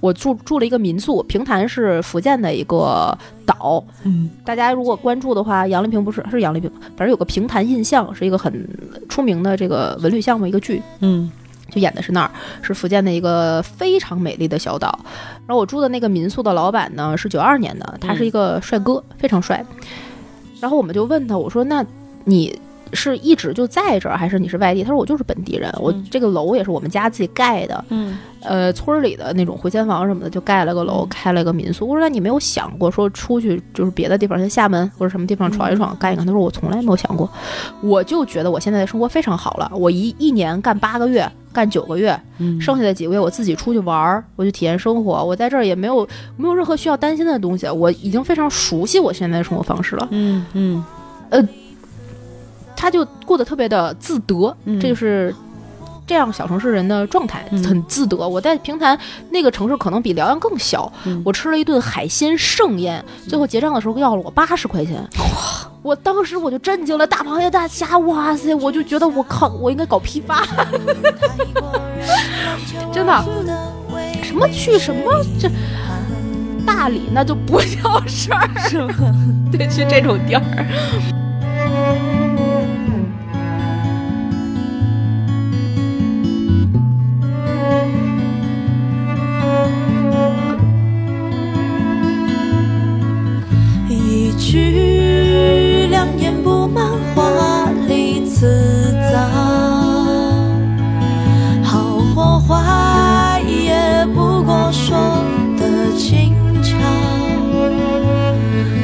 [0.00, 3.82] 我住住了一个民宿，平潭是福建的一个岛。
[4.04, 8.66] 嗯，大家如果关注的话，杨丽萍不是是杨丽萍，反正有个平潭印象，是一个很
[9.08, 11.30] 出名的这个文旅项目一个剧，嗯
[11.70, 12.30] 就演的是那儿，
[12.62, 14.98] 是福建的一个非常美丽的小岛。
[15.46, 19.64] 然后我住的那个民宿的老板呢是九二年的，他是一个帅哥，非常帅。
[20.60, 21.84] 然后我们就问他，我说那
[22.24, 22.60] 你
[22.92, 24.82] 是一直就在这儿，还是你是外地？
[24.82, 31.86] 他说我就是本地人，我嗯这个楼也是我们家自己盖的，嗯呃，村儿里的那种回迁房什么的，就盖了个楼，开了个民宿。
[31.86, 36.24] 我说那你没有想过说出去就是别的地方，像厦门或者什么地方闯一闯，干一干？
[36.26, 37.30] 他说我从来没有想过，
[37.82, 45.22] 我就觉得我现在的生活非常好了，我一一年干八个月，干九个月，嗯剩下的几个月我自己出去玩儿，我去体验生活。
[45.24, 50.08] 我在这儿也没有没有任何需要担心的东西，我已经非常熟悉我现在的生活方式了。
[50.10, 50.84] 嗯嗯
[52.80, 55.34] 他就过得特别的自得，嗯这就是。
[56.06, 58.16] 这样小城市人的状态嗯很自得。
[58.16, 58.98] 我在平潭
[59.30, 65.08] 那个城市可能比辽阳更小，嗯我吃了一顿海鲜盛宴，最后结账的时候要了我八十块钱。
[65.82, 68.52] 我当时我就震惊了，大螃蟹、大虾，哇塞！
[68.56, 70.44] 我就觉得我靠，我应该搞批发，
[72.92, 73.24] 真的。
[74.24, 75.48] 什么去什么这
[76.66, 78.48] 大理那就不叫事儿？
[79.52, 80.42] 对，去这种地儿。
[98.40, 99.18] 丽辞藻，
[101.62, 104.96] 好或坏也不过说
[105.58, 106.78] 的轻巧。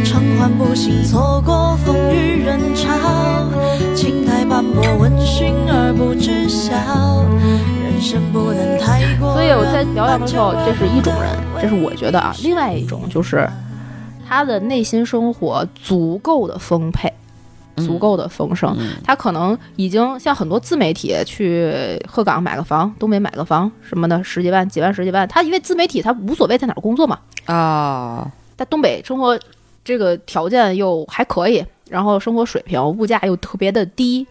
[0.04, 3.48] 偿还不幸错过风雨人潮，
[3.94, 6.74] 青苔斑驳闻讯而不知晓。
[7.82, 9.32] 人生不能太过。
[9.32, 11.30] 所以我在疗养的时候，这是一种人，
[11.62, 12.34] 这是我觉得啊。
[12.42, 13.48] 另外一种就是，
[14.28, 17.10] 他的内心生活足够的丰沛，
[17.76, 18.74] 足够的丰盛。
[18.78, 21.72] 嗯他可能已经像很多自媒体去
[22.08, 25.26] 鹤岗买个房，东北买个房什么的，十几万、几万、十几万。
[25.28, 29.38] 他因为自媒体，他无所谓在哪儿工作嘛，哦，在东北生活
[29.84, 34.26] 这个条件又还可以，然后生活水平、物价又特别的低，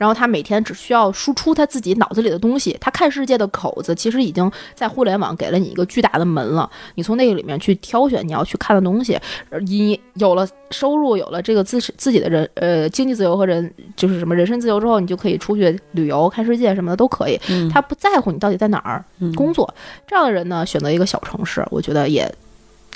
[0.00, 9.20] 然后他每天只需要输出他自己脑子里的东西，他看世界的口子其实已经在互联网给了你一个巨大的门了，你从那个里面去挑选你要去看的东西，
[9.50, 19.68] 呃你有了收入，有了这个自自己的人呃经济自由和人就是什么人身自由之后，你就可以出去旅游、看世界什么的都可以，嗯他不在乎你到底在哪儿嗯工作。
[20.06, 22.32] 这样的人呢，选择一个小城市，我觉得也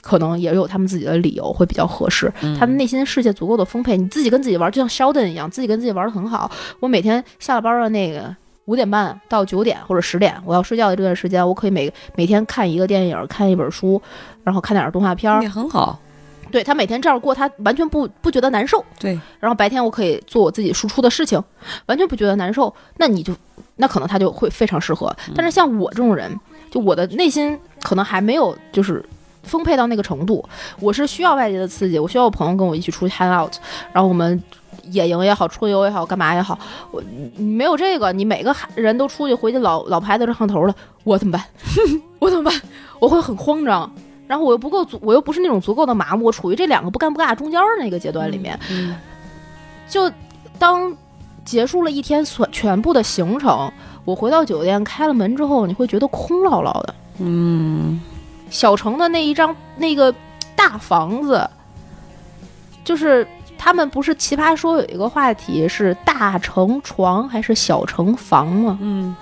[0.05, 2.31] 可能也有他们自己的理由会比较合适。
[2.43, 6.51] 嗯他们内心世界足够的丰沛，你自己跟自己玩，就像 Sheldon 一样，自己跟自己玩的很好。
[6.79, 8.37] 我每天下了班的那个。
[8.67, 14.01] 五点半到九点或者十点，我要睡觉的这段时间，我可以每每天看一个电影，看一本书，
[14.43, 15.49] 然后看点儿动画片儿也。
[15.51, 16.01] 很好，
[16.51, 18.83] 对他每天这样过，他完全不不觉得难受。
[18.99, 21.39] 对，然后白天我可以做我自己输出的事情，
[21.85, 22.75] 完全不觉得难受。
[22.97, 23.37] 那你就
[23.77, 25.15] 那可能他就会非常适合。
[25.35, 26.35] 但是像我这种人，
[26.71, 29.05] 就我的内心可能还没有就是
[29.45, 30.45] 丰沛到那个程度，
[30.81, 33.53] 我是需要外界的刺激，我需要我朋友跟我一起出去 hang out，
[33.93, 34.43] 然后我们。
[34.91, 36.59] 野营也好，春游也好，干嘛也好，
[36.91, 37.03] 我
[37.37, 41.43] 你没有这个，你每个孩人都出去回去老老排在这上头了，我怎么办？
[42.19, 42.61] 我怎么办？
[42.99, 43.91] 我会很慌张，
[44.27, 48.59] 然后我又不够足，我又不是那种足够的麻木，我处于这两个不干不尬中间儿那个阶段里面。
[48.71, 48.95] 嗯
[49.89, 50.11] 就
[50.59, 50.95] 当
[51.47, 53.73] 结束了一天所全部的行程，
[54.05, 56.95] 我回到酒店开了门之后，你会觉得空落落的。
[57.21, 57.99] 嗯
[58.55, 60.15] 小城的那一张那个
[60.55, 61.51] 大房子，
[62.85, 63.27] 就是
[63.59, 68.79] 他们不是奇葩说有一个话题是大城床还是小城房吗？
[68.81, 69.15] 嗯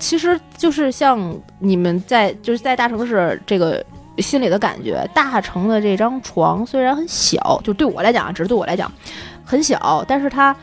[0.00, 3.82] 其实就是像你们在就是在大城市这个
[4.18, 8.90] 心里的感觉，大城的这张床虽然很小，就对我来讲啊，只是对我来讲
[9.44, 10.54] 很小，但是它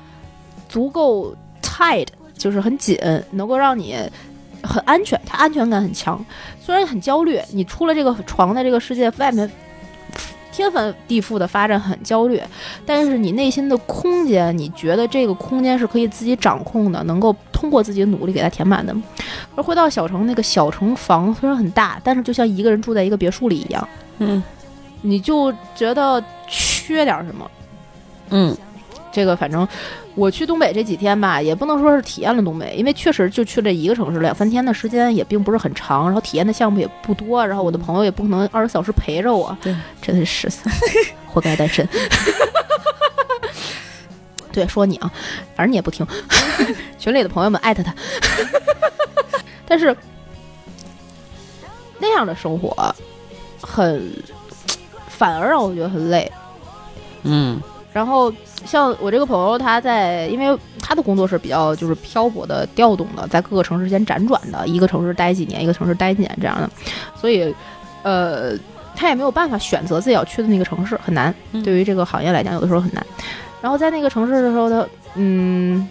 [0.68, 2.08] 足够 tight，
[2.38, 3.00] 就是很紧，
[3.32, 3.96] 能够让你
[4.62, 6.24] 很安全，它安全感很强。
[6.72, 9.52] 虽然很焦虑，你出了这个床在这个世界，外面
[10.54, 12.42] 天翻地覆的发展很焦虑，
[12.86, 18.96] 但是你内心的空间，你觉得这个空间是可以自己掌控的，能够通过自己的努力给它填满的。
[19.54, 23.86] 而回到小城，那个小城房虽然很大，但是就像一个人住在一个别墅里一样，
[24.20, 24.42] 嗯
[25.02, 27.52] 你就觉得缺点什么。
[28.30, 28.56] 嗯
[29.12, 29.68] 这个反正
[30.16, 40.52] 我去东北这几天吧，也不能说是体验了东北，因为确实就去这一个城市两三天的时间，也并不是很长，然后体验的项目也不多，然后我的朋友也不可能二十四小时陪着我，对，真的是
[41.26, 41.88] 活该单身。
[44.52, 45.10] 对，说你啊，
[45.56, 46.06] 反正你也不听，
[47.00, 47.96] 群里的朋友们艾特他。
[49.66, 49.96] 但是
[51.98, 52.94] 那样的生活
[53.62, 54.12] 很，
[55.08, 56.30] 反而让我觉得很累。
[57.24, 57.62] 嗯
[57.94, 58.34] 然后
[58.66, 66.70] 像我这个朋友，他在因为他的工作是比较就是漂泊的、调动的，在各个城市间辗转的，一个城市待几年，一个城市待几年这样的，
[67.20, 67.54] 所以
[68.04, 68.54] 呃，
[68.96, 71.34] 他也没有办法选择自己要去的那个城市，很难。
[71.52, 73.06] 嗯对于这个行业来讲，有的时候很难。
[73.62, 75.88] 然后在那个城市的时候，他嗯。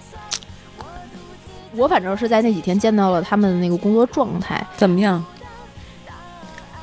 [1.76, 4.66] 我反正是在那几天见到了他们的那个工作状态。
[4.76, 5.24] 怎么样？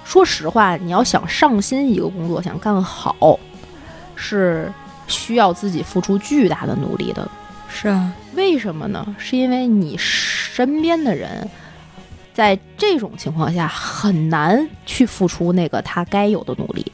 [0.06, 3.38] 说实话，你要想上心一个工作，想干好，
[4.16, 4.72] 是
[5.08, 7.30] 需要自己付出巨大的努力的。
[7.70, 9.16] 是啊，为什么呢？
[9.18, 11.48] 是因为你身边的人，
[12.34, 16.86] 在这种情况下很难去付出那个他该有的努力。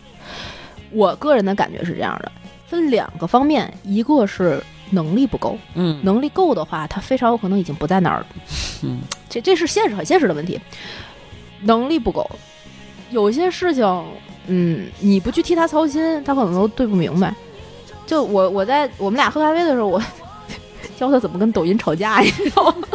[0.92, 2.32] 我个人的感觉是这样的，
[2.68, 8.28] 分两个方面，一个是能力不够，嗯能力够的话，他非常有可能已经不在那儿了。
[8.84, 10.60] 嗯这这是现实，很现实的问题。
[11.62, 12.30] 能力不够，
[13.10, 14.06] 有些事情，
[14.48, 17.34] 嗯，你不去替他操心，他可能都对不明白。
[18.14, 20.00] 就我我在我们俩喝咖啡的时候，我
[20.96, 22.88] 教他怎么跟抖音吵架，你知道吗？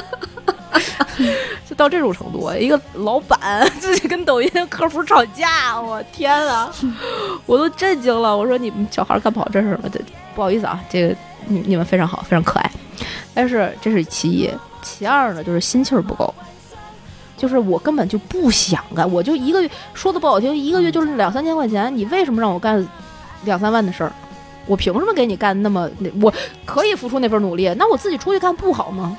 [1.69, 6.73] 就到这种程度，一个老板 自己跟抖音客服吵架，我天啊，
[7.47, 8.37] 我都震惊了。
[8.37, 9.91] 我说你们小孩干不好这事吗？
[9.93, 9.99] 这
[10.37, 11.17] 不好意思啊，这个
[11.49, 12.71] 你你们非常好，非常可爱。
[13.35, 14.49] 但是这是其一，
[14.83, 16.33] 其二呢，就是心气儿不够。
[17.37, 22.87] 就是我根本就不想干，我就一个月说的不好听，一个月就是两三千块钱，你为什么让我干
[23.43, 24.13] 两三万的事儿？
[24.69, 25.91] 我凭什么给你干那么？
[25.99, 26.33] 那我
[26.65, 29.17] 可以付出那份努力，那我自己出去干不好吗？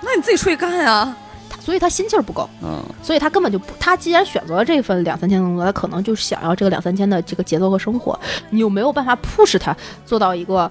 [0.00, 1.14] 那你自己出去干呀。
[1.48, 8.18] 他所以他心气儿不够，嗯所以他根本就不，他既然选择了这份两三千的工作，他可能就是想要这个两三千的这个节奏和生活。
[8.50, 10.70] 你又没有办法 push 他做到一个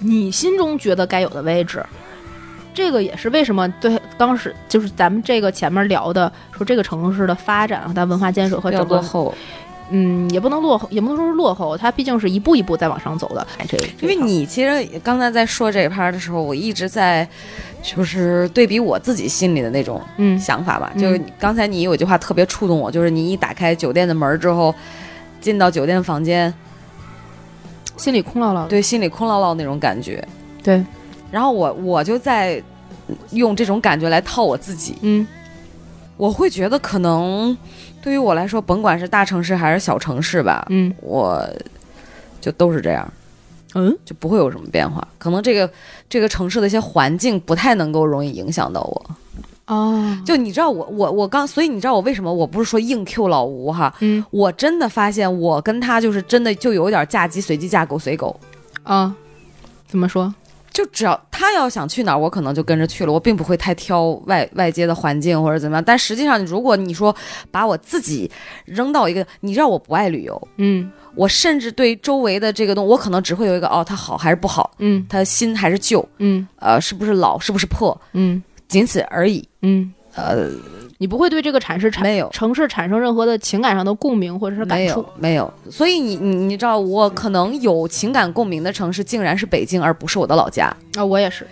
[0.00, 1.84] 你心中觉得该有的位置？
[2.74, 9.34] 这个也是为什么对当时就是咱们这个前面聊的说这个城市的发展和它文化建设和整个落后。
[9.90, 13.46] 嗯，也不能落后，也不能说是落后，它毕竟是一步一步在往上走的。
[13.58, 17.26] 哎，这因为你其实刚才在说这一趴的时候，我一直在
[17.82, 20.92] 就是对比我自己心里的那种嗯想法吧。
[20.94, 24.74] 嗯就是刚才你有一句话特别触动我，就是你一打开酒店的门之后，
[25.40, 26.52] 进到酒店房间，
[27.96, 28.66] 心里空落落。
[28.66, 30.22] 对，心里空落落那种感觉。
[30.62, 30.84] 对，
[31.30, 32.62] 然后我我就在
[33.30, 35.26] 用这种感觉来套我自己，嗯
[36.18, 37.56] 我会觉得可能
[38.00, 41.46] 对于我来说，甭管是大城市还是小城市吧，嗯我
[42.40, 43.10] 就都是这样。
[43.74, 45.70] 嗯就不会有什么变化，可能这个
[46.08, 49.10] 这个城市的一些环境不太能够容易影响到我。
[49.66, 58.40] 哦，就你知道我我我刚，所以你知道我为什么我不是说硬 Q 老吴哈，嗯我真的发现我跟他就是真的就有点嫁鸡随鸡嫁狗随狗，
[58.84, 59.14] 啊，
[59.86, 60.34] 怎么说？
[60.72, 65.82] 就只要他要想去哪儿，我可能就跟着去了，我并不会太挑外外界的环境或者怎么样。
[65.84, 67.14] 但实际上，如果你说
[67.50, 68.30] 把我自己
[68.64, 79.48] 扔到一个，你知道我不爱旅游，嗯我甚至对周围的这个东，我可能只会有一个哦，它好还是不好，嗯它新还是旧，嗯呃，是不是老，是不是破，嗯仅此而已。
[79.62, 80.50] 嗯，呃，
[80.98, 85.70] 你不会对这个城市产没有城市产生任何的情感上的共鸣或者是感触没有，没有。
[85.70, 90.66] 所以你你你知道，我可能有情感共鸣的城市，竟然是北京，而不是我的老家，
[90.96, 91.04] 啊？
[91.04, 91.46] 我也是。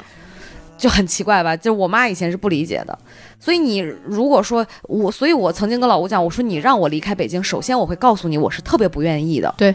[0.76, 1.56] 就很奇怪吧？
[1.56, 2.98] 就我妈以前是不理解的。
[3.40, 9.54] 所以你如果说我，所以我曾经跟老吴讲，我说你让我离开北京，首先我会告诉你，我是特别不愿意的。
[9.56, 9.74] 对。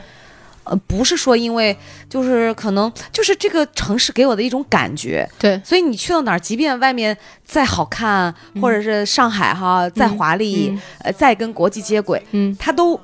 [0.63, 1.75] 呃，不是说因为
[2.07, 10.81] 就是可能就是这个城市给我的一种感觉，对，所以你去到哪儿，即便外面再好看，或者是上海哈再华丽，嗯。
[10.99, 12.55] 呃，再跟国际接轨，嗯。
[12.59, 12.99] 它都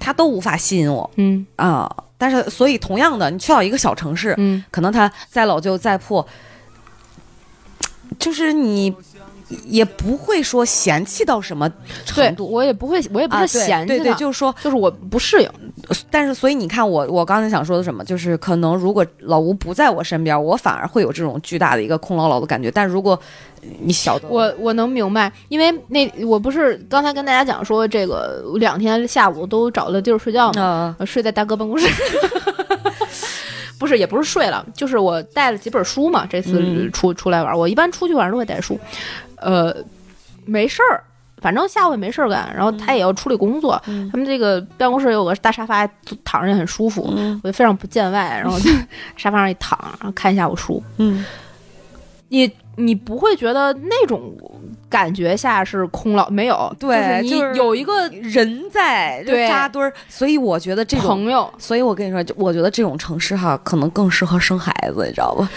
[0.00, 1.46] 它都无法吸引我嗯。
[1.56, 1.88] 啊。
[2.16, 4.64] 但是，所以同样的，你去到一个小城市，嗯。
[4.70, 6.26] 可能它再老旧再破，
[8.18, 8.94] 就是你
[9.66, 11.70] 也不会说嫌弃到什么
[12.04, 12.50] 程，度。
[12.50, 15.48] 我也不会，我也不啊，是嫌弃对对，它就是说，就是我不适应。
[16.10, 22.70] 但是所以你看我，我刚才想说的什么，就是可能如果老吴不在我身边，我反而会有这种巨大的一个空落落的感觉。
[22.70, 23.18] 但如果
[23.80, 30.96] 你晓得我我能明白，因为那我不是刚才跟大家讲说，这个两天下午都找了地儿睡觉吗？
[31.06, 31.88] 睡在大哥办公室。
[33.82, 36.24] 不是，也不是睡了，就是我带了几本书嘛。
[36.24, 38.78] 这次嗯出、出来玩，我一般出去玩都会带书。
[39.36, 39.74] 呃，
[40.44, 41.02] 没事儿，
[41.38, 43.82] 反正下午也没事儿干，然后他也要处理工作。
[43.88, 45.84] 嗯他们这个办公室有个大沙发，
[46.22, 48.70] 躺着也很舒服，嗯我就非常不见外，然后就
[49.18, 50.80] 沙发上一躺，然后看一下午书。
[50.98, 51.24] 嗯，
[52.28, 54.34] 你你不会觉得那种
[54.88, 56.74] 感觉下是空了没有？
[56.78, 65.50] 对就是你有一个人在扎堆儿，所以我觉得这种朋友，所以我跟你说，就我觉得这种城市哈，可能更适合生孩子，你知道吧？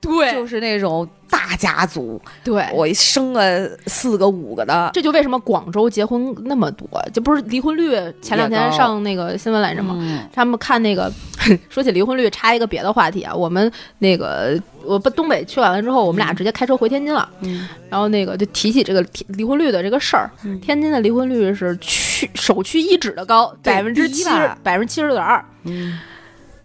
[0.00, 0.32] 对。
[0.32, 9.96] 就是那种大家族，对，我一生了四个五个的，这就为什么广州结婚那么多，这不是离婚率前两天上那个新闻来着吗？
[9.98, 10.26] 嗯。
[10.32, 11.12] 他们看那个，
[11.68, 17.68] 说起离婚率，插一个别的话题啊，我们那个我不东北去完了之后，我们俩直接开车回天津了，嗯。
[17.90, 20.58] 然后那个就提起这个离离婚率的这个事儿，嗯。
[20.60, 25.98] 天津的离婚率是屈首屈一指的高，百分之七十百分之七十六点二，嗯，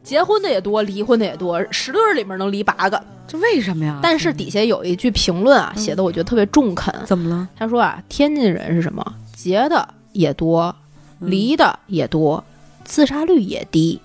[0.03, 3.01] 结婚的也多，离婚的也多，十对儿里面能离八个。
[3.25, 3.99] 这为什么呀？
[4.03, 7.47] 但是底下有一句评论啊，写的我觉得特别中肯，怎么了？
[7.57, 9.03] 他说啊，天津人是什么？
[9.33, 10.75] 结的也多，
[11.19, 12.43] 离的也多，
[12.83, 13.99] 自杀率也低。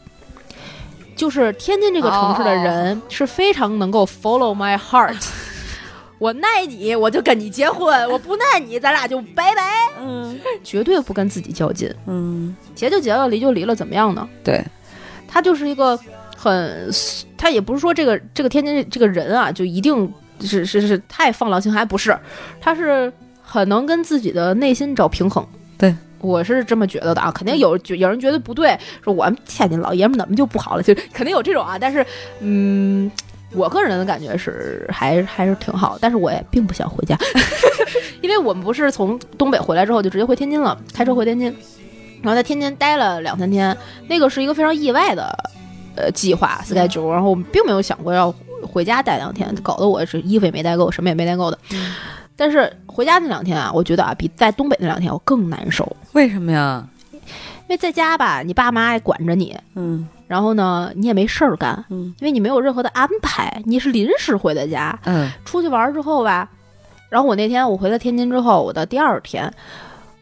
[1.16, 5.16] 就是天津这个城市的人是非常能够 follow my heart。
[6.20, 9.90] 我爱你，我就跟你结婚； 我不爱你，咱俩就拜拜。
[10.00, 14.28] 嗯绝对不跟自己较劲，嗯，结就结了，离就离了，怎么样呢？
[14.44, 14.64] 对，
[15.28, 15.96] 他就是一个
[16.36, 16.90] 很，
[17.36, 22.18] 他也不是说这个这个天津这个人啊，就一定是是是太放浪形骸，不是，
[22.60, 25.46] 他是很能跟自己的内心找平衡。
[25.76, 32.05] 对，我是这么觉得的啊，肯定有觉有人觉得不对，说我们天津老爷们怎么就不好了，就肯定有这种啊，但是
[32.40, 33.10] 嗯。
[33.55, 37.16] 我个人的感觉是还还是挺好，但是我也并不想回家，
[38.20, 41.56] 因为我们不是从东北回来之后就直接回天津了，开车回天津，
[42.22, 43.76] 然后在天津待了两三天，
[44.08, 45.32] 那个是一个非常意外的
[45.96, 51.58] 呃计划 schedule，然后我们并没有想过要回家待两天，搞得我是衣服也没带够，什么也没带够的。
[52.36, 56.86] 但是回家那两天啊，我觉得啊，比在东北那两天我更难受，为什么呀？
[57.12, 64.98] 因为在家吧，你爸妈也管着你，嗯然后呢，你也没事儿干，嗯因为你没有任何的安排，你是临时回的家。
[65.04, 66.48] 嗯出去玩儿之后吧，
[67.10, 69.52] 然后我那天我回到天津之后，我的第二天，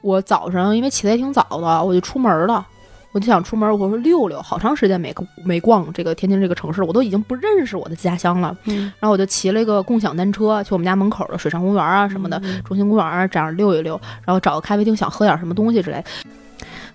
[0.06, 2.64] 我早上因为起得也挺早的，我就出门了。
[3.10, 5.12] 我就想出门，我说溜溜，好长时间没
[5.42, 8.54] 没逛这个天津这个城市，我都已经不认识我的家乡了。
[8.66, 16.04] 嗯然后我就骑了一个共享单车去我们家门口的水上公园啊什么的，中心公园啊这样溜一溜，然后找个咖啡厅想喝点什么东西之类的。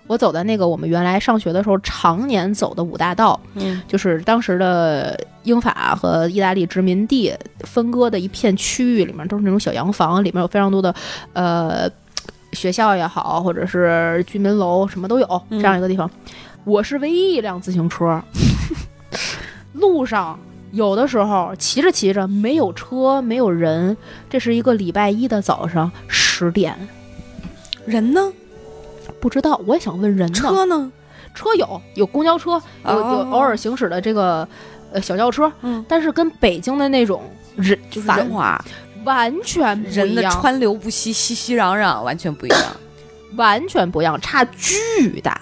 [0.06, 10.94] 我走在那个我们原来上学的时候常年走的五大道，嗯，就是当时的英法和意大利殖民地分割的一片区域，里面都是那种小洋房，里面有非常多的
[11.32, 11.88] 呃
[12.52, 16.10] 学校也好，或者是居民楼，什么都有嗯这样一个地方。
[16.64, 18.22] 我是唯一一辆自行车，
[19.74, 20.38] 路上
[20.70, 23.96] 有的时候骑着骑着没有车没有人，
[24.30, 26.76] 这是一个礼拜一的早上十点，
[27.84, 28.32] 人呢？
[29.20, 30.34] 不知道，我也想问人呢。
[30.34, 30.90] 车呢？
[31.34, 34.46] 车有有公交车，有有哦偶尔行驶的这个
[34.92, 37.22] 呃小轿车，嗯，但是跟北京的那种
[37.56, 38.64] 人就是人繁华，
[39.04, 42.60] 完全不人的川流不息，熙熙攘攘，完全不一样。
[43.36, 45.40] 完全不一样，差巨大。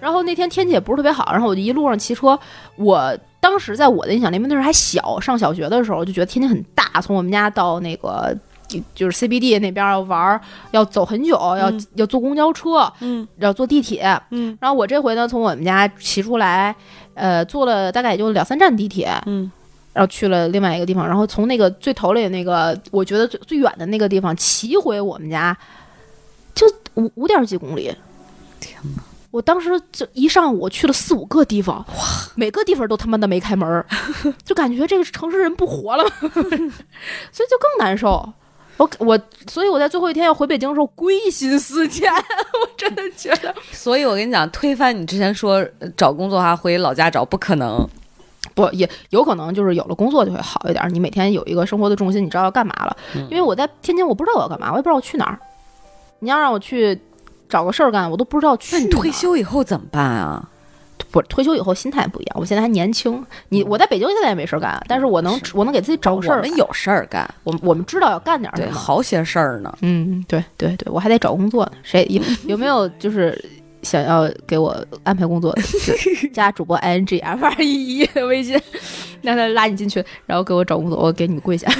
[0.00, 2.38] 然后那天天气也不是特别好，然后我就一路上骑车，
[2.76, 8.36] 我当时在我的印象里面那时候还小，上小学的时候就觉得天气很大，从我们家到那个。
[8.94, 14.18] 就是 CBD 那边要玩儿，要走很久，要、嗯要坐公交车，嗯要坐地铁。
[14.30, 16.74] 嗯然后我这回呢，从我们家骑出来，
[17.12, 19.52] 呃，坐了大概也就两三站地铁，嗯，
[19.92, 25.56] 然后去了另外一个地方，然后从那个最头里那个我觉得最最远的那个地方骑回我们家，
[26.54, 27.94] 就五五点几公里。
[28.60, 29.02] 天哪！
[29.30, 32.04] 我当时就一上午去了四五个地方，哇，
[32.34, 33.86] 每个地方都他妈的没开门儿，
[34.44, 38.30] 就感觉这个城市人不活了， 所以就更难受。
[38.76, 47.88] 我我，所以我在最后一天要回北京的时候归心似箭， 我真的觉得所以我跟你讲，推翻你之前说呃找工作的话回老家找，不可能。
[48.54, 52.96] 不也有可能就是有了工作就会好一点儿，你每天有一个生活的重心，你知道要干嘛了。
[53.14, 55.38] 嗯因为我在天津，我不知道我要干嘛，我也不知道我去哪儿。
[56.20, 57.00] 你要让我去
[57.48, 58.80] 找个事儿干，我都不知道去哪儿。
[58.80, 60.48] 那你退休以后怎么办啊？
[61.10, 63.22] 不退休以后心态不一样，我现在还年轻。
[63.48, 66.40] 你我在北京现在也没事儿干，但是我能我能给自己找个事儿我。
[66.40, 68.72] 们有事儿干，我我们知道要干点儿，什么。
[68.72, 69.76] 好些事儿呢。
[69.80, 71.72] 嗯，对对对，我还得找工作呢。
[71.82, 73.36] 谁有有没有就是
[73.82, 75.62] 想要给我安排工作 的？
[76.32, 78.60] 加主播 i n g f r e e 的微信，
[79.22, 81.66] 让他拉你进去，然后给我找工作，我给你跪下。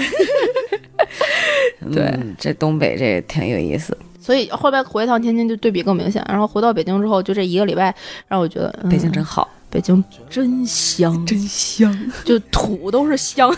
[1.93, 3.97] 对嗯这东北这挺有意思。
[4.21, 7.93] 所以后边回一趟天津就对比更明显，然后回到北京之后，就这一个礼拜
[8.29, 13.53] 让我觉得、嗯北京真好，北京真香，真香，就土都是香。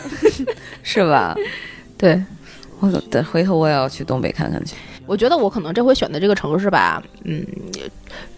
[0.82, 1.36] 是吧？
[1.98, 2.22] 对，
[2.80, 4.74] 我等回头我也要去东北看看去。
[5.06, 7.44] 我觉得我可能这回选的这个城市吧，嗯，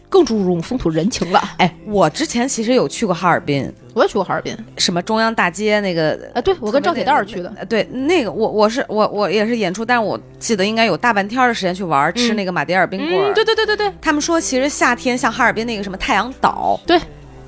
[0.08, 1.42] 更注重风土人情了。
[1.58, 6.18] 哎，我之前其实有去过哈尔滨，我也去过哈尔滨，什么中央大街那个。
[6.34, 7.52] 啊，对我跟赵铁蛋儿去的。
[7.56, 17.00] 呃对，那个我我是我我也是演出，但是我记得应该有大半天儿的时间去玩儿，吃那个马迭尔冰棍儿、嗯，对对对对对，他们说其实夏天像哈尔滨那个什么太阳岛，对，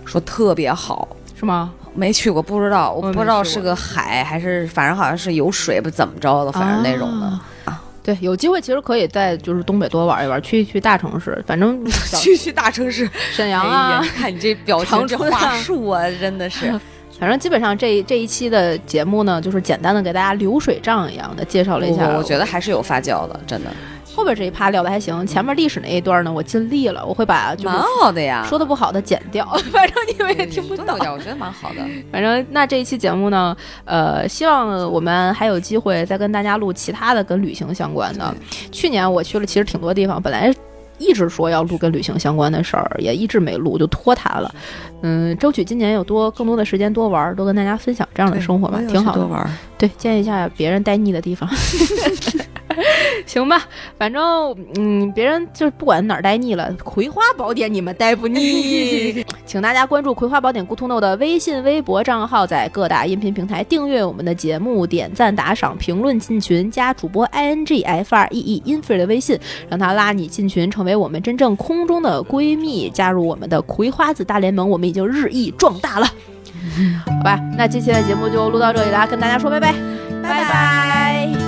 [0.04, 1.08] 说特别好。
[1.38, 1.72] 是吗？
[1.94, 7.26] 没去过，不知道，我不知道是个海还是，反正好像是有水，不怎么着的，反正那种的。
[7.64, 7.77] 啊
[8.08, 16.72] 对，有机会其实可以在就是东北多玩一玩，去一去大城市，反正小 去去大城市， 沈阳哎啊呀，看你这表情、这长春啊话术啊，真的是。
[17.20, 22.08] 反正基本上这这一期的节目呢，就是简单的给大家流水账一样的介绍了一下。
[22.08, 23.70] 我我觉得还是有发酵的，真的
[24.18, 28.44] 后边这一趴聊的还行，前面历史那一段呢，我尽力了，我会把就是蛮好的呀。
[28.48, 31.76] 说的不好的剪掉， 反正你们也听不到我觉得蛮好的。
[32.10, 38.34] 反正那这一期节目呢，呃，希望我们还有机会再跟大家录其他的跟旅行相关的。
[38.72, 40.52] 去年我去了其实挺多地方，本来
[40.98, 44.52] 一直说要录跟旅行相关的事儿，也一直没录，就拖沓了。
[45.02, 49.28] 嗯，争取今年有多更多的时间多玩儿，多跟大家分享这样的生活吧，挺好的多。
[49.28, 49.48] 玩儿。
[49.78, 51.48] 对，见一下别人待腻的地方。
[53.26, 53.62] 行吧，
[53.98, 59.24] 反正嗯，别人就是不管哪儿待腻了，《葵花宝典》你们待不腻。
[59.46, 69.38] 请大家关注《葵花宝典 Good to Know》的微信、微博账号，在各大音频平台订阅我们的节目，点赞、打赏、评论、进群，加主播 i n g f r e e infree 的微信，
[69.68, 74.68] 让他拉你进群，成为我们真正空中的闺蜜，加入我们的葵花子大联盟。
[74.68, 76.06] 我们已经日益壮大了。
[77.04, 79.72] 好吧，那这期的节目就录到这里啦，跟大家说拜拜，
[80.22, 81.47] 拜拜。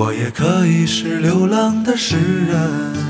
[0.00, 2.16] 我也可以是流浪的诗
[2.46, 3.09] 人。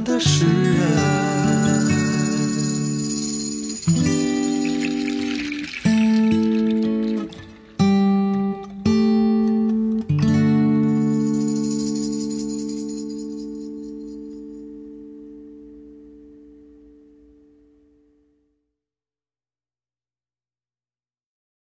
[0.21, 1.20] 诗人。